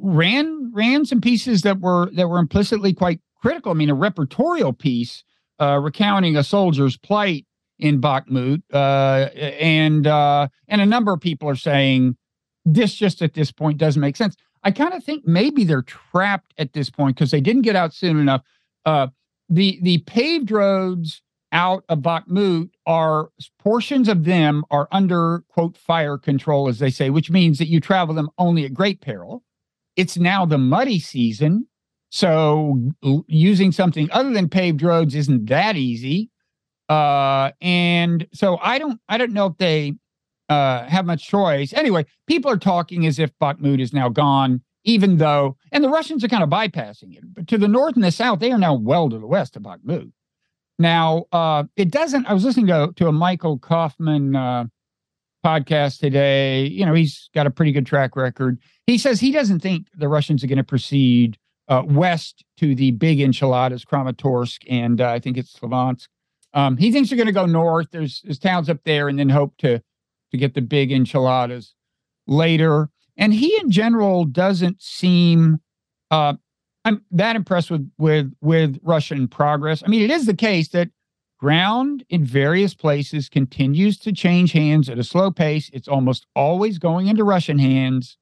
ran 0.00 0.72
ran 0.74 1.04
some 1.04 1.20
pieces 1.20 1.62
that 1.62 1.80
were 1.80 2.10
that 2.12 2.28
were 2.28 2.38
implicitly 2.38 2.92
quite 2.92 3.20
critical. 3.40 3.72
I 3.72 3.74
mean, 3.74 3.90
a 3.90 3.96
repertorial 3.96 4.76
piece 4.76 5.24
uh, 5.60 5.78
recounting 5.82 6.36
a 6.36 6.44
soldier's 6.44 6.96
plight 6.96 7.46
in 7.78 8.00
Bakhmut, 8.00 8.62
uh, 8.72 9.30
and 9.36 10.06
uh, 10.06 10.48
and 10.68 10.80
a 10.80 10.86
number 10.86 11.12
of 11.12 11.20
people 11.20 11.48
are 11.48 11.56
saying 11.56 12.16
this 12.64 12.94
just 12.94 13.22
at 13.22 13.34
this 13.34 13.52
point 13.52 13.78
doesn't 13.78 14.00
make 14.00 14.16
sense. 14.16 14.36
I 14.62 14.70
kind 14.70 14.94
of 14.94 15.04
think 15.04 15.26
maybe 15.26 15.64
they're 15.64 15.82
trapped 15.82 16.52
at 16.58 16.72
this 16.72 16.90
point 16.90 17.16
because 17.16 17.30
they 17.30 17.40
didn't 17.40 17.62
get 17.62 17.76
out 17.76 17.94
soon 17.94 18.18
enough. 18.18 18.42
Uh, 18.84 19.08
the 19.48 19.78
the 19.82 19.98
paved 19.98 20.50
roads 20.50 21.22
out 21.52 21.84
of 21.88 22.00
Bakhmut 22.00 22.70
are 22.86 23.30
portions 23.58 24.08
of 24.08 24.24
them 24.24 24.64
are 24.70 24.88
under 24.90 25.44
quote 25.48 25.76
fire 25.76 26.18
control, 26.18 26.68
as 26.68 26.80
they 26.80 26.90
say, 26.90 27.10
which 27.10 27.30
means 27.30 27.58
that 27.58 27.68
you 27.68 27.80
travel 27.80 28.14
them 28.14 28.30
only 28.38 28.64
at 28.64 28.74
great 28.74 29.00
peril. 29.00 29.42
It's 29.96 30.16
now 30.16 30.44
the 30.44 30.58
muddy 30.58 30.98
season, 30.98 31.66
so 32.10 32.92
using 33.26 33.72
something 33.72 34.08
other 34.12 34.30
than 34.30 34.48
paved 34.48 34.82
roads 34.82 35.14
isn't 35.14 35.46
that 35.46 35.76
easy. 35.76 36.30
Uh, 36.88 37.50
and 37.60 38.26
so 38.32 38.58
I 38.62 38.78
don't 38.78 39.00
I 39.08 39.18
don't 39.18 39.32
know 39.32 39.46
if 39.46 39.56
they 39.58 39.94
uh, 40.48 40.84
have 40.84 41.06
much 41.06 41.26
choice. 41.26 41.72
Anyway, 41.72 42.06
people 42.26 42.50
are 42.50 42.58
talking 42.58 43.06
as 43.06 43.18
if 43.18 43.36
Bakhmut 43.40 43.80
is 43.80 43.92
now 43.92 44.08
gone, 44.08 44.62
even 44.84 45.16
though, 45.16 45.56
and 45.72 45.82
the 45.82 45.88
Russians 45.88 46.22
are 46.22 46.28
kind 46.28 46.44
of 46.44 46.48
bypassing 46.48 47.16
it. 47.16 47.24
But 47.34 47.48
to 47.48 47.58
the 47.58 47.68
north 47.68 47.96
and 47.96 48.04
the 48.04 48.12
south, 48.12 48.38
they 48.38 48.52
are 48.52 48.58
now 48.58 48.74
well 48.74 49.10
to 49.10 49.18
the 49.18 49.26
west 49.26 49.56
of 49.56 49.62
Bakhmut. 49.62 50.12
Now, 50.78 51.24
uh, 51.32 51.64
it 51.76 51.90
doesn't. 51.90 52.26
I 52.26 52.34
was 52.34 52.44
listening 52.44 52.68
to 52.68 52.92
to 52.96 53.08
a 53.08 53.12
Michael 53.12 53.58
Kofman 53.58 54.36
uh, 54.36 54.66
podcast 55.46 56.00
today. 56.00 56.66
You 56.66 56.84
know, 56.84 56.94
he's 56.94 57.30
got 57.34 57.46
a 57.46 57.50
pretty 57.50 57.70
good 57.70 57.86
track 57.86 58.16
record. 58.16 58.58
He 58.86 58.98
says 58.98 59.20
he 59.20 59.30
doesn't 59.30 59.60
think 59.60 59.86
the 59.96 60.08
Russians 60.08 60.42
are 60.42 60.48
going 60.48 60.56
to 60.58 60.64
proceed 60.64 61.38
uh, 61.68 61.82
west 61.86 62.44
to 62.58 62.74
the 62.74 62.90
big 62.92 63.20
enchiladas, 63.20 63.84
Kramatorsk, 63.84 64.58
and 64.68 65.00
uh, 65.00 65.10
I 65.10 65.20
think 65.20 65.36
it's 65.36 65.56
Sloviansk. 65.56 66.06
Um, 66.54 66.76
he 66.76 66.90
thinks 66.90 67.10
they're 67.10 67.16
going 67.16 67.26
to 67.26 67.32
go 67.32 67.46
north. 67.46 67.88
There's, 67.92 68.22
there's 68.24 68.38
towns 68.38 68.68
up 68.68 68.78
there, 68.84 69.08
and 69.08 69.18
then 69.18 69.28
hope 69.28 69.56
to 69.58 69.80
to 70.32 70.36
get 70.36 70.54
the 70.54 70.62
big 70.62 70.90
enchiladas 70.90 71.74
later. 72.26 72.88
and 73.16 73.32
he 73.32 73.56
in 73.60 73.70
general 73.70 74.24
doesn't 74.24 74.82
seem 74.82 75.58
uh, 76.10 76.34
I'm 76.84 77.02
that 77.12 77.36
impressed 77.36 77.70
with 77.70 77.90
with 77.98 78.32
with 78.40 78.78
Russian 78.82 79.28
progress. 79.28 79.82
I 79.84 79.88
mean, 79.88 80.02
it 80.02 80.10
is 80.10 80.26
the 80.26 80.34
case 80.34 80.68
that 80.68 80.90
ground 81.38 82.04
in 82.08 82.24
various 82.24 82.74
places 82.74 83.28
continues 83.28 83.98
to 83.98 84.12
change 84.12 84.52
hands 84.52 84.88
at 84.88 84.98
a 84.98 85.04
slow 85.04 85.30
pace. 85.30 85.70
It's 85.72 85.88
almost 85.88 86.26
always 86.34 86.78
going 86.78 87.08
into 87.08 87.24
Russian 87.24 87.58
hands, 87.58 88.16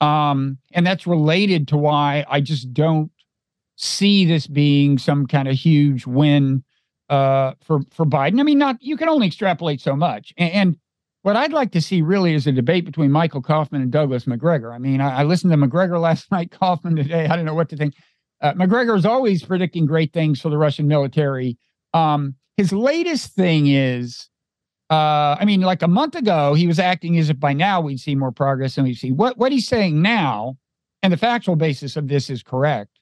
um, 0.00 0.58
and 0.72 0.86
that's 0.86 1.06
related 1.06 1.68
to 1.68 1.76
why 1.76 2.24
I 2.28 2.40
just 2.40 2.72
don't 2.72 3.10
see 3.76 4.24
this 4.24 4.46
being 4.46 4.98
some 4.98 5.26
kind 5.26 5.46
of 5.48 5.54
huge 5.54 6.06
win 6.06 6.64
uh, 7.08 7.52
for 7.62 7.80
for 7.90 8.04
Biden. 8.04 8.40
I 8.40 8.42
mean, 8.42 8.58
not 8.58 8.76
you 8.80 8.96
can 8.96 9.08
only 9.08 9.26
extrapolate 9.26 9.80
so 9.80 9.94
much, 9.94 10.32
and, 10.36 10.52
and 10.52 10.76
what 11.22 11.36
I'd 11.36 11.52
like 11.52 11.72
to 11.72 11.80
see 11.80 12.00
really 12.00 12.34
is 12.34 12.46
a 12.46 12.52
debate 12.52 12.84
between 12.84 13.10
Michael 13.10 13.42
Kofman 13.42 13.82
and 13.82 13.90
Douglas 13.90 14.26
Macgregor. 14.26 14.72
I 14.72 14.78
mean, 14.78 15.00
I, 15.00 15.20
I 15.20 15.22
listened 15.24 15.50
to 15.52 15.56
Macgregor 15.56 15.98
last 16.00 16.30
night, 16.30 16.50
Kofman 16.50 16.96
today. 16.96 17.26
I 17.26 17.36
don't 17.36 17.44
know 17.44 17.54
what 17.54 17.68
to 17.70 17.76
think. 17.76 17.94
Uh, 18.40 18.52
Macgregor 18.54 18.94
is 18.94 19.04
always 19.04 19.42
predicting 19.42 19.84
great 19.84 20.12
things 20.12 20.40
for 20.40 20.48
the 20.48 20.58
Russian 20.58 20.86
military. 20.86 21.58
Um, 21.92 22.36
his 22.58 22.72
latest 22.72 23.34
thing 23.34 23.68
is, 23.68 24.28
uh, 24.90 25.36
I 25.38 25.44
mean, 25.44 25.60
like 25.60 25.82
a 25.82 25.88
month 25.88 26.16
ago, 26.16 26.54
he 26.54 26.66
was 26.66 26.80
acting 26.80 27.16
as 27.16 27.30
if 27.30 27.38
by 27.38 27.52
now 27.52 27.80
we'd 27.80 28.00
see 28.00 28.16
more 28.16 28.32
progress 28.32 28.74
than 28.74 28.84
we 28.84 28.94
see. 28.94 29.12
What 29.12 29.38
what 29.38 29.52
he's 29.52 29.68
saying 29.68 30.02
now, 30.02 30.58
and 31.02 31.12
the 31.12 31.16
factual 31.16 31.54
basis 31.54 31.96
of 31.96 32.08
this 32.08 32.28
is 32.28 32.42
correct. 32.42 32.98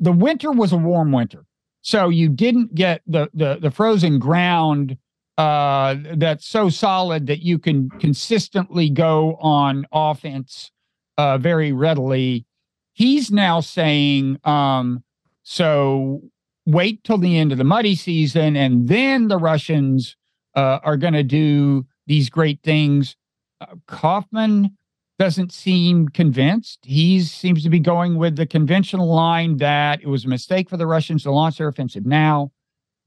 The 0.00 0.12
winter 0.12 0.52
was 0.52 0.72
a 0.72 0.76
warm 0.76 1.12
winter, 1.12 1.46
so 1.80 2.10
you 2.10 2.28
didn't 2.28 2.74
get 2.74 3.00
the 3.06 3.30
the, 3.32 3.56
the 3.56 3.70
frozen 3.70 4.18
ground 4.18 4.98
uh, 5.38 5.96
that's 6.16 6.46
so 6.46 6.68
solid 6.68 7.26
that 7.28 7.42
you 7.42 7.58
can 7.58 7.88
consistently 7.98 8.90
go 8.90 9.36
on 9.36 9.86
offense 9.92 10.70
uh, 11.16 11.38
very 11.38 11.72
readily. 11.72 12.44
He's 12.92 13.30
now 13.30 13.60
saying, 13.60 14.38
um, 14.44 15.02
so 15.42 16.22
wait 16.66 17.04
till 17.04 17.18
the 17.18 17.38
end 17.38 17.52
of 17.52 17.58
the 17.58 17.64
muddy 17.64 17.94
season, 17.94 18.56
and 18.56 18.88
then 18.88 19.28
the 19.28 19.38
Russians 19.38 20.16
uh, 20.54 20.80
are 20.82 20.96
going 20.96 21.14
to 21.14 21.22
do 21.22 21.86
these 22.06 22.30
great 22.30 22.60
things. 22.62 23.16
Uh, 23.60 23.74
Kofman 23.88 24.70
doesn't 25.18 25.52
seem 25.52 26.08
convinced. 26.08 26.80
He 26.82 27.20
seems 27.20 27.62
to 27.62 27.70
be 27.70 27.78
going 27.78 28.16
with 28.16 28.36
the 28.36 28.46
conventional 28.46 29.12
line 29.12 29.58
that 29.58 30.02
it 30.02 30.08
was 30.08 30.24
a 30.24 30.28
mistake 30.28 30.68
for 30.68 30.76
the 30.76 30.86
Russians 30.86 31.22
to 31.22 31.30
launch 31.30 31.58
their 31.58 31.68
offensive 31.68 32.04
now. 32.04 32.50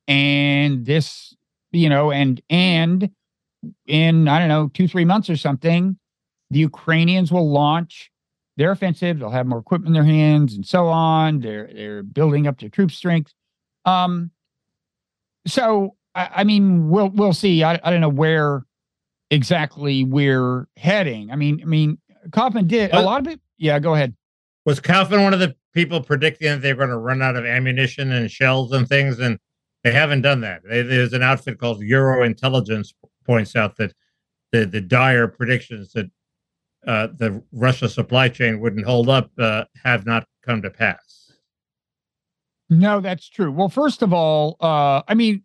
And 0.08 0.86
this 0.86 1.36
you 1.72 1.89
know, 1.89 2.12
and 2.12 2.41
and 2.50 3.10
in 3.86 4.28
I 4.28 4.39
don't 4.39 4.48
know 4.48 4.70
two 4.74 4.88
three 4.88 5.06
months 5.06 5.30
or 5.30 5.38
something, 5.38 5.98
the 6.50 6.60
Ukrainians 6.60 7.32
will 7.32 7.52
launch 7.52 8.12
their 8.56 8.72
offensive. 8.72 9.20
They'll 9.20 9.30
have 9.30 9.48
more 9.48 9.60
equipment 9.60 9.89
in 9.89 9.93
their 9.93 10.12
hands 10.12 10.54
and 10.54 10.65
so 10.65 10.88
on. 10.88 11.39
They're 11.39 11.70
they're 11.74 12.04
building 12.04 12.48
up 12.48 12.60
their 12.60 12.70
troop 12.70 12.91
strength. 12.91 13.34
Um, 13.88 14.32
so 15.47 15.95
I, 16.13 16.30
I 16.36 16.43
mean, 16.43 16.89
we'll 16.89 17.10
we'll 17.10 17.34
see. 17.34 17.63
I, 17.63 17.80
I 17.84 17.89
don't 17.89 18.02
know 18.02 18.10
where 18.10 18.65
exactly 19.32 20.04
we're 20.04 20.67
heading. 20.78 21.32
I 21.32 21.36
mean, 21.36 21.62
I 21.62 21.65
mean, 21.65 21.97
Kofman 22.30 22.67
did 22.67 22.93
a 22.93 23.02
lot 23.02 23.21
of 23.21 23.28
it. 23.28 23.39
Yeah, 23.58 23.80
go 23.80 23.95
ahead. 23.95 24.13
Was 24.65 24.80
Kofman 24.80 25.23
one 25.23 25.34
of 25.34 25.39
the 25.39 25.56
people 25.73 26.02
predicting 26.02 26.50
that 26.50 26.62
they're 26.62 26.76
going 26.76 26.89
to 26.89 26.97
run 26.97 27.21
out 27.21 27.36
of 27.36 27.45
ammunition 27.45 28.12
and 28.12 28.30
shells 28.30 28.73
and 28.73 28.88
things? 28.88 29.19
And 29.19 29.39
they 29.84 29.91
haven't 29.91 30.21
done 30.21 30.41
that. 30.41 30.62
There's 30.65 31.13
an 31.13 31.23
outfit 31.23 31.58
called 31.60 31.82
Euro 31.82 32.23
Intelligence 32.23 32.93
points 33.26 33.56
out 33.56 33.78
that 33.78 33.93
the 34.52 34.65
the 34.65 34.82
dire 34.82 35.28
predictions 35.28 35.93
that 35.93 36.10
uh, 36.86 37.08
the 37.17 37.41
Russia 37.52 37.88
supply 37.88 38.30
chain 38.30 38.60
wouldn't 38.60 38.86
hold 38.86 39.10
up 39.10 39.32
uh, 39.38 39.65
have 39.84 40.06
not 40.06 40.28
come 40.41 40.62
to 40.62 40.69
pass. 40.69 41.27
No, 42.69 42.99
that's 42.99 43.30
true. 43.30 43.51
Well, 43.51 43.69
first 43.69 44.01
of 44.01 44.13
all, 44.13 44.58
uh, 44.60 45.01
I 45.08 45.13
mean, 45.13 45.43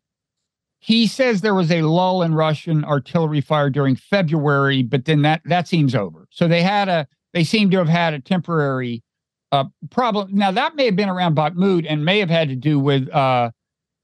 he 0.80 1.06
says 1.06 1.40
there 1.40 1.54
was 1.54 1.70
a 1.70 1.82
lull 1.82 2.22
in 2.22 2.35
Russian 2.35 2.85
artillery 2.85 3.40
fire 3.40 3.70
during 3.70 3.94
February, 3.94 4.82
but 4.82 5.04
then 5.04 5.22
that 5.22 5.42
that 5.44 5.68
seems 5.68 5.94
over. 5.94 6.26
So 6.30 6.48
they 6.48 6.62
had 6.62 6.88
a 6.88 7.06
they 7.32 7.44
seem 7.44 7.70
to 7.70 7.78
have 7.78 7.88
had 7.88 8.14
a 8.14 8.18
temporary 8.18 9.04
uh, 9.52 9.64
problem. 9.90 10.35
Now 10.35 10.50
that 10.50 10.74
may 10.74 10.87
have 10.87 10.96
been 10.96 11.08
around 11.08 11.37
Bakhmut 11.37 11.87
and 11.88 12.04
may 12.04 12.18
have 12.18 12.30
had 12.30 12.48
to 12.48 12.56
do 12.56 12.80
with 12.80 13.08
uh, 13.11 13.52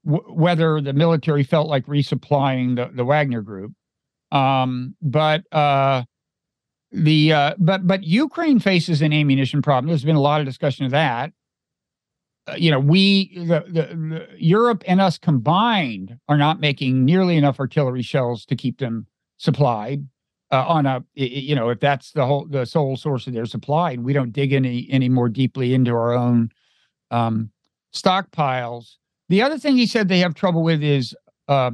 w- 0.05 0.33
whether 0.33 0.81
the 0.81 0.93
military 0.93 1.43
felt 1.43 1.67
like 1.67 1.85
resupplying 1.87 2.77
the, 2.77 2.91
the 2.95 3.05
Wagner 3.05 3.43
group. 3.43 3.73
Um, 4.31 4.95
but 5.03 5.53
uh, 5.53 6.05
the 6.93 7.33
uh, 7.33 7.55
but 7.59 7.89
but 7.89 8.05
Ukraine 8.05 8.61
faces 8.61 9.03
an 9.03 9.13
ammunition 9.13 9.63
problem. 9.63 9.89
There's 9.89 10.05
been 10.05 10.15
a 10.15 10.21
lot 10.21 10.41
of 10.41 10.47
discussion 10.47 10.85
of 10.85 10.93
that. 10.93 11.33
You 12.57 12.71
know, 12.71 12.81
we 12.81 13.33
the, 13.37 13.65
the, 13.67 13.83
the, 13.95 14.29
Europe 14.39 14.83
and 14.87 15.01
us 15.01 15.19
combined 15.19 16.19
are 16.29 16.39
not 16.39 16.61
making 16.61 17.05
nearly 17.05 17.37
enough 17.37 17.61
artillery 17.61 18.03
shells 18.03 18.45
to 18.47 18.57
keep 18.57 18.79
them 18.79 19.07
supplied. 19.37 20.07
Uh, 20.51 20.65
on 20.67 20.87
a 20.87 21.05
you 21.13 21.55
know 21.55 21.69
if 21.69 21.79
that's 21.79 22.13
the 22.13 22.25
whole 22.25 22.47
the 22.49 22.65
sole 22.65 22.97
source 22.97 23.27
of 23.27 23.35
their 23.35 23.45
supply 23.45 23.91
and 23.91 24.03
we 24.03 24.15
don't 24.15 24.33
dig 24.33 24.55
any 24.55 24.89
any 24.91 25.07
more 25.07 25.29
deeply 25.29 25.75
into 25.75 25.91
our 25.91 26.15
own 26.15 26.49
um, 27.11 27.51
stockpiles 27.95 28.97
the 29.29 29.43
other 29.43 29.59
thing 29.59 29.77
he 29.77 29.87
said 29.87 30.09
they 30.09 30.21
have 30.21 30.35
trouble 30.35 30.63
with 30.63 30.83
is 30.83 31.15
uh, 31.49 31.71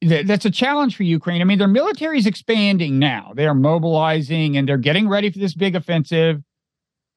th- 0.00 0.26
that's 0.26 0.44
a 0.44 0.50
challenge 0.50 0.96
for 0.96 1.02
Ukraine. 1.02 1.40
I 1.40 1.44
mean, 1.44 1.58
their 1.58 1.68
military 1.68 2.18
is 2.18 2.26
expanding 2.26 2.98
now. 2.98 3.32
They 3.34 3.46
are 3.46 3.54
mobilizing 3.54 4.56
and 4.56 4.68
they're 4.68 4.78
getting 4.78 5.08
ready 5.08 5.30
for 5.30 5.38
this 5.38 5.54
big 5.54 5.76
offensive. 5.76 6.42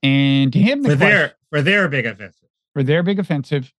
And 0.02 0.52
to 0.52 0.60
him, 0.60 0.84
the 0.84 0.90
for 0.90 0.96
their 0.96 1.34
for 1.50 1.62
their 1.62 1.88
big 1.88 2.06
offensive, 2.06 2.43
for 2.74 2.84
their 2.84 3.04
big 3.04 3.20
offensive, 3.20 3.72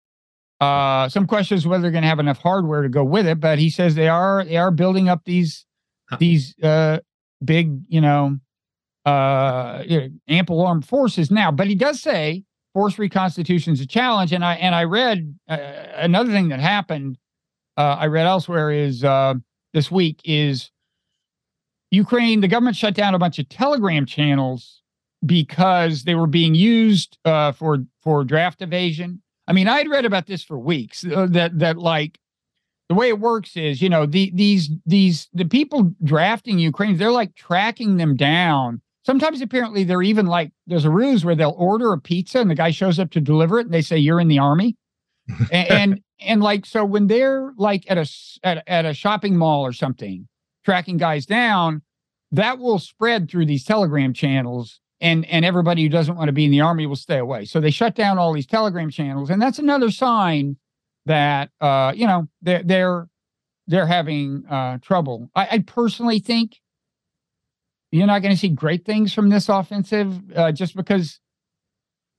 uh, 0.61 1.09
some 1.09 1.27
questions 1.27 1.67
whether 1.67 1.83
they're 1.83 1.91
going 1.91 2.03
to 2.03 2.09
have 2.09 2.21
enough 2.21 2.39
hardware 2.39 2.83
to 2.83 2.89
go 2.89 3.05
with 3.05 3.27
it. 3.27 3.41
But 3.41 3.59
he 3.59 3.71
says 3.71 3.95
they 3.95 4.09
are 4.09 4.45
they 4.45 4.57
are 4.57 4.71
building 4.71 5.09
up 5.09 5.25
these 5.25 5.67
these 6.19 6.55
uh, 6.63 7.01
big, 7.45 7.81
you 7.89 8.01
know, 8.01 8.39
uh, 9.05 9.83
you 9.87 10.01
know, 10.01 10.09
ample 10.29 10.65
armed 10.65 10.87
forces 10.87 11.31
now. 11.31 11.51
But 11.51 11.67
he 11.67 11.75
does 11.75 12.01
say 12.01 12.45
force 12.73 12.99
reconstitution 12.99 13.73
is 13.73 13.81
a 13.81 13.87
challenge. 13.87 14.33
And 14.33 14.45
I 14.45 14.55
and 14.55 14.75
I 14.75 14.85
read 14.85 15.37
uh, 15.49 15.57
another 15.97 16.31
thing 16.31 16.49
that 16.49 16.61
happened. 16.61 17.19
Uh, 17.77 17.97
I 17.99 18.07
read 18.07 18.27
elsewhere 18.27 18.71
is 18.71 19.03
uh, 19.03 19.35
this 19.73 19.91
week 19.91 20.21
is 20.25 20.71
Ukraine. 21.91 22.41
The 22.41 22.49
government 22.49 22.77
shut 22.77 22.95
down 22.95 23.15
a 23.15 23.19
bunch 23.19 23.39
of 23.39 23.49
Telegram 23.49 24.07
channels 24.07 24.83
because 25.25 26.05
they 26.05 26.15
were 26.15 26.27
being 26.27 26.55
used 26.55 27.19
uh, 27.25 27.53
for 27.53 27.85
for 28.03 28.25
draft 28.25 28.63
evasion. 28.63 29.23
I 29.47 29.53
mean, 29.53 29.69
I'd 29.69 29.89
read 29.89 30.05
about 30.05 30.27
this 30.27 30.43
for 30.43 30.59
weeks. 30.59 31.05
Uh, 31.05 31.27
that 31.31 31.59
that 31.59 31.79
like 31.79 32.19
the 32.89 32.95
way 32.95 33.09
it 33.09 33.19
works 33.19 33.57
is, 33.57 33.83
you 33.83 33.89
know, 33.89 34.07
the 34.07 34.31
these 34.35 34.71
these 34.87 35.29
the 35.33 35.45
people 35.45 35.95
drafting 36.03 36.59
Ukraine, 36.59 36.97
they're 36.97 37.11
like 37.11 37.35
tracking 37.35 37.97
them 37.97 38.17
down 38.17 38.81
Sometimes 39.05 39.43
apparently 39.43 39.85
they're 39.85 40.03
even 40.03 40.27
like 40.27 40.51
there's 40.67 40.87
a 40.87 40.91
ruse 40.91 41.25
where 41.25 41.35
they'll 41.35 41.55
order 41.59 41.93
a 41.93 42.01
pizza 42.01 42.41
and 42.41 42.51
the 42.51 42.55
guy 42.55 42.71
shows 42.71 42.99
up 42.99 43.11
to 43.11 43.21
deliver 43.21 43.59
it 43.59 43.67
and 43.67 43.75
they 43.75 43.83
say 43.83 43.99
you're 43.99 44.21
in 44.21 44.29
the 44.29 44.39
army. 44.39 44.77
and, 45.53 45.71
and 45.71 46.01
and 46.21 46.43
like 46.43 46.65
so 46.65 46.85
when 46.85 47.07
they're 47.07 47.53
like 47.59 47.85
at 47.91 47.99
a 47.99 48.11
at, 48.43 48.65
at 48.67 48.87
a 48.87 48.95
shopping 48.95 49.37
mall 49.37 49.65
or 49.65 49.73
something 49.73 50.27
tracking 50.65 50.97
guys 50.97 51.27
down, 51.27 51.83
that 52.33 52.59
will 52.59 52.79
spread 52.79 53.31
through 53.31 53.45
these 53.45 53.65
telegram 53.65 54.15
channels 54.15 54.81
and 55.01 55.25
and 55.27 55.45
everybody 55.45 55.83
who 55.83 55.89
doesn't 55.89 56.17
want 56.17 56.29
to 56.29 56.33
be 56.33 56.45
in 56.45 56.51
the 56.51 56.61
army 56.61 56.87
will 56.87 56.97
stay 56.97 57.19
away. 57.19 57.45
So 57.45 57.61
they 57.61 57.71
shut 57.71 57.95
down 57.95 58.19
all 58.19 58.33
these 58.33 58.47
telegram 58.47 58.91
channels 58.91 59.31
and 59.31 59.41
that's 59.41 59.59
another 59.59 59.91
sign 59.91 60.57
that 61.07 61.51
uh 61.61 61.93
you 61.95 62.07
know 62.07 62.29
they're 62.43 62.63
they're 62.63 63.09
they're 63.67 63.87
having 63.87 64.45
uh 64.49 64.79
trouble. 64.79 65.31
I, 65.35 65.49
I 65.53 65.59
personally 65.61 66.19
think 66.19 66.61
you're 67.95 68.09
not 68.09 68.23
going 68.23 68.35
to 68.35 68.41
see 68.41 68.49
great 68.49 68.85
things 68.85 69.15
from 69.15 69.29
this 69.29 69.49
offensive 69.49 70.21
uh, 70.35 70.51
just 70.51 70.75
because 70.75 71.21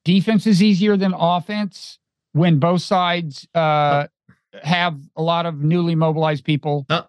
defense 0.06 0.48
is 0.48 0.64
easier 0.64 0.96
than 0.96 1.14
offense 1.14 2.00
when 2.32 2.60
both 2.60 2.82
sides 2.82 3.46
uh, 3.54 4.08
have 4.64 4.98
a 5.18 5.22
lot 5.22 5.46
of 5.46 5.60
newly 5.60 5.94
mobilized 5.94 6.46
people. 6.46 6.86
Uh, 6.90 7.02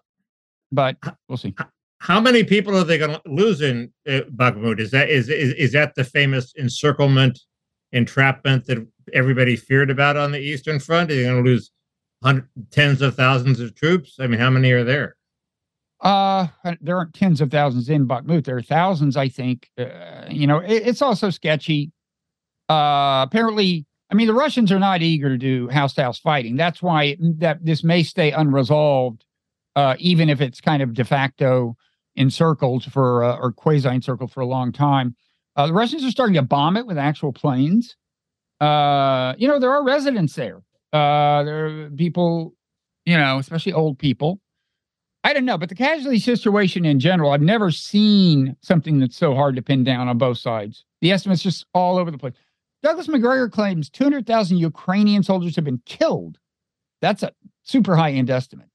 but 0.69 0.97
we'll 1.29 1.37
see. 1.37 1.55
How 1.99 2.19
many 2.19 2.43
people 2.43 2.77
are 2.77 2.83
they 2.83 2.97
going 2.97 3.11
to 3.11 3.21
lose 3.25 3.61
in 3.61 3.91
uh, 4.07 4.21
Bakhmut? 4.35 4.79
Is 4.79 4.91
that 4.91 5.09
is, 5.09 5.29
is 5.29 5.53
is 5.53 5.71
that 5.73 5.95
the 5.95 6.03
famous 6.03 6.53
encirclement 6.57 7.39
entrapment 7.91 8.65
that 8.65 8.85
everybody 9.13 9.55
feared 9.55 9.89
about 9.89 10.17
on 10.17 10.31
the 10.31 10.39
Eastern 10.39 10.79
Front? 10.79 11.11
Are 11.11 11.15
they 11.15 11.23
going 11.23 11.43
to 11.43 11.49
lose 11.49 11.71
tens 12.71 13.01
of 13.01 13.15
thousands 13.15 13.59
of 13.59 13.75
troops? 13.75 14.17
I 14.19 14.27
mean, 14.27 14.39
how 14.39 14.49
many 14.49 14.71
are 14.71 14.83
there? 14.83 15.15
Uh, 16.01 16.47
there 16.81 16.97
aren't 16.97 17.13
tens 17.15 17.41
of 17.41 17.49
thousands 17.49 17.89
in 17.89 18.07
Bakhmut. 18.07 18.45
There 18.45 18.57
are 18.57 18.61
thousands, 18.61 19.17
I 19.17 19.29
think. 19.29 19.69
Uh, 19.77 20.25
you 20.29 20.45
know, 20.45 20.59
it, 20.59 20.83
it's 20.85 21.01
also 21.01 21.31
sketchy. 21.31 21.91
Uh, 22.69 23.25
apparently, 23.27 23.85
I 24.11 24.15
mean, 24.15 24.27
the 24.27 24.33
Russians 24.33 24.71
are 24.71 24.79
not 24.79 25.01
eager 25.01 25.29
to 25.29 25.37
do 25.37 25.67
house 25.69 25.93
to 25.95 26.03
house 26.03 26.19
fighting. 26.19 26.55
That's 26.55 26.81
why 26.81 27.17
that 27.19 27.65
this 27.65 27.83
may 27.83 28.03
stay 28.03 28.31
unresolved, 28.31 29.25
uh, 29.75 29.95
even 29.97 30.29
if 30.29 30.39
it's 30.39 30.61
kind 30.61 30.83
of 30.83 30.93
de 30.93 31.03
facto 31.03 31.75
encircled 32.17 32.83
for 32.91 33.23
uh, 33.23 33.37
or 33.37 33.51
quasi 33.51 33.87
encircled 33.87 34.31
for 34.31 34.41
a 34.41 34.45
long 34.45 34.71
time. 34.71 35.15
Uh, 35.55 35.67
the 35.67 35.73
Russians 35.73 36.03
are 36.03 36.11
starting 36.11 36.35
to 36.35 36.41
bomb 36.41 36.77
it 36.77 36.85
with 36.85 36.97
actual 36.97 37.31
planes. 37.31 37.95
Uh, 38.59 39.33
you 39.37 39.47
know, 39.47 39.59
there 39.59 39.71
are 39.71 39.83
residents 39.83 40.35
there. 40.35 40.61
Uh, 40.91 41.43
there 41.43 41.65
are 41.65 41.89
people, 41.91 42.53
you 43.05 43.17
know, 43.17 43.37
especially 43.37 43.73
old 43.73 43.97
people. 43.97 44.39
I 45.23 45.33
don't 45.33 45.45
know, 45.45 45.57
but 45.57 45.69
the 45.69 45.75
casualty 45.75 46.19
situation 46.19 46.85
in 46.85 46.99
general, 46.99 47.31
I've 47.31 47.41
never 47.41 47.71
seen 47.71 48.55
something 48.61 48.99
that's 48.99 49.17
so 49.17 49.35
hard 49.35 49.55
to 49.55 49.61
pin 49.61 49.83
down 49.83 50.07
on 50.07 50.17
both 50.17 50.37
sides. 50.37 50.85
The 51.01 51.11
estimates 51.11 51.43
just 51.43 51.65
all 51.73 51.97
over 51.97 52.11
the 52.11 52.17
place. 52.17 52.33
Douglas 52.83 53.07
Macgregor 53.07 53.49
claims 53.49 53.89
200,000 53.89 54.57
Ukrainian 54.57 55.23
soldiers 55.23 55.55
have 55.55 55.65
been 55.65 55.81
killed. 55.85 56.37
That's 57.01 57.23
a 57.23 57.31
super 57.63 57.95
high 57.95 58.11
end 58.11 58.29
estimate. 58.29 58.69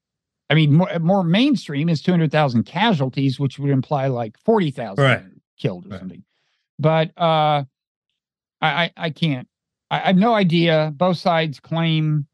I 0.53 0.55
mean, 0.55 0.75
more, 0.75 0.99
more 1.01 1.25
mainstream 1.25 1.89
is 1.89 2.03
200,000 2.03 2.65
casualties, 2.65 3.41
which 3.41 3.59
would 3.59 3.71
imply 3.71 4.09
like 4.09 4.37
40,000 4.45 5.03
Right. 5.03 5.23
killed 5.59 5.87
or 5.87 5.89
Right. 5.89 5.99
something. 6.01 6.23
But 6.79 7.09
uh, 7.19 7.65
I, 8.61 8.85
I, 8.85 8.91
I 8.99 9.11
can't. 9.11 9.49
I, 9.91 9.97
I 10.03 10.07
have 10.09 10.17
no 10.17 10.35
idea. 10.35 10.93
Both 10.95 11.17
sides 11.17 11.59
claim 11.59 12.27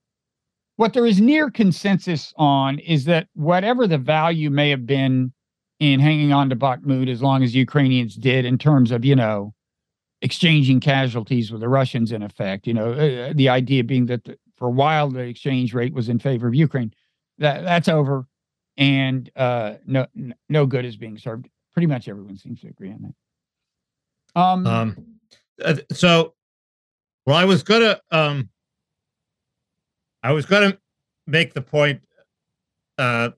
what 0.74 0.94
there 0.94 1.06
is 1.06 1.20
near 1.20 1.48
consensus 1.48 2.34
on 2.36 2.80
is 2.80 3.04
that 3.04 3.28
whatever 3.34 3.86
the 3.86 3.98
value 3.98 4.50
may 4.50 4.70
have 4.70 4.84
been 4.84 5.32
in 5.78 6.00
hanging 6.00 6.32
on 6.32 6.50
to 6.50 6.56
Bakhmut, 6.56 7.08
as 7.08 7.22
long 7.22 7.44
as 7.44 7.54
Ukrainians 7.54 8.16
did 8.16 8.44
in 8.44 8.58
terms 8.58 8.90
of, 8.90 9.04
you 9.04 9.14
know, 9.14 9.54
exchanging 10.22 10.80
casualties 10.80 11.52
with 11.52 11.60
the 11.60 11.68
Russians, 11.68 12.10
in 12.10 12.24
effect, 12.24 12.66
you 12.66 12.74
know, 12.74 12.94
uh, 12.94 13.32
the 13.32 13.48
idea 13.48 13.84
being 13.84 14.06
that 14.06 14.24
the, 14.24 14.36
for 14.56 14.66
a 14.66 14.72
while 14.72 15.08
the 15.08 15.20
exchange 15.20 15.72
rate 15.72 15.94
was 15.94 16.08
in 16.08 16.18
favor 16.18 16.48
of 16.48 16.54
Ukraine. 16.56 16.92
That 17.38 17.62
that's 17.62 17.88
over, 17.88 18.26
and 18.76 19.30
uh, 19.36 19.74
no 19.86 20.06
no 20.48 20.66
good 20.66 20.84
is 20.84 20.96
being 20.96 21.18
served. 21.18 21.48
Pretty 21.72 21.86
much 21.86 22.08
everyone 22.08 22.36
seems 22.36 22.60
to 22.62 22.68
agree 22.68 22.90
on 22.90 23.02
that. 24.34 24.40
Um, 24.40 24.66
Um, 24.66 24.96
uh, 25.64 25.76
so, 25.92 26.34
well, 27.26 27.36
I 27.36 27.44
was 27.44 27.62
gonna, 27.62 28.00
um, 28.10 28.48
I 30.22 30.32
was 30.32 30.46
gonna 30.46 30.76
make 31.26 31.54
the 31.54 31.62
point 31.62 32.00
uh, 32.98 33.30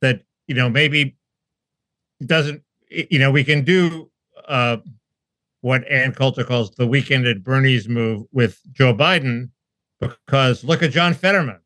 that 0.00 0.22
you 0.48 0.54
know 0.54 0.68
maybe 0.68 1.16
it 2.20 2.26
doesn't, 2.26 2.62
you 2.90 3.18
know, 3.18 3.30
we 3.30 3.44
can 3.44 3.62
do 3.62 4.10
uh, 4.48 4.78
what 5.60 5.86
Ann 5.88 6.12
Coulter 6.12 6.44
calls 6.44 6.72
the 6.72 6.86
weekend 6.86 7.26
at 7.26 7.44
Bernie's 7.44 7.88
move 7.88 8.26
with 8.32 8.60
Joe 8.72 8.94
Biden, 8.94 9.50
because 10.00 10.64
look 10.64 10.82
at 10.82 10.90
John 10.90 11.14
Fetterman. 11.14 11.59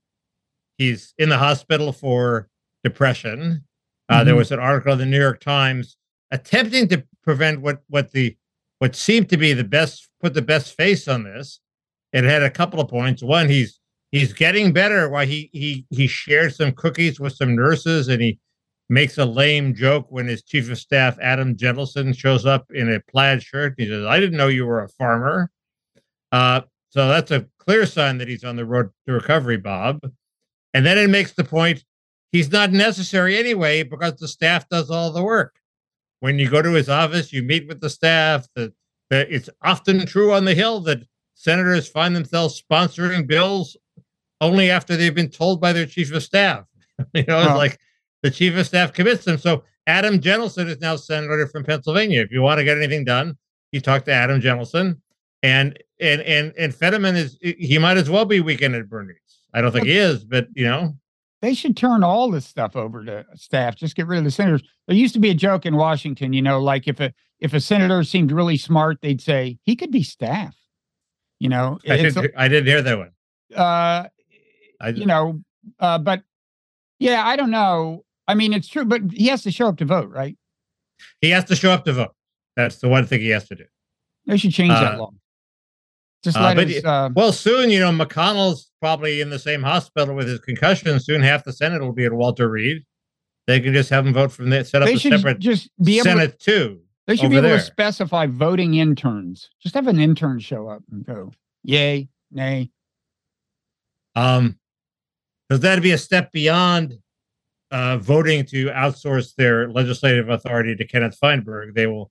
He's 0.79 1.15
in 1.19 1.29
the 1.29 1.39
hospital 1.39 1.93
for 1.93 2.49
depression. 2.83 3.65
Uh, 4.09 4.25
There 4.25 4.35
Mhm. 4.35 4.39
was 4.39 4.53
an 4.53 4.59
article 4.59 4.93
in 4.93 4.99
the 4.99 5.07
New 5.07 5.21
York 5.21 5.41
Times 5.41 5.97
attempting 6.31 6.89
to 6.89 7.05
prevent 7.23 7.61
what 7.61 7.83
what 7.89 8.13
the 8.13 8.37
what 8.81 8.95
seemed 8.95 9.29
to 9.31 9.37
be 9.37 9.53
the 9.53 9.65
best 9.65 10.09
put 10.21 10.35
the 10.35 10.43
best 10.43 10.77
face 10.77 11.09
on 11.09 11.23
this. 11.25 11.61
It 12.13 12.25
had 12.25 12.43
a 12.43 12.51
couple 12.51 12.81
of 12.81 12.89
points. 12.89 13.23
One, 13.23 13.49
he's 13.49 13.81
he's 14.13 14.33
getting 14.33 14.73
better. 14.73 15.09
Why 15.09 15.25
he 15.25 15.49
he 15.53 15.87
he 15.91 16.07
shared 16.07 16.55
some 16.55 16.73
cookies 16.73 17.19
with 17.19 17.33
some 17.35 17.55
nurses, 17.57 18.09
and 18.09 18.21
he 18.21 18.39
makes 18.91 19.17
a 19.17 19.25
lame 19.25 19.75
joke 19.75 20.07
when 20.11 20.27
his 20.27 20.43
chief 20.43 20.71
of 20.71 20.77
staff 20.79 21.19
Adam 21.23 21.57
Jentleson 21.57 22.13
shows 22.13 22.45
up 22.45 22.67
in 22.75 22.93
a 22.93 23.01
plaid 23.01 23.43
shirt. 23.43 23.75
He 23.79 23.87
says, 23.87 24.05
"I 24.05 24.21
didn't 24.21 24.37
know 24.37 24.49
you 24.49 24.67
were 24.67 24.83
a 24.83 24.89
farmer." 24.89 25.51
Uh, 26.33 26.63
so 26.91 27.09
that's 27.09 27.31
a 27.31 27.47
clear 27.59 27.87
sign 27.87 28.19
that 28.19 28.29
he's 28.29 28.45
on 28.45 28.57
the 28.57 28.67
road 28.67 28.91
to 29.07 29.13
recovery, 29.15 29.57
Bob. 29.57 30.01
And 30.75 30.85
then 30.85 30.99
it 30.99 31.09
makes 31.09 31.33
the 31.33 31.45
point 31.45 31.85
he's 32.33 32.51
not 32.51 32.73
necessary 32.73 33.39
anyway 33.39 33.85
because 33.85 34.17
the 34.17 34.29
staff 34.29 34.69
does 34.69 34.91
all 34.91 35.13
the 35.13 35.23
work. 35.23 35.55
When 36.21 36.39
you 36.39 36.51
go 36.51 36.61
to 36.61 36.73
his 36.73 36.89
office, 36.89 37.33
you 37.33 37.43
meet 37.43 37.69
with 37.69 37.81
the 37.81 37.89
staff. 37.89 38.47
That 38.57 38.73
it's 39.11 39.49
often 39.63 40.05
true 40.07 40.33
on 40.33 40.45
the 40.45 40.55
Hill 40.55 40.81
that 40.81 41.07
senators 41.35 41.89
find 41.89 42.15
themselves 42.17 42.61
sponsoring 42.61 43.27
bills 43.27 43.77
only 44.41 44.71
after 44.71 44.97
they've 44.97 45.15
been 45.15 45.31
told 45.31 45.61
by 45.61 45.73
their 45.73 45.87
chief 45.87 46.13
of 46.13 46.23
staff. 46.23 46.65
you 47.15 47.25
know, 47.29 47.41
it's 47.41 47.57
like 47.57 47.79
the 48.23 48.31
chief 48.31 48.57
of 48.57 48.67
staff 48.67 48.93
commits 48.93 49.25
them. 49.25 49.39
So 49.39 49.65
Adam 49.87 50.19
Jentleson 50.19 50.69
is 50.69 50.81
now 50.81 50.97
senator 50.97 51.47
from 51.47 51.65
Pennsylvania. 51.65 52.23
If 52.23 52.31
you 52.31 52.43
want 52.43 52.59
to 52.59 52.65
get 52.65 52.79
anything 52.79 53.05
done, 53.05 53.37
you 53.73 53.81
talk 53.81 54.05
to 54.07 54.13
Adam 54.13 54.41
Jentleson. 54.41 55.01
And 55.43 55.79
and 56.01 56.23
and 56.23 56.55
and 56.59 56.75
Fetterman 56.75 57.17
is 57.17 57.39
he 57.41 57.77
might 57.79 57.99
as 57.99 58.09
well 58.09 58.25
be 58.25 58.41
weekend 58.41 58.75
at 58.75 58.89
Bernie's. 58.89 59.19
I 59.55 59.61
don't 59.61 59.73
think 59.73 59.87
he 59.87 59.97
is, 59.97 60.25
but 60.25 60.49
you 60.55 60.65
know, 60.65 60.95
they 61.41 61.55
should 61.55 61.77
turn 61.77 62.03
all 62.03 62.31
this 62.31 62.45
stuff 62.45 62.75
over 62.77 63.05
to 63.05 63.25
staff. 63.37 63.77
Just 63.77 63.95
get 63.97 64.07
rid 64.07 64.19
of 64.19 64.25
the 64.25 64.31
senators. 64.31 64.63
There 64.87 64.97
used 64.97 65.15
to 65.15 65.21
be 65.21 65.31
a 65.31 65.35
joke 65.35 65.65
in 65.65 65.77
Washington, 65.77 66.33
you 66.33 66.43
know, 66.43 66.61
like 66.61 66.89
if 66.89 67.01
a 67.01 67.13
if 67.41 67.55
a 67.55 67.61
senator 67.61 68.03
seemed 68.05 68.33
really 68.33 68.57
smart, 68.57 68.99
they'd 69.01 69.21
say 69.21 69.59
he 69.63 69.77
could 69.77 69.91
be 69.91 70.03
staff. 70.03 70.57
You 71.39 71.49
know, 71.49 71.79
I 71.89 71.97
didn't, 71.97 72.33
I 72.37 72.49
didn't 72.49 72.67
hear 72.67 72.83
that 72.83 72.99
one. 72.99 73.11
uh, 73.55 74.09
I 74.81 74.89
you 74.89 75.07
know, 75.07 75.41
uh, 75.79 75.99
but 75.99 76.23
yeah, 76.99 77.27
I 77.27 77.37
don't 77.37 77.51
know. 77.51 78.05
I 78.27 78.35
mean, 78.35 78.53
it's 78.55 78.69
true, 78.69 78.85
but 78.85 79.03
he 79.13 79.27
has 79.29 79.43
to 79.43 79.51
show 79.51 79.69
up 79.69 79.77
to 79.79 79.85
vote, 79.85 80.11
right? 80.11 80.37
he 81.21 81.31
has 81.31 81.45
to 81.45 81.57
show 81.57 81.71
up 81.71 81.85
to 81.85 81.93
vote. 81.93 82.15
That's 82.57 82.77
the 82.79 82.89
one 82.89 83.07
thing 83.07 83.21
he 83.21 83.29
has 83.31 83.47
to 83.49 83.55
do. 83.55 83.65
They 84.27 84.37
should 84.39 84.53
change 84.53 84.73
that 84.73 84.95
Uh, 84.95 84.99
law. 84.99 85.11
Just 86.25 86.39
uh, 86.39 86.43
let 86.43 86.57
but 86.57 86.69
his, 86.69 86.85
uh, 86.85 87.11
Well, 87.15 87.33
soon, 87.33 87.71
you 87.71 87.79
know, 87.79 87.91
McConnell's 87.91 88.71
probably 88.81 89.21
in 89.21 89.29
the 89.29 89.39
same 89.39 89.63
hospital 89.63 90.15
with 90.15 90.27
his 90.27 90.41
concussion. 90.41 90.99
Soon, 90.99 91.21
half 91.21 91.45
the 91.45 91.53
Senate 91.53 91.83
will 91.83 91.93
be 91.93 92.07
at 92.07 92.13
Walter 92.13 92.49
Reed. 92.49 92.83
They 93.47 93.61
can 93.61 93.75
just 93.75 93.91
have 93.91 94.07
him 94.07 94.15
vote 94.15 94.33
from 94.33 94.49
there, 94.49 94.65
set 94.65 94.81
up 94.81 94.89
they 94.89 94.95
a 94.95 94.99
separate 94.99 95.39
just 95.39 95.71
be 95.83 95.97
able. 95.97 96.05
To, 96.05 96.11
Senate 96.11 96.41
too. 96.41 96.81
they 97.07 97.17
should 97.17 97.31
be 97.31 97.37
able 97.37 97.51
to 97.51 97.61
specify 97.61 98.27
voting 98.27 98.75
interns. 98.75 99.51
Just 99.61 99.75
have 99.75 99.87
an 99.87 100.01
intern 100.01 100.39
show 100.39 100.67
up 100.67 100.83
and 100.91 101.05
go, 101.05 101.31
yay, 101.63 102.09
nay. 102.33 102.71
Um, 104.17 104.59
because 105.47 105.61
that'd 105.61 105.83
be 105.83 105.91
a 105.91 105.99
step 105.99 106.33
beyond 106.33 106.99
uh, 107.71 107.99
voting 107.99 108.47
to 108.47 108.69
outsource 108.69 109.35
their 109.35 109.69
legislative 109.69 110.31
authority 110.31 110.75
to 110.75 110.87
Kenneth 110.87 111.19
Feinberg. 111.21 111.75
They 111.75 111.87
will 111.87 112.11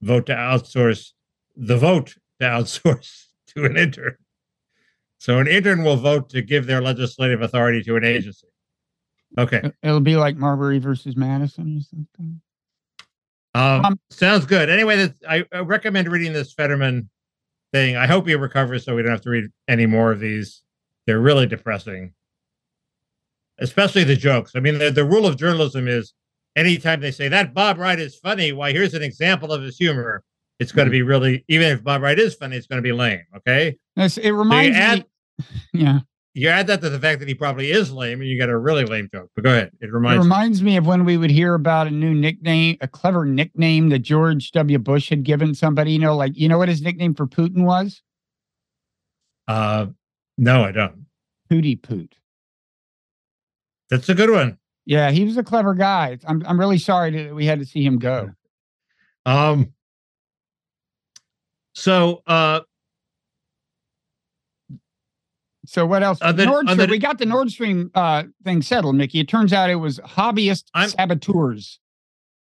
vote 0.00 0.26
to 0.26 0.34
outsource 0.34 1.10
the 1.56 1.76
vote 1.76 2.14
to 2.40 2.46
outsource 2.46 3.24
to 3.54 3.64
an 3.64 3.76
intern. 3.76 4.16
So 5.18 5.38
an 5.38 5.46
intern 5.48 5.82
will 5.82 5.96
vote 5.96 6.30
to 6.30 6.42
give 6.42 6.66
their 6.66 6.80
legislative 6.80 7.42
authority 7.42 7.82
to 7.84 7.96
an 7.96 8.04
agency. 8.04 8.46
Okay. 9.36 9.60
It- 9.64 9.74
It'll 9.82 10.00
be 10.00 10.16
like 10.16 10.36
Marbury 10.36 10.78
versus 10.78 11.16
Madison 11.16 11.78
or 11.78 11.80
something. 11.82 12.40
Um, 13.54 13.84
Um, 13.84 14.00
sounds 14.10 14.46
good. 14.46 14.68
Anyway, 14.70 14.96
this, 14.96 15.10
I, 15.28 15.44
I 15.52 15.60
recommend 15.60 16.08
reading 16.10 16.32
this 16.32 16.52
Fetterman 16.54 17.08
thing. 17.72 17.96
I 17.96 18.06
hope 18.06 18.26
he 18.28 18.34
recovers 18.34 18.84
so 18.84 18.94
we 18.94 19.02
don't 19.02 19.10
have 19.10 19.20
to 19.22 19.30
read 19.30 19.46
any 19.66 19.86
more 19.86 20.12
of 20.12 20.20
these. 20.20 20.62
They're 21.06 21.18
really 21.20 21.46
depressing, 21.46 22.12
especially 23.58 24.04
the 24.04 24.16
jokes. 24.16 24.52
I 24.54 24.60
mean, 24.60 24.78
the, 24.78 24.90
the 24.90 25.04
rule 25.04 25.26
of 25.26 25.36
journalism 25.36 25.88
is 25.88 26.12
anytime 26.54 27.00
they 27.00 27.10
say 27.10 27.28
that 27.28 27.54
Bob 27.54 27.78
Wright 27.78 27.98
is 27.98 28.16
funny, 28.16 28.52
why, 28.52 28.72
here's 28.72 28.94
an 28.94 29.02
example 29.02 29.52
of 29.52 29.62
his 29.62 29.78
humor. 29.78 30.22
It's 30.58 30.72
going 30.72 30.86
to 30.86 30.90
be 30.92 31.02
really, 31.02 31.44
even 31.48 31.68
if 31.68 31.84
Bob 31.84 32.02
Wright 32.02 32.18
is 32.18 32.34
funny, 32.34 32.56
it's 32.56 32.66
going 32.66 32.78
to 32.78 32.82
be 32.82 32.92
lame. 32.92 33.22
Okay. 33.36 33.78
It 33.96 34.08
So 34.10 34.22
reminds 34.32 34.76
add, 34.76 34.98
me. 35.38 35.44
Yeah. 35.72 36.00
you 36.34 36.48
add 36.48 36.66
that 36.66 36.80
to 36.80 36.90
the 36.90 36.98
fact 36.98 37.20
that 37.20 37.28
he 37.28 37.34
probably 37.34 37.70
is 37.70 37.92
lame 37.92 38.20
and 38.20 38.28
you 38.28 38.36
get 38.36 38.48
a 38.48 38.58
really 38.58 38.84
lame 38.84 39.08
joke. 39.14 39.30
But 39.36 39.44
go 39.44 39.50
ahead. 39.50 39.70
It 39.80 39.86
It 39.86 39.92
reminds 39.92 40.60
me. 40.60 40.72
me 40.72 40.76
of 40.76 40.86
when 40.86 41.04
we 41.04 41.16
would 41.16 41.30
hear 41.30 41.54
about 41.54 41.86
a 41.86 41.90
new 41.92 42.12
nickname, 42.12 42.76
a 42.80 42.88
clever 42.88 43.24
nickname 43.24 43.88
that 43.90 44.00
George 44.00 44.50
W. 44.50 44.78
Bush 44.78 45.10
had 45.10 45.22
given 45.22 45.54
somebody. 45.54 45.92
You 45.92 46.00
know, 46.00 46.16
like 46.16 46.36
you 46.36 46.48
know 46.48 46.58
what 46.58 46.68
his 46.68 46.82
nickname 46.82 47.14
for 47.14 47.26
Putin 47.28 47.64
was? 47.64 48.02
Uh, 49.46 49.86
no, 50.36 50.64
I 50.64 50.72
don't. 50.72 51.06
Pooty 51.48 51.76
Poot. 51.76 52.16
That's 53.90 54.08
a 54.08 54.14
good 54.14 54.30
one. 54.30 54.58
Yeah, 54.86 55.10
he 55.10 55.24
was 55.24 55.36
a 55.36 55.42
clever 55.44 55.72
guy. 55.74 56.18
I'm 56.26 56.42
I'm 56.46 56.58
really 56.58 56.78
sorry 56.78 57.10
that 57.12 57.34
we 57.34 57.46
had 57.46 57.60
to 57.60 57.64
see 57.64 57.84
him 57.84 57.98
go. 57.98 58.30
Um. 59.26 59.72
So, 61.78 62.22
uh, 62.26 62.60
So 65.64 65.84
what 65.86 66.02
else? 66.02 66.18
Uh, 66.20 66.32
the- 66.32 66.46
Nord 66.46 66.68
uh, 66.68 66.74
the- 66.74 66.86
we 66.86 66.98
got 66.98 67.18
the 67.18 67.26
Nord 67.26 67.50
Stream 67.50 67.90
uh, 67.94 68.24
thing 68.42 68.62
settled, 68.62 68.96
Mickey. 68.96 69.20
It 69.20 69.28
turns 69.28 69.52
out 69.52 69.68
it 69.70 69.74
was 69.76 69.98
hobbyist 70.00 70.64
I'm- 70.74 70.88
saboteurs. 70.88 71.78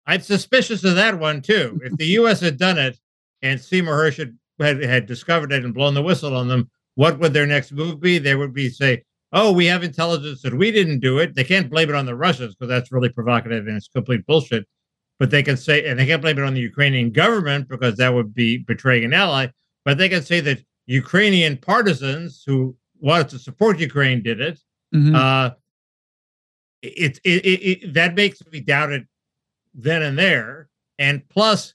I'm 0.07 0.21
suspicious 0.21 0.84
of 0.84 0.95
that 0.95 1.19
one 1.19 1.41
too. 1.41 1.80
If 1.84 1.97
the 1.97 2.05
U.S. 2.19 2.39
had 2.39 2.57
done 2.57 2.80
it 2.80 2.97
and 3.43 3.61
Seymour 3.61 3.93
Hersh 3.95 4.17
had, 4.17 4.38
had 4.59 4.82
had 4.84 5.05
discovered 5.05 5.51
it 5.51 5.63
and 5.63 5.73
blown 5.73 5.93
the 5.93 6.01
whistle 6.01 6.36
on 6.36 6.47
them, 6.47 6.71
what 6.95 7.19
would 7.19 7.34
their 7.34 7.45
next 7.45 7.71
move 7.71 7.99
be? 7.99 8.17
They 8.17 8.34
would 8.36 8.53
be 8.53 8.69
say, 8.69 9.03
"Oh, 9.32 9.51
we 9.51 9.67
have 9.67 9.84
intelligence 9.84 10.41
that 10.41 10.55
we 10.57 10.71
didn't 10.71 11.01
do 11.01 11.19
it." 11.19 11.36
They 11.36 11.43
can't 11.43 11.69
blame 11.69 11.89
it 11.89 11.95
on 11.95 12.07
the 12.07 12.15
Russians 12.15 12.55
because 12.55 12.69
that's 12.69 12.91
really 12.91 13.09
provocative 13.09 13.67
and 13.67 13.77
it's 13.77 13.88
complete 13.89 14.25
bullshit. 14.25 14.65
But 15.20 15.32
they 15.32 15.43
can 15.43 15.57
say, 15.57 15.86
and 15.86 15.99
they 15.99 16.05
can't 16.05 16.22
blame 16.22 16.38
it 16.38 16.45
on 16.45 16.53
the 16.53 16.61
Ukrainian 16.61 17.11
government 17.11 17.67
because 17.67 17.97
that 17.97 18.13
would 18.13 18.34
be 18.34 18.57
betraying 18.57 19.03
an 19.03 19.13
ally. 19.13 19.47
But 19.84 19.97
they 19.97 20.07
can 20.07 20.24
say 20.24 20.39
that 20.41 20.63
Ukrainian 20.88 21.57
partisans 21.57 22.41
who 22.45 22.76
wanted 22.99 23.30
to 23.30 23.39
support 23.39 23.80
Ukraine 23.80 24.24
did 24.24 24.39
it. 24.39 24.59
Mhm. 24.95 25.15
Uh, 25.15 25.51
it, 26.82 27.20
it, 27.24 27.45
it, 27.45 27.59
it 27.86 27.93
that 27.93 28.15
makes 28.15 28.41
me 28.51 28.61
doubt 28.61 28.91
it 28.91 29.05
then 29.74 30.01
and 30.01 30.17
there. 30.17 30.70
And 30.97 31.28
plus, 31.30 31.74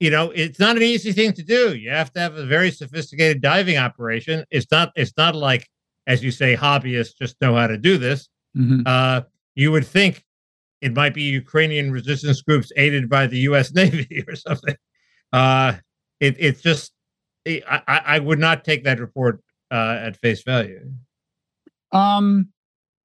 you 0.00 0.10
know, 0.10 0.30
it's 0.30 0.58
not 0.58 0.76
an 0.76 0.82
easy 0.82 1.12
thing 1.12 1.32
to 1.34 1.42
do. 1.42 1.74
You 1.76 1.90
have 1.90 2.12
to 2.14 2.20
have 2.20 2.36
a 2.36 2.46
very 2.46 2.70
sophisticated 2.70 3.42
diving 3.42 3.76
operation. 3.76 4.44
It's 4.50 4.70
not. 4.70 4.92
It's 4.96 5.12
not 5.16 5.34
like, 5.36 5.68
as 6.06 6.24
you 6.24 6.30
say, 6.30 6.56
hobbyists 6.56 7.18
just 7.18 7.40
know 7.40 7.54
how 7.54 7.66
to 7.66 7.76
do 7.76 7.98
this. 7.98 8.28
Mhm. 8.56 8.82
Uh, 8.86 9.22
you 9.54 9.72
would 9.72 9.86
think 9.86 10.24
it 10.80 10.94
might 10.94 11.14
be 11.14 11.22
Ukrainian 11.22 11.90
resistance 11.90 12.42
groups 12.42 12.70
aided 12.76 13.08
by 13.08 13.26
the 13.26 13.38
U.S. 13.40 13.72
Navy 13.74 14.24
or 14.26 14.36
something. 14.36 14.76
Uh, 15.32 15.74
it, 16.20 16.36
it's 16.38 16.62
just, 16.62 16.92
I, 17.46 17.82
I 17.86 18.02
I 18.06 18.18
would 18.18 18.38
not 18.38 18.64
take 18.64 18.84
that 18.84 19.00
report 19.00 19.42
uh, 19.70 19.98
at 20.00 20.16
face 20.16 20.42
value. 20.42 20.90
Um, 21.92 22.48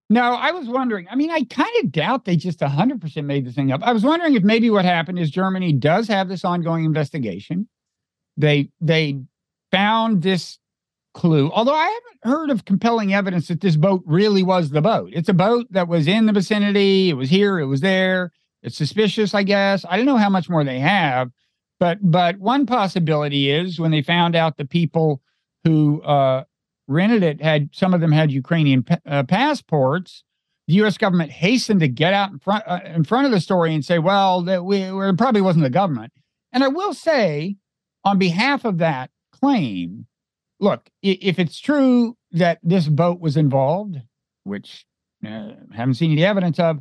no, 0.09 0.33
I 0.33 0.51
was 0.51 0.67
wondering. 0.67 1.07
I 1.09 1.15
mean, 1.15 1.31
I 1.31 1.43
kind 1.43 1.71
of 1.81 1.91
doubt 1.91 2.25
they 2.25 2.35
just 2.35 2.59
100% 2.59 3.25
made 3.25 3.45
the 3.45 3.51
thing 3.51 3.71
up. 3.71 3.81
I 3.83 3.93
was 3.93 4.03
wondering 4.03 4.35
if 4.35 4.43
maybe 4.43 4.69
what 4.69 4.85
happened 4.85 5.19
is 5.19 5.31
Germany 5.31 5.73
does 5.73 6.07
have 6.07 6.27
this 6.29 6.45
ongoing 6.45 6.85
investigation. 6.85 7.67
They 8.37 8.69
they 8.81 9.21
found 9.71 10.21
this 10.21 10.59
clue, 11.13 11.51
although 11.51 11.75
I 11.75 11.85
haven't 11.85 12.33
heard 12.33 12.49
of 12.49 12.65
compelling 12.65 13.13
evidence 13.13 13.47
that 13.47 13.61
this 13.61 13.75
boat 13.75 14.03
really 14.05 14.43
was 14.43 14.69
the 14.69 14.81
boat. 14.81 15.09
It's 15.13 15.29
a 15.29 15.33
boat 15.33 15.67
that 15.71 15.87
was 15.87 16.07
in 16.07 16.25
the 16.25 16.33
vicinity. 16.33 17.09
It 17.09 17.13
was 17.13 17.29
here. 17.29 17.59
It 17.59 17.65
was 17.65 17.81
there. 17.81 18.31
It's 18.61 18.77
suspicious, 18.77 19.33
I 19.33 19.43
guess. 19.43 19.85
I 19.87 19.97
don't 19.97 20.05
know 20.05 20.17
how 20.17 20.29
much 20.29 20.49
more 20.49 20.63
they 20.63 20.79
have, 20.79 21.31
but 21.79 21.99
but 22.01 22.39
one 22.39 22.65
possibility 22.65 23.51
is 23.51 23.79
when 23.79 23.91
they 23.91 24.01
found 24.01 24.35
out 24.35 24.57
the 24.57 24.65
people 24.65 25.21
who 25.63 26.01
uh, 26.01 26.45
rented 26.87 27.23
it 27.23 27.41
had 27.41 27.69
some 27.73 27.93
of 27.93 28.01
them 28.01 28.11
had 28.11 28.31
Ukrainian 28.31 28.83
pa- 28.83 28.99
uh, 29.05 29.23
passports. 29.23 30.23
The 30.67 30.75
U.S. 30.75 30.97
government 30.97 31.31
hastened 31.31 31.81
to 31.81 31.89
get 31.89 32.13
out 32.13 32.31
in 32.31 32.39
front 32.39 32.63
uh, 32.65 32.79
in 32.85 33.03
front 33.03 33.25
of 33.25 33.31
the 33.31 33.41
story 33.41 33.73
and 33.73 33.83
say, 33.83 33.99
"Well, 33.99 34.41
that 34.43 34.63
we 34.63 34.77
it 34.77 35.17
probably 35.17 35.41
wasn't 35.41 35.63
the 35.63 35.69
government." 35.69 36.13
And 36.53 36.63
I 36.63 36.69
will 36.69 36.93
say, 36.93 37.57
on 38.05 38.17
behalf 38.17 38.63
of 38.63 38.77
that 38.77 39.09
claim, 39.33 40.07
look, 40.63 40.89
if 41.01 41.39
it's 41.39 41.59
true 41.59 42.15
that 42.31 42.59
this 42.63 42.87
boat 42.87 43.19
was 43.19 43.35
involved, 43.37 43.97
which 44.43 44.85
uh, 45.25 45.51
haven't 45.73 45.95
seen 45.95 46.11
any 46.11 46.25
evidence 46.25 46.57
of, 46.57 46.79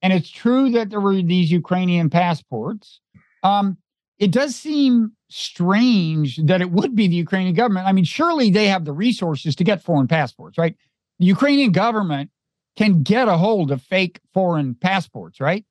and 0.00 0.12
it's 0.12 0.30
true 0.30 0.70
that 0.70 0.90
there 0.90 1.00
were 1.00 1.20
these 1.20 1.50
Ukrainian 1.50 2.10
passports, 2.10 3.00
um, 3.42 3.76
it 4.18 4.30
does 4.30 4.54
seem 4.54 5.12
strange 5.28 6.36
that 6.44 6.60
it 6.60 6.70
would 6.70 6.94
be 6.94 7.08
the 7.08 7.16
Ukrainian 7.16 7.54
government. 7.54 7.86
I 7.86 7.92
mean, 7.92 8.04
surely 8.04 8.50
they 8.50 8.66
have 8.66 8.84
the 8.84 8.92
resources 8.92 9.56
to 9.56 9.64
get 9.64 9.82
foreign 9.82 10.06
passports, 10.06 10.56
right? 10.56 10.76
The 11.18 11.26
Ukrainian 11.26 11.72
government 11.72 12.30
can 12.76 13.02
get 13.02 13.28
a 13.28 13.36
hold 13.36 13.70
of 13.70 13.82
fake 13.82 14.20
foreign 14.32 14.74
passports, 14.74 15.40
right? 15.40 15.64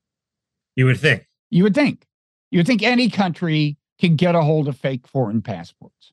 You 0.76 0.86
would 0.86 0.99
think. 0.99 1.28
You 1.49 1.64
would 1.64 1.76
think. 1.76 2.05
You 2.51 2.59
would 2.59 2.68
think 2.68 2.84
any 2.84 3.09
country 3.09 3.78
can 3.99 4.16
get 4.16 4.36
a 4.36 4.41
hold 4.41 4.68
of 4.68 4.78
fake 4.78 5.07
foreign 5.07 5.41
passports. 5.41 6.12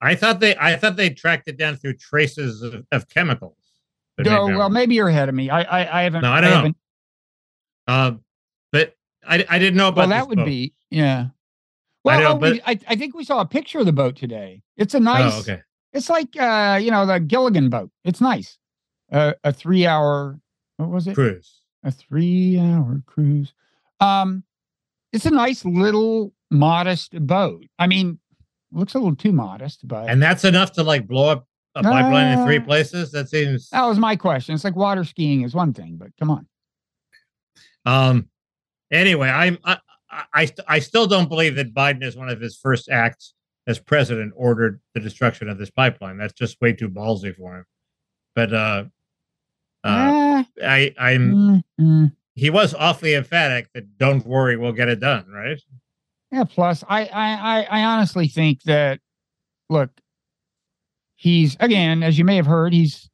I 0.00 0.14
thought 0.14 0.40
they. 0.40 0.56
I 0.56 0.76
thought 0.76 0.96
they 0.96 1.10
tracked 1.10 1.48
it 1.48 1.56
down 1.58 1.76
through 1.76 1.94
traces 1.94 2.62
of, 2.62 2.86
of 2.92 3.08
chemicals. 3.08 3.56
No, 4.18 4.24
maybe 4.24 4.52
I'm 4.52 4.58
well, 4.58 4.70
maybe 4.70 4.94
you're 4.94 5.08
ahead 5.08 5.28
of 5.28 5.34
me. 5.34 5.50
I 5.50 5.62
I, 5.62 6.00
I 6.00 6.02
haven't. 6.04 6.22
No, 6.22 6.30
I 6.32 6.40
don't 6.40 6.50
know. 6.50 6.56
haven't- 6.56 6.76
Um, 7.86 8.24
but 8.72 8.94
I, 9.26 9.44
I 9.48 9.58
didn't 9.58 9.76
know 9.76 9.88
about. 9.88 10.02
Well, 10.02 10.08
that 10.08 10.28
would 10.28 10.36
boat. 10.38 10.46
be 10.46 10.72
yeah. 10.90 11.26
Well, 12.04 12.20
know, 12.20 12.32
oh, 12.32 12.34
we- 12.36 12.60
but- 12.60 12.68
I, 12.68 12.78
I 12.92 12.96
think 12.96 13.14
we 13.14 13.24
saw 13.24 13.40
a 13.40 13.46
picture 13.46 13.78
of 13.78 13.86
the 13.86 13.92
boat 13.92 14.16
today. 14.16 14.62
It's 14.76 14.94
a 14.94 15.00
nice. 15.00 15.34
Oh, 15.34 15.40
okay. 15.40 15.62
It's 15.92 16.08
like 16.08 16.36
uh, 16.38 16.78
you 16.80 16.90
know, 16.90 17.04
the 17.04 17.18
Gilligan 17.18 17.68
boat. 17.68 17.90
It's 18.04 18.20
nice. 18.20 18.58
Uh, 19.12 19.32
a 19.44 19.52
three 19.52 19.86
hour. 19.86 20.38
What 20.76 20.88
was 20.88 21.06
it? 21.08 21.14
Cruise. 21.14 21.60
a 21.84 21.90
three 21.90 22.58
hour 22.58 23.02
cruise. 23.06 23.52
Um, 24.00 24.44
it's 25.12 25.26
a 25.26 25.30
nice 25.30 25.64
little 25.64 26.32
modest 26.50 27.12
boat. 27.26 27.64
I 27.78 27.86
mean, 27.88 28.19
looks 28.72 28.94
a 28.94 28.98
little 28.98 29.16
too 29.16 29.32
modest, 29.32 29.86
but 29.86 30.08
And 30.08 30.22
that's 30.22 30.44
enough 30.44 30.72
to 30.72 30.82
like 30.82 31.06
blow 31.06 31.28
up 31.28 31.46
a 31.74 31.82
pipeline 31.82 32.36
in 32.38 32.44
three 32.44 32.58
Uh, 32.58 32.64
places. 32.64 33.10
That 33.12 33.28
seems. 33.28 33.68
that 33.70 33.84
was 33.86 33.98
my 33.98 34.16
question. 34.16 34.54
It's 34.54 34.64
like 34.64 34.76
water 34.76 35.04
skiing 35.04 35.42
is 35.42 35.54
one 35.54 35.72
thing, 35.72 35.96
but 35.96 36.08
come 36.18 36.30
on. 36.30 36.46
Um. 37.86 38.28
Anyway, 38.90 39.28
I'm. 39.28 39.58
I, 39.64 39.78
I. 40.34 40.48
I 40.66 40.78
still 40.80 41.06
don't 41.06 41.28
believe 41.28 41.54
that 41.56 41.72
Biden 41.72 42.02
is 42.02 42.16
one 42.16 42.28
of 42.28 42.40
his 42.40 42.56
first 42.56 42.88
acts 42.88 43.34
as 43.66 43.78
president 43.78 44.32
ordered 44.36 44.80
the 44.94 45.00
destruction 45.00 45.48
of 45.48 45.58
this 45.58 45.70
pipeline. 45.70 46.18
That's 46.18 46.32
just 46.32 46.60
way 46.60 46.72
too 46.72 46.88
ballsy 46.88 47.34
for 47.34 47.58
him. 47.58 47.64
But 48.34 48.52
uh, 48.52 48.84
uh, 49.84 49.88
Ah, 49.88 50.46
I. 50.62 50.94
I'm. 50.98 51.34
mm, 51.34 51.62
mm. 51.80 52.12
He 52.34 52.48
was 52.50 52.74
awfully 52.74 53.14
emphatic 53.14 53.68
that 53.74 53.98
don't 53.98 54.24
worry, 54.26 54.56
we'll 54.56 54.72
get 54.72 54.88
it 54.88 54.98
done. 55.00 55.26
Right. 55.28 55.60
Yeah. 56.32 56.44
Plus, 56.44 56.84
I, 56.88 57.06
I, 57.06 57.32
I, 57.32 57.62
I 57.62 57.84
honestly 57.84 58.28
think 58.28 58.62
that, 58.62 59.00
look, 59.68 59.90
he's 61.20 61.56
again, 61.60 62.02
as 62.02 62.18
you 62.18 62.24
may 62.24 62.36
have 62.36 62.46
heard, 62.46 62.72
he's 62.72 63.10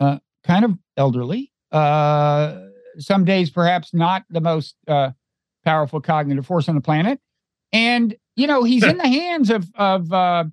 uh, 0.00 0.18
kind 0.44 0.64
of 0.64 0.78
elderly. 0.96 1.52
Uh, 1.70 2.68
some 2.98 3.24
days, 3.24 3.50
perhaps 3.50 3.92
not 3.92 4.24
the 4.30 4.40
most 4.40 4.76
uh, 4.86 5.10
powerful 5.64 6.00
cognitive 6.00 6.46
force 6.46 6.68
on 6.68 6.74
the 6.74 6.80
planet, 6.80 7.18
and 7.72 8.14
you 8.36 8.46
know 8.46 8.62
he's 8.62 8.84
in 8.84 8.96
the 8.98 9.08
hands 9.08 9.50
of 9.50 9.66
of 9.74 10.12
uh, 10.12 10.44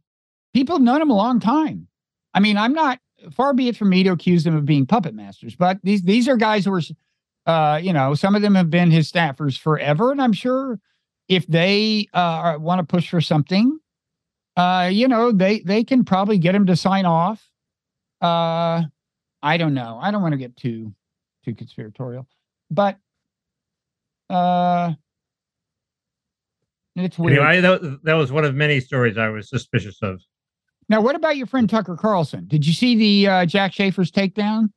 people 0.53 0.75
who've 0.77 0.85
known 0.85 1.01
him 1.01 1.09
a 1.09 1.15
long 1.15 1.39
time. 1.39 1.87
I 2.33 2.39
mean, 2.39 2.57
I'm 2.57 2.73
not 2.73 2.99
far 3.31 3.53
be 3.53 3.67
it 3.67 3.77
from 3.77 3.89
me 3.89 4.03
to 4.03 4.11
accuse 4.11 4.43
them 4.43 4.55
of 4.55 4.65
being 4.65 4.85
puppet 4.85 5.13
masters, 5.13 5.55
but 5.55 5.77
these 5.83 6.01
these 6.01 6.27
are 6.27 6.37
guys 6.37 6.65
who 6.65 6.73
are, 6.73 6.81
uh, 7.45 7.77
you 7.77 7.93
know, 7.93 8.15
some 8.15 8.35
of 8.35 8.41
them 8.41 8.55
have 8.55 8.69
been 8.69 8.89
his 8.89 9.11
staffers 9.11 9.59
forever, 9.59 10.11
and 10.11 10.21
I'm 10.21 10.33
sure 10.33 10.79
if 11.29 11.47
they 11.47 12.07
uh, 12.13 12.57
want 12.59 12.79
to 12.79 12.83
push 12.83 13.09
for 13.09 13.21
something, 13.21 13.79
uh, 14.57 14.89
you 14.91 15.07
know, 15.07 15.31
they 15.31 15.61
they 15.61 15.83
can 15.85 16.03
probably 16.03 16.37
get 16.37 16.53
him 16.53 16.65
to 16.65 16.75
sign 16.75 17.05
off. 17.05 17.41
Uh, 18.21 18.83
I 19.41 19.55
don't 19.57 19.73
know. 19.73 19.97
I 20.01 20.11
don't 20.11 20.21
want 20.21 20.33
to 20.33 20.37
get 20.37 20.57
too 20.57 20.93
too 21.45 21.55
conspiratorial, 21.55 22.27
but 22.69 22.97
uh, 24.29 24.93
it's 26.95 27.17
weird. 27.17 27.39
Anyway, 27.39 27.61
that, 27.61 27.99
that 28.03 28.13
was 28.15 28.31
one 28.31 28.43
of 28.45 28.55
many 28.55 28.79
stories 28.79 29.17
I 29.17 29.29
was 29.29 29.49
suspicious 29.49 29.99
of. 30.01 30.21
Now, 30.89 31.01
what 31.01 31.15
about 31.15 31.37
your 31.37 31.47
friend 31.47 31.69
Tucker 31.69 31.95
Carlson? 31.95 32.45
Did 32.47 32.65
you 32.65 32.73
see 32.73 32.95
the 32.95 33.27
uh, 33.31 33.45
Jack 33.45 33.73
Schaefer's 33.73 34.11
takedown? 34.11 34.69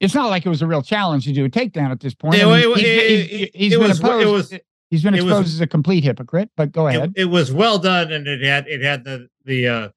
It's 0.00 0.14
not 0.14 0.28
like 0.30 0.44
it 0.44 0.48
was 0.48 0.60
a 0.62 0.66
real 0.66 0.82
challenge 0.82 1.24
to 1.26 1.32
do 1.32 1.44
a 1.44 1.48
takedown 1.48 1.90
at 1.90 2.00
this 2.00 2.14
point. 2.14 2.36
Yeah, 2.36 2.48
I 2.48 2.60
mean, 2.60 2.68
well, 2.70 2.78
he's, 2.78 2.88
it- 2.88 3.08
he's- 3.30 3.40
it- 3.42 3.50
he's 3.56 3.72
it 3.72 3.80
was- 3.80 4.00
it 4.00 4.04
opposed- 4.04 4.52
was- 4.52 4.60
he's 4.92 5.02
been 5.02 5.14
it 5.14 5.22
was- 5.24 5.32
exposed 5.32 5.54
as 5.54 5.60
a 5.60 5.66
complete 5.66 6.04
hypocrite. 6.04 6.50
But 6.56 6.70
go 6.70 6.86
ahead. 6.86 7.12
it 7.16 7.24
was 7.24 7.50
well 7.52 7.78
done, 7.78 8.12
and 8.12 8.28
it 8.28 8.42
had 8.42 8.68
it 8.68 8.82
had 8.82 9.02
the 9.04 9.26
the 9.44 9.66
uh, 9.66 9.88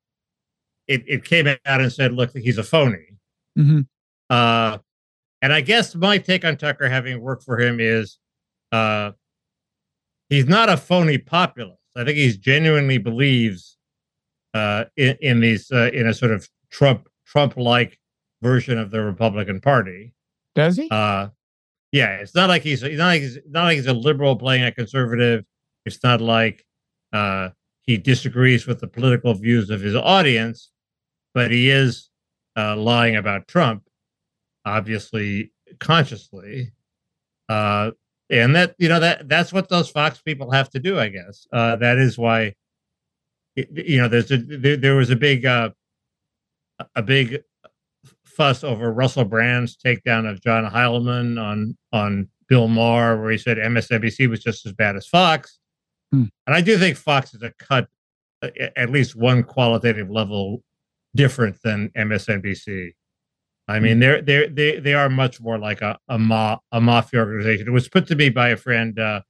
it 0.87 1.03
it 1.07 1.25
came 1.25 1.45
out 1.47 1.59
and 1.65 1.93
said, 1.93 2.13
"Look, 2.13 2.35
he's 2.35 2.57
a 2.57 2.63
phony." 2.63 3.17
Mhm. 3.57 3.85
Uh, 4.29 4.79
and 5.41 5.53
I 5.53 5.61
guess 5.61 5.93
my 5.93 6.17
take 6.17 6.43
on 6.43 6.57
Tucker, 6.57 6.89
having 6.89 7.21
worked 7.21 7.43
for 7.43 7.59
him, 7.59 7.79
is 7.79 8.17
uh, 8.71 9.11
he's 10.29 10.47
not 10.47 10.69
a 10.69 10.77
phony 10.77 11.17
populist. 11.19 11.79
I 11.95 12.03
think 12.03 12.17
he 12.17 12.31
genuinely 12.37 12.97
believes 12.97 13.77
uh, 14.53 14.85
in, 14.97 15.17
in 15.21 15.39
these 15.41 15.71
uh, 15.71 15.91
in 15.93 16.07
a 16.07 16.13
sort 16.13 16.31
of 16.31 16.49
Trump 16.71 17.07
Trump 17.25 17.57
like 17.57 17.99
version 18.41 18.77
of 18.77 18.91
the 18.91 19.01
Republican 19.01 19.61
Party. 19.61 20.13
Does 20.55 20.77
he? 20.77 20.87
Uh, 20.89 21.27
yeah, 21.95 22.17
it's 22.17 22.35
not 22.35 22.49
like 22.49 22.61
he's 22.61 22.81
he's 22.81 22.97
not 22.97 23.05
like 23.05 23.21
he's 23.21 23.37
not 23.47 23.63
like 23.63 23.77
he's 23.77 23.87
a 23.87 23.93
liberal 23.93 24.35
playing 24.35 24.65
a 24.65 24.71
conservative. 24.73 25.45
It's 25.85 26.03
not 26.03 26.19
like 26.19 26.65
uh, 27.13 27.51
he 27.83 27.95
disagrees 27.95 28.67
with 28.67 28.81
the 28.81 28.87
political 28.87 29.33
views 29.33 29.69
of 29.69 29.79
his 29.79 29.95
audience, 29.95 30.71
but 31.33 31.51
he 31.51 31.69
is 31.69 32.09
uh, 32.57 32.75
lying 32.75 33.15
about 33.15 33.47
Trump, 33.47 33.83
obviously 34.65 35.53
consciously, 35.79 36.73
uh, 37.47 37.91
and 38.29 38.53
that 38.57 38.75
you 38.77 38.89
know 38.89 38.99
that 38.99 39.29
that's 39.29 39.53
what 39.53 39.69
those 39.69 39.89
Fox 39.89 40.21
people 40.21 40.51
have 40.51 40.69
to 40.71 40.79
do. 40.79 40.99
I 40.99 41.07
guess 41.07 41.47
uh, 41.53 41.77
that 41.77 41.97
is 41.97 42.17
why. 42.17 42.55
You 43.55 44.01
know, 44.01 44.09
there's 44.09 44.31
a 44.31 44.37
there, 44.37 44.75
there 44.75 44.95
was 44.95 45.11
a 45.11 45.15
big 45.15 45.45
uh, 45.45 45.69
a 46.93 47.01
big 47.01 47.41
fuss 48.35 48.63
over 48.63 48.91
Russell 48.91 49.25
Brand's 49.25 49.77
takedown 49.77 50.29
of 50.29 50.41
John 50.41 50.69
Heilemann 50.69 51.41
on 51.41 51.77
on 51.91 52.29
Bill 52.47 52.67
Maher, 52.67 53.19
where 53.19 53.31
he 53.31 53.37
said 53.37 53.57
MSNBC 53.57 54.29
was 54.29 54.43
just 54.43 54.65
as 54.65 54.73
bad 54.73 54.95
as 54.95 55.07
Fox. 55.07 55.59
Hmm. 56.11 56.25
And 56.45 56.55
I 56.55 56.61
do 56.61 56.77
think 56.77 56.97
Fox 56.97 57.33
is 57.33 57.41
a 57.41 57.51
cut 57.57 57.87
at 58.75 58.89
least 58.89 59.15
one 59.15 59.43
qualitative 59.43 60.09
level 60.09 60.63
different 61.15 61.61
than 61.63 61.89
MSNBC. 61.97 62.91
I 63.67 63.79
mean, 63.79 63.99
they're 63.99 64.21
they're 64.21 64.47
they 64.47 64.79
they 64.79 64.93
are 64.93 65.09
much 65.09 65.41
more 65.41 65.57
like 65.57 65.81
a 65.81 65.97
a, 66.07 66.19
ma- 66.19 66.59
a 66.71 66.79
mafia 66.79 67.21
organization. 67.21 67.67
It 67.67 67.71
was 67.71 67.89
put 67.89 68.05
to 68.07 68.15
me 68.15 68.29
by 68.29 68.49
a 68.49 68.57
friend. 68.57 68.99
Uh, 68.99 69.21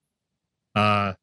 uh, 0.76 1.14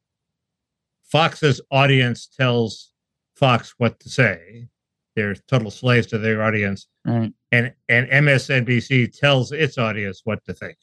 Fox's 1.03 1.61
audience 1.69 2.25
tells 2.25 2.91
Fox 3.35 3.75
what 3.77 3.99
to 3.99 4.09
say. 4.09 4.67
They're 5.15 5.35
total 5.47 5.69
slaves 5.71 6.07
to 6.07 6.17
their 6.17 6.41
audience 6.43 6.87
Right. 7.05 7.31
and 7.51 7.73
and 7.89 8.07
MSNBC 8.09 9.17
tells 9.17 9.51
its 9.51 9.77
audience 9.77 10.21
what 10.23 10.43
to 10.45 10.53
think, 10.53 10.77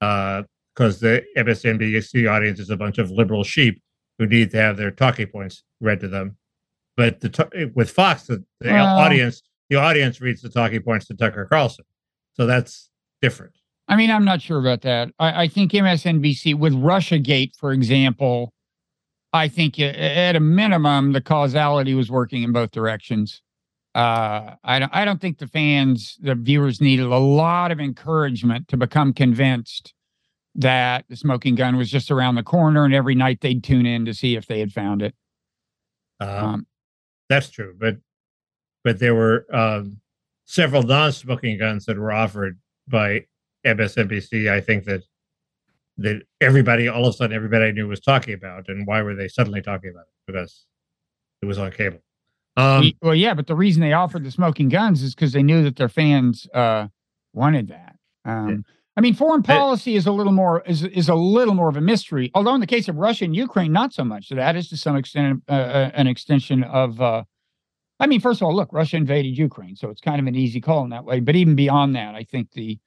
uh, 0.00 0.42
because 0.74 1.00
the 1.00 1.22
MSNBC 1.36 2.30
audience 2.30 2.60
is 2.60 2.70
a 2.70 2.76
bunch 2.76 2.98
of 2.98 3.10
liberal 3.10 3.44
sheep 3.44 3.80
who 4.18 4.26
need 4.26 4.50
to 4.52 4.56
have 4.58 4.76
their 4.76 4.90
talking 4.90 5.26
points 5.26 5.64
read 5.80 6.00
to 6.00 6.08
them. 6.08 6.36
But 6.96 7.20
the 7.20 7.72
with 7.74 7.90
Fox, 7.90 8.24
the, 8.24 8.44
the 8.60 8.70
Well- 8.70 8.98
audience 8.98 9.42
the 9.70 9.76
audience 9.76 10.20
reads 10.20 10.42
the 10.42 10.50
talking 10.50 10.82
points 10.82 11.06
to 11.06 11.14
Tucker 11.14 11.46
Carlson, 11.46 11.84
so 12.34 12.46
that's 12.46 12.90
different. 13.22 13.54
I 13.88 13.96
mean, 13.96 14.10
I'm 14.10 14.24
not 14.24 14.40
sure 14.40 14.58
about 14.60 14.80
that. 14.82 15.10
I, 15.18 15.42
I 15.44 15.48
think 15.48 15.72
MSNBC 15.72 16.54
with 16.58 16.72
RussiaGate, 16.72 17.56
for 17.58 17.72
example, 17.72 18.52
I 19.34 19.48
think 19.48 19.80
at 19.80 20.36
a 20.36 20.40
minimum 20.40 21.12
the 21.12 21.20
causality 21.20 21.92
was 21.94 22.08
working 22.08 22.44
in 22.44 22.52
both 22.52 22.70
directions. 22.70 23.42
Uh, 23.92 24.54
I 24.62 24.78
don't. 24.78 24.94
I 24.94 25.04
don't 25.04 25.20
think 25.20 25.38
the 25.38 25.48
fans, 25.48 26.16
the 26.20 26.36
viewers, 26.36 26.80
needed 26.80 27.06
a 27.06 27.18
lot 27.18 27.72
of 27.72 27.80
encouragement 27.80 28.68
to 28.68 28.76
become 28.76 29.12
convinced 29.12 29.92
that 30.54 31.04
the 31.08 31.16
smoking 31.16 31.56
gun 31.56 31.76
was 31.76 31.90
just 31.90 32.12
around 32.12 32.36
the 32.36 32.44
corner, 32.44 32.84
and 32.84 32.94
every 32.94 33.16
night 33.16 33.40
they'd 33.40 33.64
tune 33.64 33.86
in 33.86 34.04
to 34.04 34.14
see 34.14 34.36
if 34.36 34.46
they 34.46 34.60
had 34.60 34.72
found 34.72 35.02
it. 35.02 35.14
Um, 36.20 36.28
Um, 36.28 36.66
That's 37.28 37.50
true, 37.50 37.74
but 37.76 37.96
but 38.84 39.00
there 39.00 39.16
were 39.16 39.46
um, 39.52 40.00
several 40.44 40.84
non-smoking 40.84 41.58
guns 41.58 41.86
that 41.86 41.98
were 41.98 42.12
offered 42.12 42.58
by 42.86 43.26
MSNBC. 43.66 44.48
I 44.48 44.60
think 44.60 44.84
that 44.84 45.02
that 45.98 46.22
everybody, 46.40 46.88
all 46.88 47.06
of 47.06 47.14
a 47.14 47.16
sudden, 47.16 47.34
everybody 47.34 47.66
I 47.66 47.70
knew 47.70 47.88
was 47.88 48.00
talking 48.00 48.34
about, 48.34 48.68
and 48.68 48.86
why 48.86 49.02
were 49.02 49.14
they 49.14 49.28
suddenly 49.28 49.62
talking 49.62 49.90
about 49.90 50.02
it? 50.02 50.32
Because 50.32 50.66
it 51.42 51.46
was 51.46 51.58
on 51.58 51.70
cable. 51.70 52.00
Um, 52.56 52.92
well, 53.02 53.14
yeah, 53.14 53.34
but 53.34 53.46
the 53.46 53.56
reason 53.56 53.80
they 53.80 53.92
offered 53.92 54.24
the 54.24 54.30
smoking 54.30 54.68
guns 54.68 55.02
is 55.02 55.14
because 55.14 55.32
they 55.32 55.42
knew 55.42 55.62
that 55.64 55.76
their 55.76 55.88
fans 55.88 56.46
uh, 56.54 56.88
wanted 57.32 57.68
that. 57.68 57.96
Um, 58.24 58.64
I 58.96 59.00
mean, 59.00 59.14
foreign 59.14 59.42
policy 59.42 59.96
is 59.96 60.06
a 60.06 60.12
little 60.12 60.32
more 60.32 60.62
is 60.66 60.84
is 60.84 61.08
a 61.08 61.14
little 61.16 61.54
more 61.54 61.68
of 61.68 61.76
a 61.76 61.80
mystery. 61.80 62.30
Although 62.34 62.54
in 62.54 62.60
the 62.60 62.66
case 62.66 62.88
of 62.88 62.96
Russia 62.96 63.24
and 63.24 63.34
Ukraine, 63.34 63.72
not 63.72 63.92
so 63.92 64.04
much. 64.04 64.28
So 64.28 64.36
that 64.36 64.54
is 64.54 64.68
to 64.68 64.76
some 64.76 64.96
extent 64.96 65.42
uh, 65.48 65.52
uh, 65.52 65.90
an 65.94 66.06
extension 66.06 66.62
of. 66.62 67.00
Uh, 67.00 67.24
I 68.00 68.06
mean, 68.06 68.20
first 68.20 68.40
of 68.40 68.46
all, 68.46 68.54
look, 68.54 68.72
Russia 68.72 68.96
invaded 68.96 69.38
Ukraine, 69.38 69.76
so 69.76 69.88
it's 69.88 70.00
kind 70.00 70.20
of 70.20 70.26
an 70.26 70.34
easy 70.34 70.60
call 70.60 70.84
in 70.84 70.90
that 70.90 71.04
way. 71.04 71.20
But 71.20 71.36
even 71.36 71.54
beyond 71.54 71.94
that, 71.96 72.14
I 72.14 72.24
think 72.24 72.52
the 72.52 72.78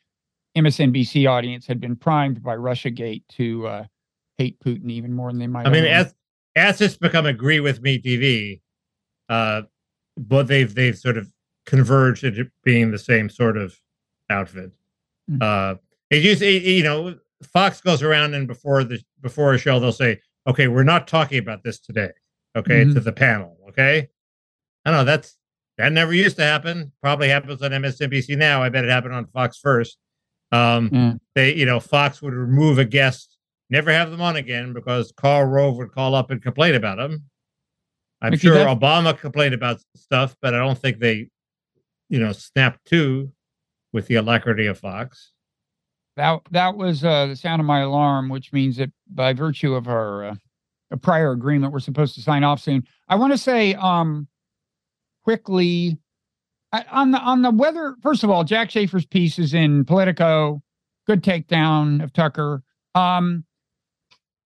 MSNBC 0.58 1.30
audience 1.30 1.68
had 1.68 1.80
been 1.80 1.96
primed 1.96 2.42
by 2.42 2.56
RussiaGate 2.56 3.24
to 3.30 3.68
uh, 3.68 3.86
hate 4.38 4.60
Putin 4.60 4.90
even 4.90 5.14
more 5.14 5.32
than 5.32 5.40
they 5.40 5.48
might. 5.48 5.68
I 5.68 5.70
mean, 5.70 5.86
as 5.86 6.14
as 6.56 6.82
it's 6.82 6.98
become 6.98 7.26
agree 7.26 7.60
with 7.60 7.82
me 7.82 8.00
TV, 8.02 8.62
uh, 9.30 9.64
but 10.18 10.48
they've 10.48 10.74
they've 10.74 10.98
sort 10.98 11.18
of 11.18 11.32
converged 11.66 12.24
into 12.24 12.50
being 12.64 12.92
the 12.92 12.98
same 12.98 13.30
sort 13.30 13.58
of 13.58 13.78
outfit. 14.30 14.76
Mm. 15.30 15.42
Uh, 15.42 15.76
it 16.10 16.24
used 16.24 16.42
it- 16.42 16.64
you 16.64 16.84
know 16.84 17.16
Fox 17.44 17.82
goes 17.82 18.02
around 18.02 18.34
and 18.34 18.48
before 18.48 18.84
the 18.84 19.00
before 19.22 19.54
a 19.54 19.58
show 19.58 19.80
they'll 19.80 19.92
say, 19.92 20.20
okay, 20.48 20.68
we're 20.68 20.84
not 20.84 21.08
talking 21.08 21.38
about 21.38 21.64
this 21.64 21.80
today, 21.80 22.10
okay, 22.56 22.86
Mhm. 22.86 22.94
to 22.96 23.00
the 23.00 23.12
panel, 23.12 23.58
okay. 23.70 24.10
I 24.86 24.92
don't 24.92 25.00
know 25.02 25.04
that's 25.06 25.38
that 25.78 25.92
never 25.92 26.14
used 26.14 26.38
to 26.38 26.44
happen. 26.44 26.92
Probably 27.04 27.30
happens 27.30 27.62
on 27.62 27.72
MSNBC 27.72 28.36
now. 28.36 28.64
I 28.64 28.70
bet 28.70 28.84
it 28.84 28.90
happened 28.90 29.14
on 29.14 29.28
Fox 29.28 29.60
first. 29.60 30.00
Um, 30.52 30.90
Yeah. 30.92 31.14
they 31.36 31.56
you 31.56 31.66
know 31.66 31.80
Fox 31.80 32.22
would 32.22 32.34
remove 32.34 32.78
a 32.80 32.86
guest, 32.86 33.38
never 33.70 33.92
have 33.92 34.12
them 34.12 34.22
on 34.22 34.36
again 34.36 34.74
because 34.74 35.12
Karl 35.16 35.46
Rove 35.46 35.78
would 35.78 35.92
call 35.92 36.16
up 36.16 36.32
and 36.32 36.42
complain 36.42 36.76
about 36.76 36.98
them. 36.98 37.24
I'm 38.22 38.32
Mickey, 38.32 38.48
sure 38.48 38.66
Obama 38.66 39.18
complained 39.18 39.54
about 39.54 39.80
stuff, 39.96 40.36
but 40.42 40.56
I 40.56 40.58
don't 40.58 40.78
think 40.78 41.00
they, 41.00 41.30
you 42.10 42.20
know, 42.20 42.32
snapped 42.32 42.86
to 42.86 43.32
with 43.94 44.08
the 44.08 44.16
alacrity 44.16 44.66
of 44.68 44.80
Fox. 44.80 45.32
That 46.16 46.42
that 46.52 46.76
was 46.76 47.04
uh, 47.04 47.28
the 47.28 47.36
sound 47.36 47.60
of 47.60 47.66
my 47.68 47.82
alarm, 47.82 48.30
which 48.30 48.52
means 48.52 48.78
that 48.78 48.92
by 49.08 49.34
virtue 49.34 49.76
of 49.76 49.88
our 49.88 50.26
uh, 50.26 50.36
a 50.90 50.98
prior 50.98 51.32
agreement, 51.32 51.74
we're 51.74 51.80
supposed 51.80 52.16
to 52.16 52.22
sign 52.22 52.44
off 52.44 52.62
soon. 52.62 52.88
I 53.08 53.16
want 53.16 53.34
to 53.34 53.38
say 53.38 53.76
um, 53.76 54.28
quickly 55.24 55.98
On 56.74 57.12
the 57.12 57.20
on 57.20 57.42
the 57.44 57.52
weather. 57.52 57.96
First 58.02 58.24
of 58.24 58.30
all, 58.30 58.44
Jack 58.44 58.70
Schaefer's 58.72 59.06
piece 59.06 59.40
is 59.40 59.54
in 59.54 59.86
Politico. 59.86 60.62
Good 61.06 61.24
takedown 61.24 62.04
of 62.04 62.12
Tucker. 62.12 62.62
Um, 62.94 63.46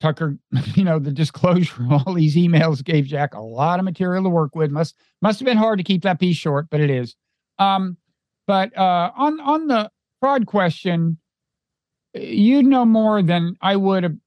Tucker, 0.02 0.38
you 0.76 0.84
know, 0.84 1.00
the 1.00 1.12
disclosure 1.12 1.84
of 1.84 1.92
all 1.92 2.14
these 2.14 2.36
emails 2.36 2.84
gave 2.84 3.06
Jack 3.06 3.34
a 3.34 3.42
lot 3.42 3.80
of 3.80 3.86
material 3.86 4.24
to 4.24 4.30
work 4.30 4.56
with. 4.56 4.72
Must 4.72 4.96
must 5.22 5.40
have 5.40 5.46
been 5.46 5.58
hard 5.58 5.80
to 5.80 5.84
keep 5.84 6.04
that 6.04 6.20
piece 6.20 6.38
short, 6.38 6.68
but 6.70 6.80
it 6.80 6.90
is. 6.90 7.16
Um, 7.58 7.98
but 8.46 8.76
uh, 8.78 9.12
on 9.16 9.40
on 9.40 9.68
the 9.68 9.90
fraud 10.20 10.46
question, 10.46 11.18
you 12.14 12.62
know 12.62 12.86
more 12.86 13.22
than 13.22 13.56
I 13.62 13.76
would 13.76 14.20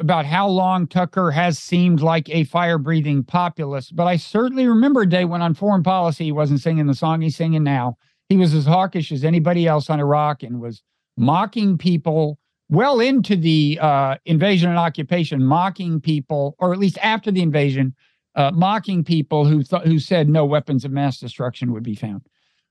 about 0.00 0.24
how 0.26 0.48
long 0.48 0.86
Tucker 0.86 1.30
has 1.30 1.58
seemed 1.58 2.00
like 2.00 2.28
a 2.30 2.44
fire 2.44 2.78
breathing 2.78 3.22
populist. 3.22 3.94
But 3.94 4.06
I 4.06 4.16
certainly 4.16 4.66
remember 4.66 5.02
a 5.02 5.08
day 5.08 5.24
when 5.24 5.42
on 5.42 5.54
foreign 5.54 5.82
policy 5.82 6.24
he 6.24 6.32
wasn't 6.32 6.60
singing 6.60 6.86
the 6.86 6.94
song 6.94 7.20
he's 7.20 7.36
singing 7.36 7.62
now. 7.62 7.96
He 8.28 8.36
was 8.36 8.54
as 8.54 8.64
hawkish 8.66 9.12
as 9.12 9.24
anybody 9.24 9.66
else 9.66 9.90
on 9.90 10.00
Iraq 10.00 10.42
and 10.42 10.60
was 10.60 10.82
mocking 11.16 11.76
people 11.76 12.38
well 12.68 13.00
into 13.00 13.36
the 13.36 13.78
uh, 13.80 14.16
invasion 14.24 14.70
and 14.70 14.78
occupation, 14.78 15.44
mocking 15.44 16.00
people, 16.00 16.54
or 16.58 16.72
at 16.72 16.78
least 16.78 16.98
after 17.02 17.30
the 17.30 17.42
invasion, 17.42 17.94
uh, 18.36 18.52
mocking 18.52 19.02
people 19.04 19.44
who 19.44 19.62
thought 19.62 19.86
who 19.86 19.98
said 19.98 20.28
no 20.28 20.44
weapons 20.44 20.84
of 20.84 20.92
mass 20.92 21.18
destruction 21.18 21.72
would 21.72 21.82
be 21.82 21.96
found. 21.96 22.22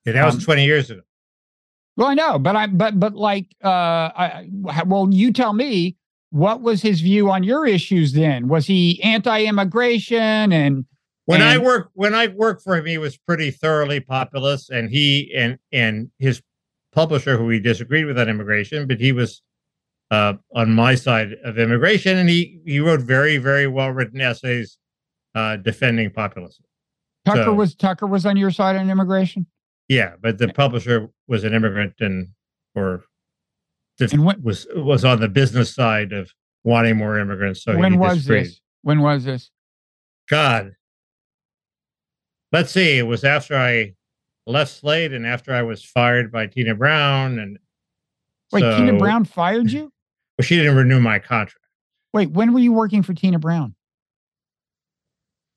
Yeah, 0.06 0.14
that 0.14 0.26
was 0.26 0.36
Um, 0.36 0.42
20 0.42 0.66
years 0.66 0.90
ago. 0.90 1.02
Well, 1.98 2.08
I 2.08 2.14
know, 2.14 2.40
but 2.40 2.56
I 2.56 2.68
but 2.68 2.98
but 2.98 3.14
like 3.14 3.48
uh 3.64 3.68
I- 3.68 4.48
well, 4.86 5.10
you 5.12 5.34
tell 5.34 5.52
me 5.52 5.98
what 6.32 6.62
was 6.62 6.82
his 6.82 7.02
view 7.02 7.30
on 7.32 7.44
your 7.44 7.66
issues 7.66 8.14
then? 8.14 8.48
Was 8.48 8.68
he 8.68 9.02
anti-immigration 9.04 10.52
and 10.54 10.86
When 11.26 11.42
I 11.42 11.56
and- 11.56 11.64
work 11.64 11.90
when 11.94 12.14
I 12.16 12.28
worked 12.28 12.64
for 12.64 12.76
him, 12.76 12.86
he 12.86 12.98
was 12.98 13.18
pretty 13.18 13.52
thoroughly 13.52 14.00
populist, 14.00 14.70
and 14.70 14.90
he 14.90 15.32
and 15.36 15.58
and 15.72 16.10
his 16.20 16.42
publisher, 16.92 17.38
who 17.38 17.50
he 17.50 17.60
disagreed 17.60 18.06
with 18.06 18.18
on 18.18 18.30
immigration, 18.30 18.88
but 18.88 19.00
he 19.00 19.12
was 19.12 19.42
uh, 20.12 20.34
on 20.56 20.72
my 20.74 20.96
side 20.96 21.34
of 21.44 21.60
immigration, 21.60 22.18
and 22.18 22.30
he 22.30 22.60
he 22.66 22.80
wrote 22.80 23.02
very 23.02 23.38
very 23.38 23.68
well 23.68 23.92
written 23.92 24.20
essays 24.22 24.78
uh, 25.36 25.56
defending 25.58 26.10
populism. 26.10 26.66
Tucker 27.26 27.44
So- 27.44 27.54
was 27.54 27.76
Tucker 27.76 28.08
was 28.08 28.26
on 28.26 28.38
your 28.38 28.50
side 28.52 28.76
on 28.76 28.90
immigration? 28.90 29.46
Yeah, 29.88 30.14
but 30.22 30.38
the 30.38 30.48
publisher 30.50 31.10
was 31.28 31.44
an 31.44 31.54
immigrant 31.54 31.94
and 32.00 32.30
or 32.76 33.04
dif- 34.00 34.14
And 34.14 34.26
when- 34.26 34.42
was 34.42 34.66
was 34.76 35.06
on 35.06 35.20
the 35.20 35.28
business 35.30 35.74
side 35.74 36.12
of 36.14 36.32
wanting 36.64 36.98
more 36.98 37.20
immigrants. 37.20 37.64
So 37.64 37.78
when 37.78 38.00
was 38.00 38.18
disagreed. 38.18 38.46
this? 38.46 38.62
When 38.82 39.02
was 39.02 39.24
this? 39.26 39.52
God. 40.30 40.72
Let's 42.52 42.72
see. 42.72 42.98
It 42.98 43.04
was 43.04 43.24
after 43.24 43.56
I 43.56 43.94
left 44.48 44.72
Slate 44.72 45.14
and 45.14 45.26
after 45.28 45.54
I 45.54 45.62
was 45.62 45.84
fired 45.84 46.32
by 46.32 46.48
Tina 46.48 46.74
Brown, 46.74 47.38
and 47.38 47.60
Wait, 48.52 48.62
Tina 48.62 48.98
Brown 48.98 49.26
fired 49.26 49.72
you? 49.72 49.92
Well, 50.38 50.44
she 50.46 50.56
didn't 50.56 50.76
renew 50.76 51.00
my 51.00 51.20
contract. 51.20 51.56
Wait, 52.14 52.32
when 52.32 52.54
were 52.54 52.60
you 52.60 52.74
working 52.74 53.04
for 53.04 53.14
Tina 53.14 53.38
Brown? 53.38 53.76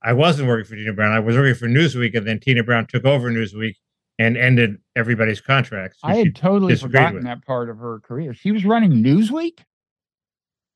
I 0.03 0.13
wasn't 0.13 0.49
working 0.49 0.67
for 0.67 0.75
Tina 0.75 0.93
Brown. 0.93 1.13
I 1.13 1.21
was 1.21 1.37
working 1.37 1.55
for 1.55 1.69
Newsweek, 1.69 2.15
and 2.17 2.27
then 2.27 2.41
Tina 2.41 2.63
Brown 2.63 2.87
took 2.87 3.05
over 3.05 3.31
Newsweek 3.31 3.77
and 4.19 4.37
ended 4.37 4.79
everybody's 4.97 5.41
contracts. 5.41 5.99
I 6.03 6.17
had 6.17 6.35
totally 6.37 6.77
forgotten 6.77 7.15
with. 7.17 7.25
that 7.25 7.45
part 7.45 7.71
of 7.71 7.79
her 7.79 8.01
career. 8.01 8.35
She 8.35 8.51
was 8.53 8.65
running 8.65 8.93
Newsweek? 9.03 9.61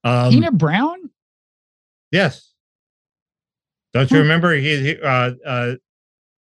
um, 0.04 0.30
Tina 0.32 0.50
Brown? 0.52 1.10
Yes. 2.10 2.52
Don't 3.92 4.10
you 4.10 4.18
remember 4.18 4.52
he, 4.54 4.76
he 4.82 5.00
uh 5.00 5.32
uh 5.46 5.74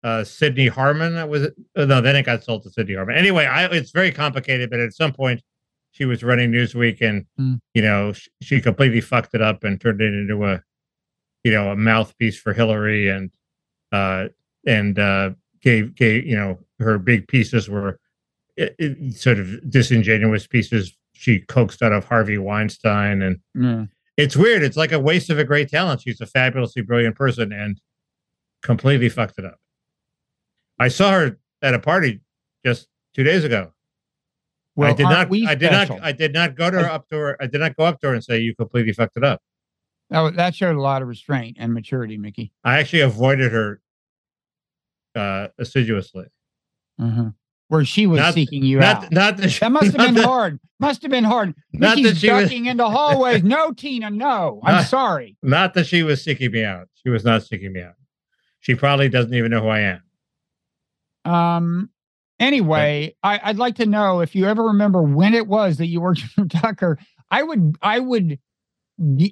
uh 0.03 0.23
Sidney 0.23 0.67
Harman 0.67 1.13
that 1.15 1.29
was 1.29 1.43
it? 1.43 1.53
Uh, 1.75 1.85
no, 1.85 2.01
then 2.01 2.15
it 2.15 2.23
got 2.25 2.43
sold 2.43 2.63
to 2.63 2.69
Sidney 2.71 2.95
Harman. 2.95 3.15
Anyway, 3.15 3.45
I 3.45 3.65
it's 3.67 3.91
very 3.91 4.11
complicated, 4.11 4.69
but 4.69 4.79
at 4.79 4.93
some 4.93 5.13
point 5.13 5.41
she 5.91 6.05
was 6.05 6.23
running 6.23 6.51
Newsweek 6.51 7.01
and 7.01 7.25
Hmm. 7.37 7.55
you 7.73 7.81
know 7.83 8.13
sh- 8.13 8.27
she 8.41 8.59
completely 8.59 9.01
fucked 9.01 9.33
it 9.35 9.41
up 9.41 9.63
and 9.63 9.79
turned 9.79 10.01
it 10.01 10.13
into 10.13 10.43
a 10.45 10.61
you 11.43 11.51
know 11.51 11.71
a 11.71 11.75
mouthpiece 11.75 12.37
for 12.39 12.53
Hillary 12.53 13.07
and 13.09 13.29
uh 13.91 14.29
and 14.65 14.97
uh 14.97 15.31
gave 15.63 15.95
gave 15.95 16.25
you 16.25 16.35
know 16.35 16.59
her 16.79 16.99
big 16.99 17.27
pieces 17.27 17.69
were 17.69 17.99
i- 18.59 18.69
i- 18.79 19.09
sort 19.11 19.39
of 19.39 19.67
disingenuous 19.69 20.45
pieces 20.45 20.95
she 21.13 21.39
coaxed 21.39 21.81
out 21.81 21.93
of 21.93 22.03
Harvey 22.05 22.37
Weinstein 22.37 23.21
and 23.21 23.39
Yeah. 23.55 23.85
it's 24.17 24.35
weird. 24.35 24.61
It's 24.63 24.75
like 24.77 24.91
a 24.91 24.99
waste 24.99 25.29
of 25.29 25.39
a 25.39 25.43
great 25.45 25.69
talent. 25.69 26.01
She's 26.01 26.19
a 26.21 26.25
fabulously 26.25 26.81
brilliant 26.81 27.15
person 27.15 27.51
and 27.53 27.79
completely 28.61 29.09
fucked 29.09 29.39
it 29.39 29.45
up. 29.45 29.57
I 30.79 30.87
saw 30.89 31.11
her 31.11 31.39
at 31.61 31.73
a 31.73 31.79
party 31.79 32.21
just 32.65 32.87
two 33.15 33.23
days 33.23 33.43
ago. 33.43 33.73
Well, 34.75 34.89
I 34.91 34.93
did 34.95 35.03
not. 35.03 35.31
I 35.31 35.55
did 35.55 35.67
special? 35.71 35.97
not. 35.97 36.05
I 36.05 36.11
did 36.11 36.33
not 36.33 36.55
go 36.55 36.69
to 36.71 36.79
her 36.79 36.89
up 36.89 37.07
to 37.09 37.15
her. 37.15 37.37
I 37.41 37.45
did 37.47 37.59
not 37.59 37.75
go 37.75 37.85
up 37.85 37.99
to 38.01 38.07
her 38.07 38.13
and 38.15 38.23
say 38.23 38.39
you 38.39 38.55
completely 38.55 38.91
fucked 38.91 39.15
it 39.17 39.23
up. 39.23 39.39
Wa- 40.09 40.31
that 40.31 40.55
showed 40.55 40.75
a 40.75 40.81
lot 40.81 41.01
of 41.03 41.07
restraint 41.07 41.57
and 41.59 41.73
maturity, 41.73 42.17
Mickey. 42.17 42.51
I 42.63 42.79
actually 42.79 43.01
avoided 43.01 43.51
her 43.51 43.81
uh, 45.15 45.47
assiduously. 45.59 46.25
Uh-huh. 46.99 47.29
where 47.69 47.83
she 47.85 48.05
was 48.05 48.19
Not- 48.19 48.33
seeking 48.35 48.63
you 48.63 48.79
not 48.79 49.05
out. 49.05 49.11
not 49.11 49.37
that, 49.37 49.49
that 49.59 49.71
must 49.71 49.85
have 49.85 49.97
been 49.97 50.13
that- 50.15 50.25
hard. 50.25 50.59
Must 50.79 51.01
have 51.01 51.11
been 51.11 51.23
hard. 51.23 51.55
Not 51.73 51.95
Mickey's 51.97 52.13
that 52.13 52.19
she 52.19 52.31
was- 52.31 52.43
ducking 52.43 52.65
into 52.65 52.87
hallways. 52.87 53.41
No, 53.43 53.71
Tina, 53.71 54.09
no. 54.09 54.59
I'm 54.63 54.75
Not- 54.75 54.85
sorry. 54.85 55.37
Not 55.41 55.73
that 55.75 55.85
she 55.87 56.03
was 56.03 56.21
seeking 56.23 56.51
me 56.51 56.63
out. 56.65 56.87
She 56.95 57.09
was 57.09 57.23
not 57.23 57.41
seeking 57.43 57.71
me 57.73 57.81
out. 57.81 57.93
She 58.59 58.75
probably 58.75 59.07
doesn't 59.09 59.33
even 59.33 59.49
know 59.51 59.61
who 59.61 59.69
I 59.69 59.79
am. 61.25 61.31
Um. 61.31 61.89
Anyway, 62.39 63.15
I, 63.23 63.39
I'd 63.43 63.57
like 63.57 63.75
to 63.75 63.85
know 63.85 64.19
if 64.19 64.35
you 64.35 64.45
ever 64.45 64.63
remember 64.63 65.01
when 65.01 65.33
it 65.33 65.47
was 65.47 65.77
that 65.77 65.87
you 65.87 66.01
worked 66.01 66.19
for 66.35 66.45
Tucker. 66.45 66.97
I 67.31 67.41
would, 67.43 67.75
I 67.81 67.99
would, 67.99 68.39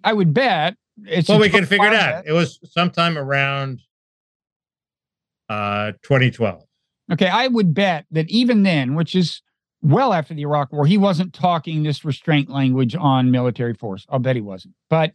I 0.03 0.13
would 0.13 0.33
bet 0.33 0.77
it's. 1.05 1.27
Well, 1.27 1.39
we 1.39 1.49
can 1.49 1.65
figure 1.65 1.87
it 1.87 1.93
out. 1.93 2.25
It 2.25 2.31
was 2.31 2.59
sometime 2.71 3.17
around 3.17 3.81
uh 5.51 5.91
2012. 6.03 6.63
Okay, 7.11 7.27
I 7.27 7.47
would 7.47 7.73
bet 7.73 8.05
that 8.11 8.29
even 8.29 8.63
then, 8.63 8.95
which 8.95 9.15
is 9.15 9.41
well 9.81 10.13
after 10.13 10.33
the 10.33 10.43
Iraq 10.43 10.71
War, 10.71 10.85
he 10.85 10.97
wasn't 10.97 11.33
talking 11.33 11.83
this 11.83 12.05
restraint 12.05 12.49
language 12.49 12.95
on 12.95 13.31
military 13.31 13.73
force. 13.73 14.05
I'll 14.09 14.19
bet 14.19 14.35
he 14.35 14.41
wasn't. 14.41 14.75
But 14.89 15.11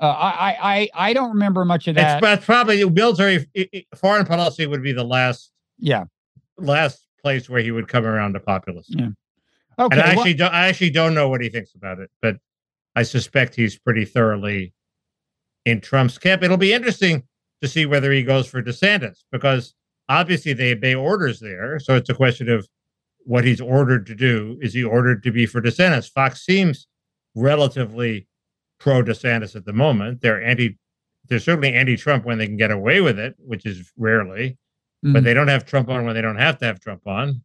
uh, 0.00 0.06
I, 0.06 0.56
I, 0.60 0.88
I, 0.94 1.12
don't 1.12 1.30
remember 1.30 1.64
much 1.64 1.88
of 1.88 1.96
that. 1.96 2.22
It's, 2.22 2.44
probably 2.44 2.88
military 2.88 3.48
foreign 3.96 4.26
policy 4.26 4.66
would 4.66 4.82
be 4.82 4.92
the 4.92 5.04
last 5.04 5.50
yeah. 5.78 6.04
last 6.56 7.04
place 7.20 7.48
where 7.48 7.60
he 7.60 7.72
would 7.72 7.88
come 7.88 8.04
around 8.04 8.34
to 8.34 8.40
populism. 8.40 8.98
Yeah. 8.98 9.84
Okay. 9.84 9.94
and 9.94 10.02
I 10.02 10.10
well- 10.10 10.18
actually 10.18 10.34
don't 10.34 10.54
I 10.54 10.68
actually 10.68 10.90
don't 10.90 11.14
know 11.14 11.28
what 11.28 11.40
he 11.40 11.48
thinks 11.48 11.74
about 11.74 11.98
it, 11.98 12.10
but 12.22 12.36
I 12.96 13.02
suspect 13.02 13.54
he's 13.54 13.78
pretty 13.78 14.04
thoroughly 14.04 14.72
in 15.64 15.80
Trump's 15.80 16.18
camp. 16.18 16.42
It'll 16.42 16.56
be 16.56 16.72
interesting 16.72 17.24
to 17.62 17.68
see 17.68 17.86
whether 17.86 18.12
he 18.12 18.22
goes 18.22 18.46
for 18.46 18.62
DeSantis 18.62 19.18
because 19.32 19.74
obviously 20.08 20.52
they 20.52 20.72
obey 20.72 20.94
orders 20.94 21.40
there. 21.40 21.78
So 21.78 21.94
it's 21.96 22.08
a 22.08 22.14
question 22.14 22.48
of 22.48 22.66
what 23.24 23.44
he's 23.44 23.60
ordered 23.60 24.06
to 24.06 24.14
do. 24.14 24.58
Is 24.60 24.72
he 24.74 24.84
ordered 24.84 25.22
to 25.24 25.32
be 25.32 25.44
for 25.46 25.60
DeSantis? 25.60 26.10
Fox 26.10 26.44
seems 26.44 26.86
relatively 27.34 28.26
pro 28.80 29.02
DeSantis 29.02 29.54
at 29.56 29.64
the 29.64 29.72
moment. 29.72 30.20
They're 30.20 30.42
anti 30.42 30.78
they're 31.28 31.38
certainly 31.38 31.74
anti-Trump 31.74 32.24
when 32.24 32.38
they 32.38 32.46
can 32.46 32.56
get 32.56 32.70
away 32.70 33.02
with 33.02 33.18
it, 33.18 33.34
which 33.38 33.66
is 33.66 33.92
rarely 33.98 34.56
but 35.02 35.22
Mm. 35.22 35.24
they 35.24 35.34
don't 35.34 35.46
have 35.48 35.64
Trump 35.64 35.88
on 35.90 36.04
when 36.04 36.14
they 36.16 36.22
don't 36.22 36.38
have 36.38 36.58
to 36.58 36.64
have 36.64 36.80
Trump 36.80 37.06
on. 37.06 37.44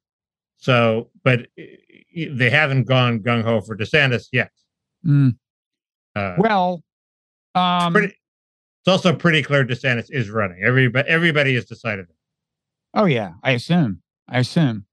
So, 0.58 1.12
but 1.24 1.42
uh, 1.60 1.64
they 2.32 2.50
haven't 2.50 2.86
gone 2.86 3.20
gung 3.20 3.44
ho 3.44 3.62
for 3.62 3.78
DeSantis 3.78 4.28
yet. 4.32 4.52
Mm. 5.06 5.36
Uh, 6.16 6.36
well, 6.40 6.84
um, 7.54 7.94
pretty, 7.94 8.16
it's 8.86 8.92
also 8.92 9.16
pretty 9.16 9.42
clear 9.42 9.64
DeSantis 9.66 10.08
is 10.12 10.30
running. 10.30 10.62
Everybody, 10.64 11.08
everybody 11.08 11.56
has 11.56 11.66
decided. 11.66 12.08
Oh 12.94 13.06
yeah, 13.06 13.32
I 13.42 13.52
assume. 13.52 14.02
I 14.28 14.40
assume. 14.40 14.86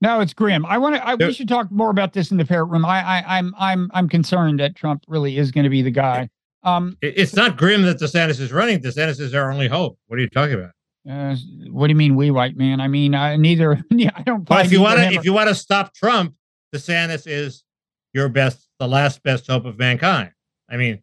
No, 0.00 0.20
it's 0.20 0.34
grim. 0.34 0.64
I 0.66 0.78
want 0.78 0.94
to. 0.96 1.04
I, 1.06 1.14
we 1.16 1.32
should 1.32 1.48
talk 1.48 1.70
more 1.72 1.90
about 1.90 2.12
this 2.12 2.30
in 2.30 2.36
the 2.36 2.44
parrot 2.44 2.66
room. 2.66 2.84
I, 2.84 3.00
I, 3.02 3.38
I'm, 3.38 3.54
I'm, 3.58 3.90
I'm 3.94 4.08
concerned 4.08 4.60
that 4.60 4.76
Trump 4.76 5.02
really 5.08 5.36
is 5.38 5.50
going 5.50 5.64
to 5.64 5.70
be 5.70 5.82
the 5.82 5.90
guy. 5.90 6.28
Um, 6.62 6.96
It- 7.02 7.14
It's 7.16 7.34
not 7.34 7.56
grim 7.56 7.82
that 7.82 7.98
DeSantis 7.98 8.38
is 8.40 8.52
running. 8.52 8.80
DeSantis 8.80 9.18
is 9.20 9.34
our 9.34 9.50
only 9.50 9.66
hope. 9.68 9.98
What 10.06 10.18
are 10.18 10.22
you 10.22 10.28
talking 10.28 10.54
about? 10.54 10.70
uh, 11.10 11.36
what 11.70 11.88
do 11.88 11.90
you 11.92 11.96
mean, 11.96 12.16
we 12.16 12.30
white 12.30 12.56
man? 12.56 12.80
I 12.80 12.88
mean, 12.88 13.14
I 13.14 13.36
neither. 13.36 13.82
Yeah, 13.90 14.10
I 14.14 14.22
don't. 14.22 14.48
Well, 14.48 14.60
if 14.60 14.70
you 14.72 14.80
want 14.80 15.00
to, 15.00 15.12
if 15.12 15.24
you 15.24 15.32
want 15.32 15.48
to 15.48 15.54
stop 15.54 15.92
Trump, 15.94 16.34
DeSantis 16.74 17.26
is 17.26 17.64
your 18.12 18.28
best, 18.28 18.68
the 18.78 18.86
last 18.88 19.22
best 19.22 19.46
hope 19.48 19.64
of 19.64 19.78
mankind. 19.78 20.30
I 20.70 20.76
mean, 20.76 21.02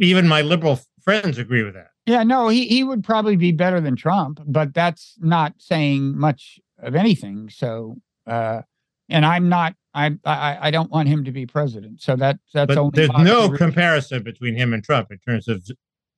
even 0.00 0.26
my 0.28 0.42
liberal 0.42 0.80
friends 1.04 1.38
agree 1.38 1.62
with 1.62 1.74
that. 1.74 1.88
yeah, 2.06 2.22
no, 2.22 2.48
he, 2.48 2.66
he 2.66 2.82
would 2.84 3.04
probably 3.04 3.36
be 3.36 3.52
better 3.52 3.80
than 3.80 3.94
Trump, 3.96 4.40
but 4.46 4.74
that's 4.74 5.14
not 5.20 5.54
saying 5.58 6.18
much 6.18 6.58
of 6.82 6.94
anything. 6.94 7.48
So, 7.50 7.96
uh, 8.26 8.62
and 9.08 9.24
I'm 9.24 9.48
not. 9.48 9.74
I, 9.96 10.16
I, 10.24 10.58
I 10.62 10.70
don't 10.72 10.90
want 10.90 11.08
him 11.08 11.22
to 11.24 11.30
be 11.30 11.46
president. 11.46 12.02
So 12.02 12.16
that 12.16 12.38
that's 12.52 12.68
But 12.68 12.78
only. 12.78 12.90
there's 12.94 13.10
no 13.10 13.42
favorite- 13.42 13.58
comparison 13.58 14.22
between 14.24 14.56
him 14.56 14.72
and 14.74 14.82
Trump 14.82 15.12
in 15.12 15.18
terms 15.18 15.46
of 15.46 15.64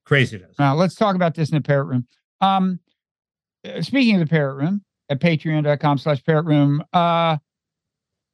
craziness. 0.07 0.57
Now 0.59 0.75
let's 0.75 0.95
talk 0.95 1.15
about 1.15 1.35
this 1.35 1.51
in 1.51 1.57
the 1.57 1.61
parrot 1.61 1.85
room. 1.85 2.07
Um, 2.41 2.81
uh, 3.69 3.83
speaking 3.83 4.15
of 4.15 4.21
the 4.21 4.27
parrot 4.31 4.55
room 4.55 4.83
at 5.11 5.21
patreon.com 5.21 5.99
slash 5.99 6.25
parrot 6.25 6.47
room, 6.47 6.83
uh, 6.93 7.37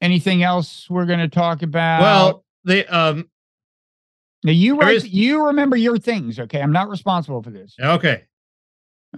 anything 0.00 0.42
else 0.42 0.86
we're 0.88 1.07
going 1.07 1.18
to 1.18 1.28
talk 1.28 1.62
about? 1.62 2.00
Well, 2.03 2.44
they 2.64 2.86
um 2.86 3.28
now 4.45 4.53
you 4.53 4.78
write, 4.78 4.97
is- 4.97 5.09
you 5.09 5.47
remember 5.47 5.76
your 5.76 5.99
things. 5.99 6.38
Okay. 6.40 6.61
I'm 6.61 6.72
not 6.72 6.88
responsible 6.88 7.43
for 7.43 7.51
this. 7.51 7.74
okay. 7.80 8.24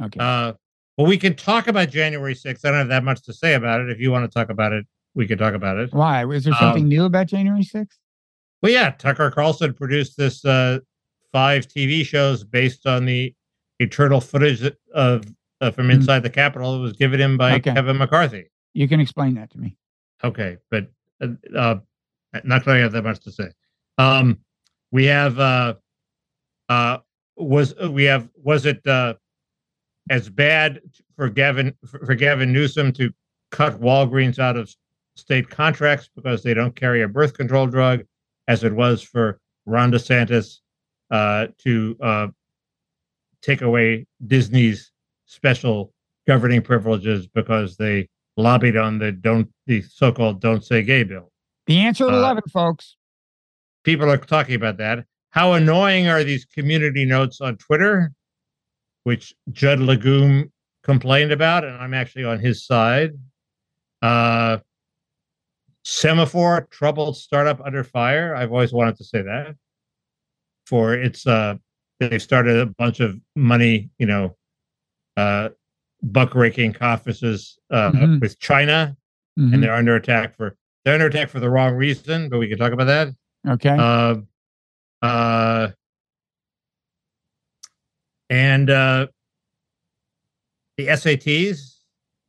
Okay. 0.02 0.18
Uh 0.20 0.52
well 0.96 1.06
we 1.06 1.16
can 1.18 1.34
talk 1.34 1.66
about 1.68 1.90
January 1.90 2.34
6th. 2.34 2.64
I 2.64 2.68
don't 2.70 2.78
have 2.78 2.88
that 2.88 3.04
much 3.04 3.22
to 3.22 3.32
say 3.32 3.54
about 3.54 3.80
it. 3.80 3.90
If 3.90 4.00
you 4.00 4.10
want 4.10 4.30
to 4.30 4.32
talk 4.38 4.48
about 4.50 4.72
it, 4.72 4.86
we 5.14 5.26
can 5.26 5.38
talk 5.38 5.54
about 5.54 5.76
it. 5.78 5.92
Why? 5.92 6.24
Was 6.24 6.44
there 6.44 6.54
something 6.54 6.84
um, 6.84 6.88
new 6.88 7.04
about 7.04 7.26
January 7.26 7.62
6th? 7.62 7.96
Well, 8.62 8.72
yeah, 8.72 8.90
Tucker 8.90 9.30
Carlson 9.30 9.74
produced 9.74 10.16
this 10.16 10.44
uh 10.44 10.78
five 11.32 11.66
TV 11.66 12.04
shows 12.04 12.44
based 12.44 12.86
on 12.86 13.04
the 13.06 13.34
eternal 13.80 14.20
footage 14.20 14.62
of 14.94 15.24
uh, 15.60 15.70
from 15.70 15.88
Mhm. 15.88 15.94
inside 15.94 16.20
the 16.22 16.30
Capitol 16.30 16.72
that 16.74 16.78
was 16.80 16.92
given 16.92 17.20
him 17.20 17.36
by 17.36 17.54
Okay. 17.54 17.72
Kevin 17.74 17.96
McCarthy. 17.98 18.44
You 18.72 18.88
can 18.88 19.00
explain 19.00 19.34
that 19.34 19.50
to 19.50 19.58
me. 19.58 19.76
Okay, 20.22 20.56
but 20.70 20.88
uh, 21.20 21.28
uh 21.56 21.76
not 22.44 22.64
going 22.64 22.78
to 22.78 22.82
have 22.82 22.92
that 22.92 23.04
much 23.04 23.20
to 23.20 23.30
say. 23.32 23.48
Um 23.98 24.38
we 24.94 25.04
have 25.06 25.40
uh 25.40 25.74
uh 26.68 26.98
was 27.36 27.74
we 27.90 28.04
have 28.04 28.28
was 28.36 28.64
it 28.64 28.86
uh 28.86 29.14
as 30.08 30.28
bad 30.28 30.80
for 31.16 31.28
Gavin 31.28 31.74
for, 31.84 32.14
Gavin 32.14 32.52
Newsom 32.52 32.92
to 32.92 33.10
cut 33.50 33.80
Walgreens 33.80 34.38
out 34.38 34.56
of 34.56 34.72
state 35.16 35.50
contracts 35.50 36.08
because 36.14 36.44
they 36.44 36.54
don't 36.54 36.76
carry 36.76 37.02
a 37.02 37.08
birth 37.08 37.34
control 37.34 37.66
drug 37.66 38.04
as 38.46 38.62
it 38.62 38.72
was 38.72 39.02
for 39.02 39.40
Ron 39.66 39.90
DeSantis 39.90 40.60
uh 41.10 41.48
to 41.58 41.96
uh 42.00 42.28
take 43.42 43.62
away 43.62 44.06
Disney's 44.24 44.92
special 45.26 45.92
governing 46.28 46.62
privileges 46.62 47.26
because 47.26 47.76
they 47.76 48.08
lobbied 48.36 48.76
on 48.76 49.00
the 49.00 49.10
don't 49.10 49.48
the 49.66 49.82
so-called 49.82 50.40
don't 50.40 50.64
say 50.64 50.84
gay 50.84 51.02
bill. 51.02 51.32
The 51.66 51.78
answer 51.78 52.06
at 52.06 52.14
Uh, 52.14 52.18
11, 52.18 52.44
folks. 52.52 52.96
People 53.84 54.10
are 54.10 54.16
talking 54.16 54.54
about 54.54 54.78
that. 54.78 55.04
How 55.30 55.52
annoying 55.52 56.08
are 56.08 56.24
these 56.24 56.44
community 56.44 57.04
notes 57.04 57.40
on 57.40 57.56
Twitter, 57.56 58.12
which 59.04 59.34
Judd 59.52 59.78
Legum 59.78 60.50
complained 60.82 61.32
about, 61.32 61.64
and 61.64 61.76
I'm 61.76 61.94
actually 61.94 62.24
on 62.24 62.38
his 62.38 62.64
side. 62.64 63.12
Uh, 64.02 64.58
Semafor 65.84 66.70
troubled 66.70 67.16
startup 67.16 67.60
under 67.60 67.84
fire. 67.84 68.34
I've 68.34 68.52
always 68.52 68.72
wanted 68.72 68.96
to 68.96 69.04
say 69.04 69.22
that. 69.22 69.54
For 70.66 70.94
it's 70.94 71.26
uh, 71.26 71.56
they've 72.00 72.22
started 72.22 72.56
a 72.56 72.66
bunch 72.66 73.00
of 73.00 73.20
money, 73.36 73.90
you 73.98 74.06
know, 74.06 74.36
uh, 75.18 75.50
buck 76.02 76.34
raking 76.34 76.72
conferences 76.72 77.58
uh, 77.70 77.92
Mhm. 77.92 78.20
with 78.20 78.38
China, 78.38 78.96
Mhm. 79.38 79.52
and 79.54 79.62
they're 79.62 79.74
under 79.74 79.94
attack 79.96 80.36
for 80.36 80.56
they're 80.84 80.94
under 80.94 81.06
attack 81.06 81.28
for 81.28 81.40
the 81.40 81.50
wrong 81.50 81.74
reason. 81.74 82.30
But 82.30 82.38
we 82.38 82.48
can 82.48 82.56
talk 82.56 82.72
about 82.72 82.86
that. 82.86 83.08
Okay. 83.48 83.76
Uh, 83.78 84.16
uh, 85.02 85.68
and 88.30 88.70
uh, 88.70 89.06
the 90.76 90.88
SATs 90.88 91.76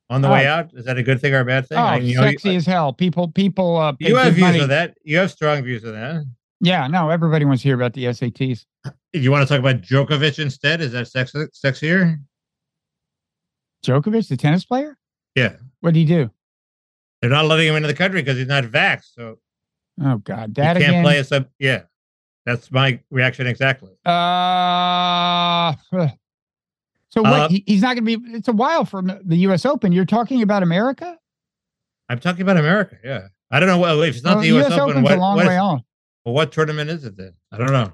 on 0.09 0.22
the 0.22 0.30
way 0.30 0.47
Oh. 0.47 0.51
out. 0.51 0.74
Is 0.74 0.86
that 0.86 0.97
a 0.97 1.03
good 1.03 1.20
thing 1.22 1.34
or 1.34 1.39
a 1.39 1.45
bad 1.45 1.68
thing? 1.68 1.78
oh, 1.78 1.82
I 1.82 1.99
mean, 1.99 2.16
sexy 2.16 2.51
you, 2.51 2.57
as 2.57 2.66
hell. 2.66 2.93
People, 2.93 3.28
people, 3.30 3.78
uh, 3.78 3.93
you 3.99 4.16
have 4.18 4.34
views 4.34 4.41
money. 4.41 4.59
of 4.59 4.70
that. 4.70 4.97
You 5.03 5.18
have 5.18 5.32
strong 5.32 5.63
views 5.63 5.84
of 5.84 5.93
that. 5.93 6.24
Yeah, 6.61 6.88
no, 6.88 7.09
everybody 7.09 7.45
wants 7.45 7.63
to 7.63 7.70
hear 7.70 7.76
about 7.76 7.93
the 7.93 8.05
SATs. 8.05 8.66
You 9.13 9.32
want 9.32 9.47
to 9.47 9.51
talk 9.53 9.59
about 9.59 9.82
Djokovic 9.82 10.39
instead? 10.39 10.82
Is 10.82 10.91
that 10.93 11.07
sex, 11.07 11.32
sexier? 11.34 12.18
Djokovic, 13.86 14.28
the 14.30 14.38
tennis 14.38 14.66
player? 14.66 14.97
Yeah. 15.36 15.53
What 15.82 15.93
did 15.93 15.99
he 16.01 16.05
do? 16.05 16.30
They're 17.22 17.30
not 17.30 17.45
letting 17.45 17.68
him 17.68 17.76
into 17.76 17.88
the 17.88 17.93
country 17.93 18.22
because 18.22 18.38
he's 18.38 18.47
not 18.47 18.63
vaxxed. 18.66 19.13
So 19.16 19.38
Oh 20.02 20.18
God, 20.18 20.54
he 20.56 20.62
you 20.62 20.66
can't 20.66 20.78
again. 20.78 21.04
play 21.04 21.20
a 21.20 21.24
sub. 21.24 21.48
Yeah. 21.60 21.84
That's 22.46 22.72
my 22.72 23.00
reaction 23.10 23.48
exactly. 23.48 23.91
Uh, 24.06 25.74
so 27.10 27.22
what? 27.22 27.34
Uh, 27.34 27.48
he, 27.50 27.64
he's 27.66 27.82
not 27.82 27.96
going 27.96 28.06
to 28.06 28.20
be. 28.20 28.38
It's 28.38 28.48
a 28.48 28.54
while 28.54 28.86
from 28.86 29.20
the 29.24 29.38
U.S. 29.38 29.66
Open. 29.66 29.91
You're 29.91 30.06
talking 30.06 30.43
about 30.43 30.62
America? 30.62 31.18
I'm 32.08 32.20
talking 32.20 32.43
about 32.43 32.58
America. 32.58 32.98
Yeah. 33.04 33.28
I 33.50 33.60
don't 33.60 33.68
know. 33.68 33.80
Well, 33.80 34.02
if 34.04 34.16
it's 34.16 34.24
not 34.24 34.36
Well, 34.36 34.41
the 34.41 34.48
U.S. 34.50 34.72
US 34.72 34.80
Open, 34.80 35.02
what, 35.02 35.14
a 35.14 35.20
long 35.20 35.38
what, 35.38 35.48
way 35.48 35.58
off. 35.58 35.82
well, 36.24 36.36
what 36.36 36.52
tournament 36.52 36.89
is 36.89 37.04
it 37.04 37.18
then? 37.18 37.34
I 37.52 37.58
don't 37.58 37.72
know. 37.72 37.91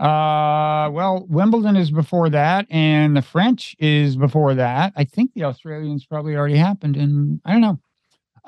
Uh, 0.00 0.88
well, 0.90 1.26
Wimbledon 1.28 1.74
is 1.74 1.90
before 1.90 2.30
that, 2.30 2.66
and 2.70 3.16
the 3.16 3.22
French 3.22 3.74
is 3.80 4.16
before 4.16 4.54
that. 4.54 4.92
I 4.94 5.02
think 5.02 5.34
the 5.34 5.42
Australians 5.42 6.06
probably 6.06 6.36
already 6.36 6.56
happened, 6.56 6.96
and 6.96 7.40
I 7.44 7.50
don't 7.50 7.60
know. 7.60 7.80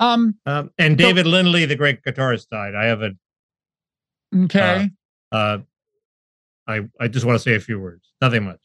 Um, 0.01 0.35
Um, 0.47 0.71
and 0.79 0.99
So- 0.99 1.07
David 1.07 1.27
Lindley, 1.27 1.65
the 1.67 1.77
great 1.77 2.03
guitarist, 2.03 2.49
died. 2.51 2.75
I 2.75 2.87
have 2.87 3.03
a. 3.03 3.11
okay. 4.45 4.91
Uh, 5.31 5.59
I 6.67 6.89
I 6.99 7.09
just 7.09 7.25
want 7.27 7.37
to 7.37 7.43
say 7.43 7.55
a 7.55 7.61
few 7.61 7.79
words. 7.79 8.13
Nothing 8.21 8.45
much. 8.45 8.61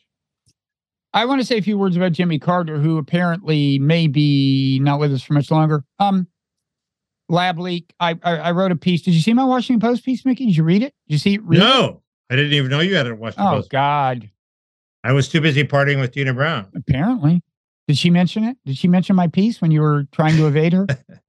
I 1.14 1.26
want 1.26 1.40
to 1.40 1.46
say 1.46 1.58
a 1.58 1.62
few 1.62 1.78
words 1.78 1.96
about 1.96 2.12
Jimmy 2.12 2.40
Carter, 2.40 2.78
who 2.80 2.98
apparently 2.98 3.80
may 3.80 4.08
be 4.08 4.80
not 4.82 5.00
with 5.00 5.14
us 5.14 5.24
for 5.24 5.34
much 5.34 5.50
longer. 5.50 5.84
Um, 6.00 6.28
lab 7.30 7.58
leak. 7.58 7.94
I, 8.00 8.18
I, 8.24 8.38
I 8.38 8.52
wrote 8.52 8.72
a 8.72 8.76
piece. 8.76 9.02
Did 9.02 9.14
you 9.14 9.22
see 9.22 9.34
my 9.34 9.46
Washington 9.46 9.80
Post 9.80 10.04
piece, 10.04 10.26
Mickey? 10.26 10.46
Did 10.48 10.58
you 10.58 10.64
read 10.64 10.84
it? 10.84 10.94
Did 11.08 11.14
you 11.14 11.18
see 11.20 11.36
it? 11.36 11.44
Read 11.44 11.60
no, 11.60 12.02
it? 12.30 12.34
I 12.34 12.36
didn't 12.36 12.54
even 12.54 12.70
know 12.70 12.82
you 12.82 12.96
had 12.96 13.08
a 13.08 13.16
Washington 13.16 13.46
Oh 13.48 13.52
Post. 13.58 13.68
Oh 13.68 13.72
God. 13.72 14.30
I 15.06 15.14
was 15.14 15.30
too 15.30 15.40
busy 15.40 15.64
partying 15.64 16.00
with 16.02 16.12
Tina 16.12 16.34
Brown. 16.34 16.68
Apparently. 16.76 17.42
Did 17.88 17.98
she 17.98 18.10
mention 18.10 18.44
it? 18.44 18.58
Did 18.66 18.78
she 18.78 18.88
mention 18.88 19.16
my 19.16 19.28
piece 19.28 19.62
when 19.62 19.72
you 19.72 19.82
were 19.82 20.06
trying 20.12 20.36
to 20.38 20.48
evade 20.48 20.74
her? 20.74 20.88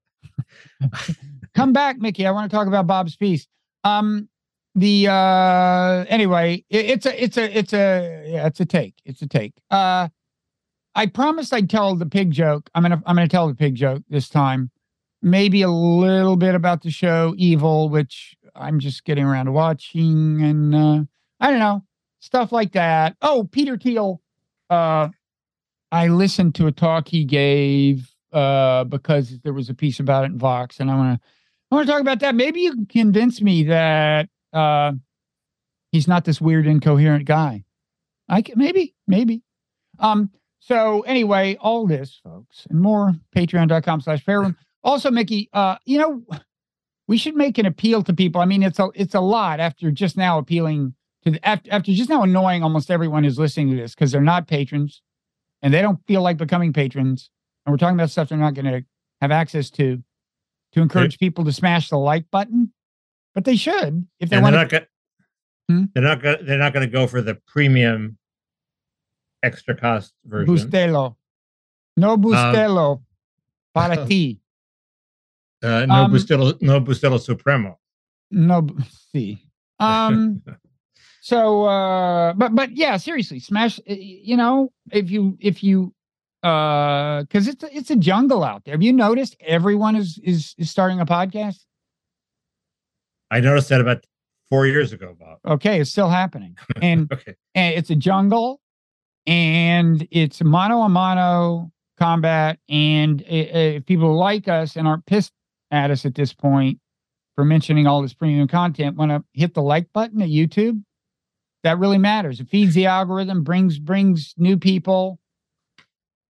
Come 1.54 1.72
back, 1.72 1.98
Mickey. 1.98 2.26
I 2.26 2.30
want 2.30 2.50
to 2.50 2.54
talk 2.56 2.66
about 2.66 2.86
Bob's 2.86 3.16
piece. 3.16 3.46
Um, 3.84 4.28
the 4.76 5.08
uh 5.08 6.04
anyway, 6.08 6.62
it, 6.68 6.84
it's 6.84 7.06
a 7.06 7.22
it's 7.22 7.38
a 7.38 7.58
it's 7.58 7.72
a 7.72 8.24
yeah, 8.28 8.46
it's 8.46 8.60
a 8.60 8.66
take. 8.66 8.94
It's 9.04 9.22
a 9.22 9.26
take. 9.26 9.54
Uh 9.70 10.08
I 10.94 11.06
promised 11.06 11.52
I'd 11.54 11.70
tell 11.70 11.96
the 11.96 12.06
pig 12.06 12.30
joke. 12.30 12.68
I'm 12.74 12.82
gonna 12.82 13.02
I'm 13.06 13.16
gonna 13.16 13.26
tell 13.26 13.48
the 13.48 13.54
pig 13.54 13.74
joke 13.74 14.02
this 14.10 14.28
time. 14.28 14.70
Maybe 15.22 15.62
a 15.62 15.70
little 15.70 16.36
bit 16.36 16.54
about 16.54 16.82
the 16.82 16.90
show 16.90 17.34
Evil, 17.38 17.88
which 17.88 18.36
I'm 18.54 18.78
just 18.78 19.04
getting 19.04 19.24
around 19.24 19.46
to 19.46 19.52
watching, 19.52 20.42
and 20.42 20.74
uh 20.74 21.04
I 21.40 21.50
don't 21.50 21.58
know, 21.58 21.82
stuff 22.20 22.52
like 22.52 22.72
that. 22.72 23.16
Oh, 23.22 23.48
Peter 23.50 23.78
Thiel. 23.78 24.20
Uh 24.68 25.08
I 25.90 26.08
listened 26.08 26.54
to 26.56 26.66
a 26.66 26.72
talk 26.72 27.08
he 27.08 27.24
gave 27.24 28.12
uh 28.36 28.84
because 28.84 29.40
there 29.40 29.52
was 29.52 29.70
a 29.70 29.74
piece 29.74 29.98
about 29.98 30.24
it 30.24 30.32
in 30.32 30.38
Vox, 30.38 30.80
and 30.80 30.90
I 30.90 30.96
wanna 30.96 31.20
I 31.70 31.74
want 31.74 31.86
to 31.86 31.92
talk 31.92 32.00
about 32.00 32.20
that. 32.20 32.34
Maybe 32.34 32.60
you 32.60 32.72
can 32.72 32.86
convince 32.86 33.42
me 33.42 33.64
that 33.64 34.28
uh, 34.52 34.92
he's 35.90 36.06
not 36.06 36.24
this 36.24 36.40
weird, 36.40 36.66
incoherent 36.66 37.24
guy. 37.24 37.64
I 38.28 38.42
can, 38.42 38.58
maybe, 38.58 38.94
maybe. 39.06 39.42
Um. 39.98 40.30
So 40.60 41.02
anyway, 41.02 41.56
all 41.60 41.86
this, 41.86 42.20
folks, 42.24 42.66
and 42.70 42.80
more. 42.80 43.14
Patreon.com 43.36 44.00
slash 44.00 44.24
ParrotRoom. 44.24 44.56
Also, 44.82 45.10
Mickey, 45.10 45.48
uh, 45.52 45.76
you 45.84 45.98
know, 45.98 46.22
we 47.08 47.18
should 47.18 47.36
make 47.36 47.58
an 47.58 47.66
appeal 47.66 48.02
to 48.02 48.12
people. 48.12 48.40
I 48.40 48.46
mean, 48.46 48.62
it's 48.62 48.78
a 48.78 48.88
it's 48.94 49.14
a 49.14 49.20
lot 49.20 49.60
after 49.60 49.90
just 49.90 50.16
now 50.16 50.38
appealing 50.38 50.94
to 51.24 51.32
the, 51.32 51.48
after, 51.48 51.72
after 51.72 51.92
just 51.92 52.10
now 52.10 52.22
annoying 52.22 52.62
almost 52.62 52.90
everyone 52.90 53.24
who's 53.24 53.38
listening 53.38 53.70
to 53.70 53.76
this 53.76 53.94
because 53.94 54.12
they're 54.12 54.20
not 54.20 54.48
patrons 54.48 55.02
and 55.62 55.72
they 55.72 55.82
don't 55.82 56.04
feel 56.06 56.22
like 56.22 56.36
becoming 56.36 56.72
patrons. 56.72 57.30
And 57.66 57.72
we're 57.72 57.78
talking 57.78 57.96
about 57.96 58.10
stuff 58.10 58.28
they're 58.28 58.38
not 58.38 58.54
going 58.54 58.66
to 58.66 58.84
have 59.20 59.32
access 59.32 59.70
to 59.70 60.02
to 60.72 60.80
encourage 60.80 61.18
people 61.18 61.44
to 61.44 61.52
smash 61.52 61.88
the 61.88 61.96
like 61.98 62.30
button, 62.30 62.72
but 63.34 63.44
they 63.44 63.56
should 63.56 64.06
if 64.20 64.30
they 64.30 64.40
want 64.40 64.52
they're 64.54 64.62
not 64.62 64.70
going. 64.70 64.86
Hmm? 65.68 65.84
They're 65.94 66.02
not 66.04 66.22
going. 66.22 66.46
They're 66.46 66.58
not 66.58 66.72
going 66.72 66.86
to 66.86 66.92
go 66.92 67.08
for 67.08 67.20
the 67.20 67.34
premium, 67.46 68.18
extra 69.42 69.76
cost 69.76 70.12
version. 70.24 70.54
Bustelo, 70.54 71.16
no 71.96 72.16
Bustelo, 72.16 73.02
para 73.74 74.06
ti, 74.08 74.40
Uh, 75.62 75.86
no 75.86 75.94
Um, 75.94 76.12
Bustelo, 76.12 76.62
no 76.62 76.80
Bustelo 76.80 77.18
Supremo. 77.20 77.80
no 78.30 78.68
see. 79.12 79.42
Um. 79.80 80.40
so, 81.20 81.64
uh, 81.64 82.32
but 82.34 82.54
but 82.54 82.76
yeah, 82.76 82.96
seriously, 82.96 83.40
smash. 83.40 83.80
uh, 83.80 83.94
You 83.94 84.36
know, 84.36 84.72
if 84.92 85.10
you 85.10 85.36
if 85.40 85.64
you 85.64 85.95
uh 86.42 87.22
because 87.22 87.48
it's 87.48 87.62
a- 87.64 87.76
it's 87.76 87.90
a 87.90 87.96
jungle 87.96 88.44
out 88.44 88.64
there. 88.64 88.74
Have 88.74 88.82
you 88.82 88.92
noticed 88.92 89.36
everyone 89.40 89.96
is 89.96 90.18
is 90.22 90.54
is 90.58 90.70
starting 90.70 91.00
a 91.00 91.06
podcast? 91.06 91.64
I 93.30 93.40
noticed 93.40 93.68
that 93.70 93.80
about 93.80 94.04
four 94.48 94.66
years 94.66 94.92
ago, 94.92 95.16
Bob. 95.18 95.38
Okay, 95.46 95.80
it's 95.80 95.90
still 95.90 96.08
happening, 96.08 96.56
and 96.82 97.10
Okay. 97.12 97.34
and 97.54 97.74
it's 97.74 97.90
a 97.90 97.96
jungle 97.96 98.60
and 99.26 100.06
it's 100.10 100.42
mono 100.42 100.82
a 100.82 100.88
mano 100.88 101.70
combat 101.98 102.58
and 102.68 103.22
if 103.26 103.84
people 103.86 104.14
like 104.14 104.46
us 104.48 104.76
and 104.76 104.86
aren't 104.86 105.06
pissed 105.06 105.32
at 105.70 105.90
us 105.90 106.04
at 106.04 106.14
this 106.14 106.32
point 106.32 106.78
for 107.34 107.44
mentioning 107.44 107.86
all 107.86 108.02
this 108.02 108.12
premium 108.14 108.46
content 108.46 108.96
want 108.96 109.10
to 109.10 109.24
hit 109.32 109.54
the 109.54 109.62
like 109.62 109.90
button 109.94 110.20
at 110.22 110.28
youtube 110.28 110.80
that 111.64 111.78
really 111.78 111.96
matters 111.98 112.38
it 112.38 112.48
feeds 112.50 112.74
the 112.74 112.84
algorithm 112.86 113.42
brings 113.42 113.78
brings 113.78 114.34
new 114.36 114.58
people 114.58 115.18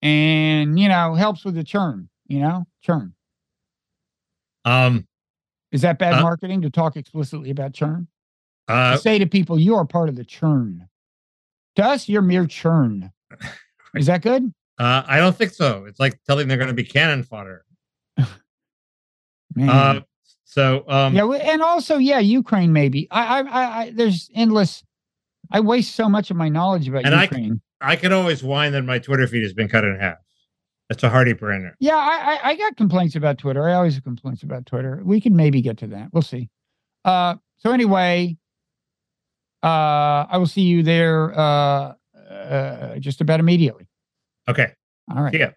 and 0.06 0.80
you 0.80 0.88
know 0.88 1.16
helps 1.16 1.44
with 1.44 1.56
the 1.56 1.64
churn 1.64 2.08
you 2.28 2.40
know 2.40 2.66
churn 2.82 3.14
Um. 4.64 5.08
is 5.72 5.82
that 5.82 5.98
bad 6.00 6.16
Uh, 6.16 6.22
marketing 6.22 6.62
to 6.62 6.70
talk 6.70 6.96
explicitly 6.96 7.50
about 7.50 7.74
churn 7.74 8.08
Uh. 8.68 8.94
to 8.94 8.98
say 9.00 9.18
to 9.20 9.26
people, 9.26 9.60
you 9.60 9.76
are 9.76 9.86
part 9.86 10.10
of 10.10 10.16
the 10.16 10.24
churn. 10.26 10.88
To 11.76 11.84
us, 11.84 12.08
you're 12.08 12.22
mere 12.22 12.48
churn. 12.48 13.12
Is 13.96 14.06
that 14.06 14.22
good? 14.22 14.54
Uh. 14.80 15.04
I 15.06 15.18
don't 15.18 15.36
think 15.36 15.52
so. 15.52 15.86
It's 15.86 16.00
like 16.00 16.20
telling 16.24 16.48
they're 16.48 16.58
going 16.58 16.70
to 16.70 16.74
be 16.74 16.84
cannon 16.86 17.22
fodder. 17.24 17.66
Man. 19.56 19.70
Uh. 19.70 20.02
So. 20.46 20.86
Um. 20.88 21.14
yeah, 21.16 21.26
and 21.26 21.62
also, 21.62 21.98
yeah, 21.98 22.20
Ukraine. 22.20 22.72
Maybe 22.74 23.08
I, 23.12 23.22
I, 23.26 23.40
I, 23.42 23.80
I 23.82 23.92
there's 23.92 24.30
endless. 24.34 24.84
I 25.52 25.60
waste 25.60 25.96
so 25.96 26.08
much 26.10 26.32
of 26.32 26.38
my 26.38 26.50
knowledge 26.50 26.88
about 26.88 27.04
Ukraine. 27.06 27.62
I 27.82 27.96
can 27.96 28.14
always 28.14 28.44
whine 28.44 28.72
that 28.74 28.84
my 28.84 29.00
Twitter 29.00 29.28
feed 29.28 29.44
has 29.44 29.54
been 29.54 29.68
cut 29.68 29.84
in 29.84 30.00
half. 30.00 30.18
That's 30.90 31.04
a 31.04 31.10
hearty 31.10 31.34
brainer. 31.34 31.72
yeah, 31.80 31.96
I, 31.96 32.36
I, 32.36 32.50
I 32.50 32.56
got 32.56 32.78
complaints 32.78 33.16
about 33.16 33.40
Twitter. 33.40 33.68
I 33.68 33.74
always 33.74 33.96
have 33.96 34.04
complaints 34.04 34.44
about 34.44 34.66
Twitter. 34.68 35.02
We 35.04 35.20
can 35.20 35.36
maybe 35.36 35.62
get 35.62 35.78
to 35.80 35.88
that. 35.88 36.10
We'll 36.14 36.22
see. 36.22 36.50
Uh, 37.04 37.36
so 37.58 37.72
anyway, 37.72 38.38
uh, 39.64 40.26
I 40.30 40.38
will 40.38 40.46
see 40.46 40.62
you 40.62 40.84
there. 40.84 41.38
Uh, 41.38 41.94
uh, 42.30 43.00
just 43.00 43.22
about 43.22 43.40
immediately. 43.40 43.88
Okay. 44.48 44.72
All 45.16 45.24
right. 45.24 45.34
See 45.34 45.40
ya. 45.40 45.50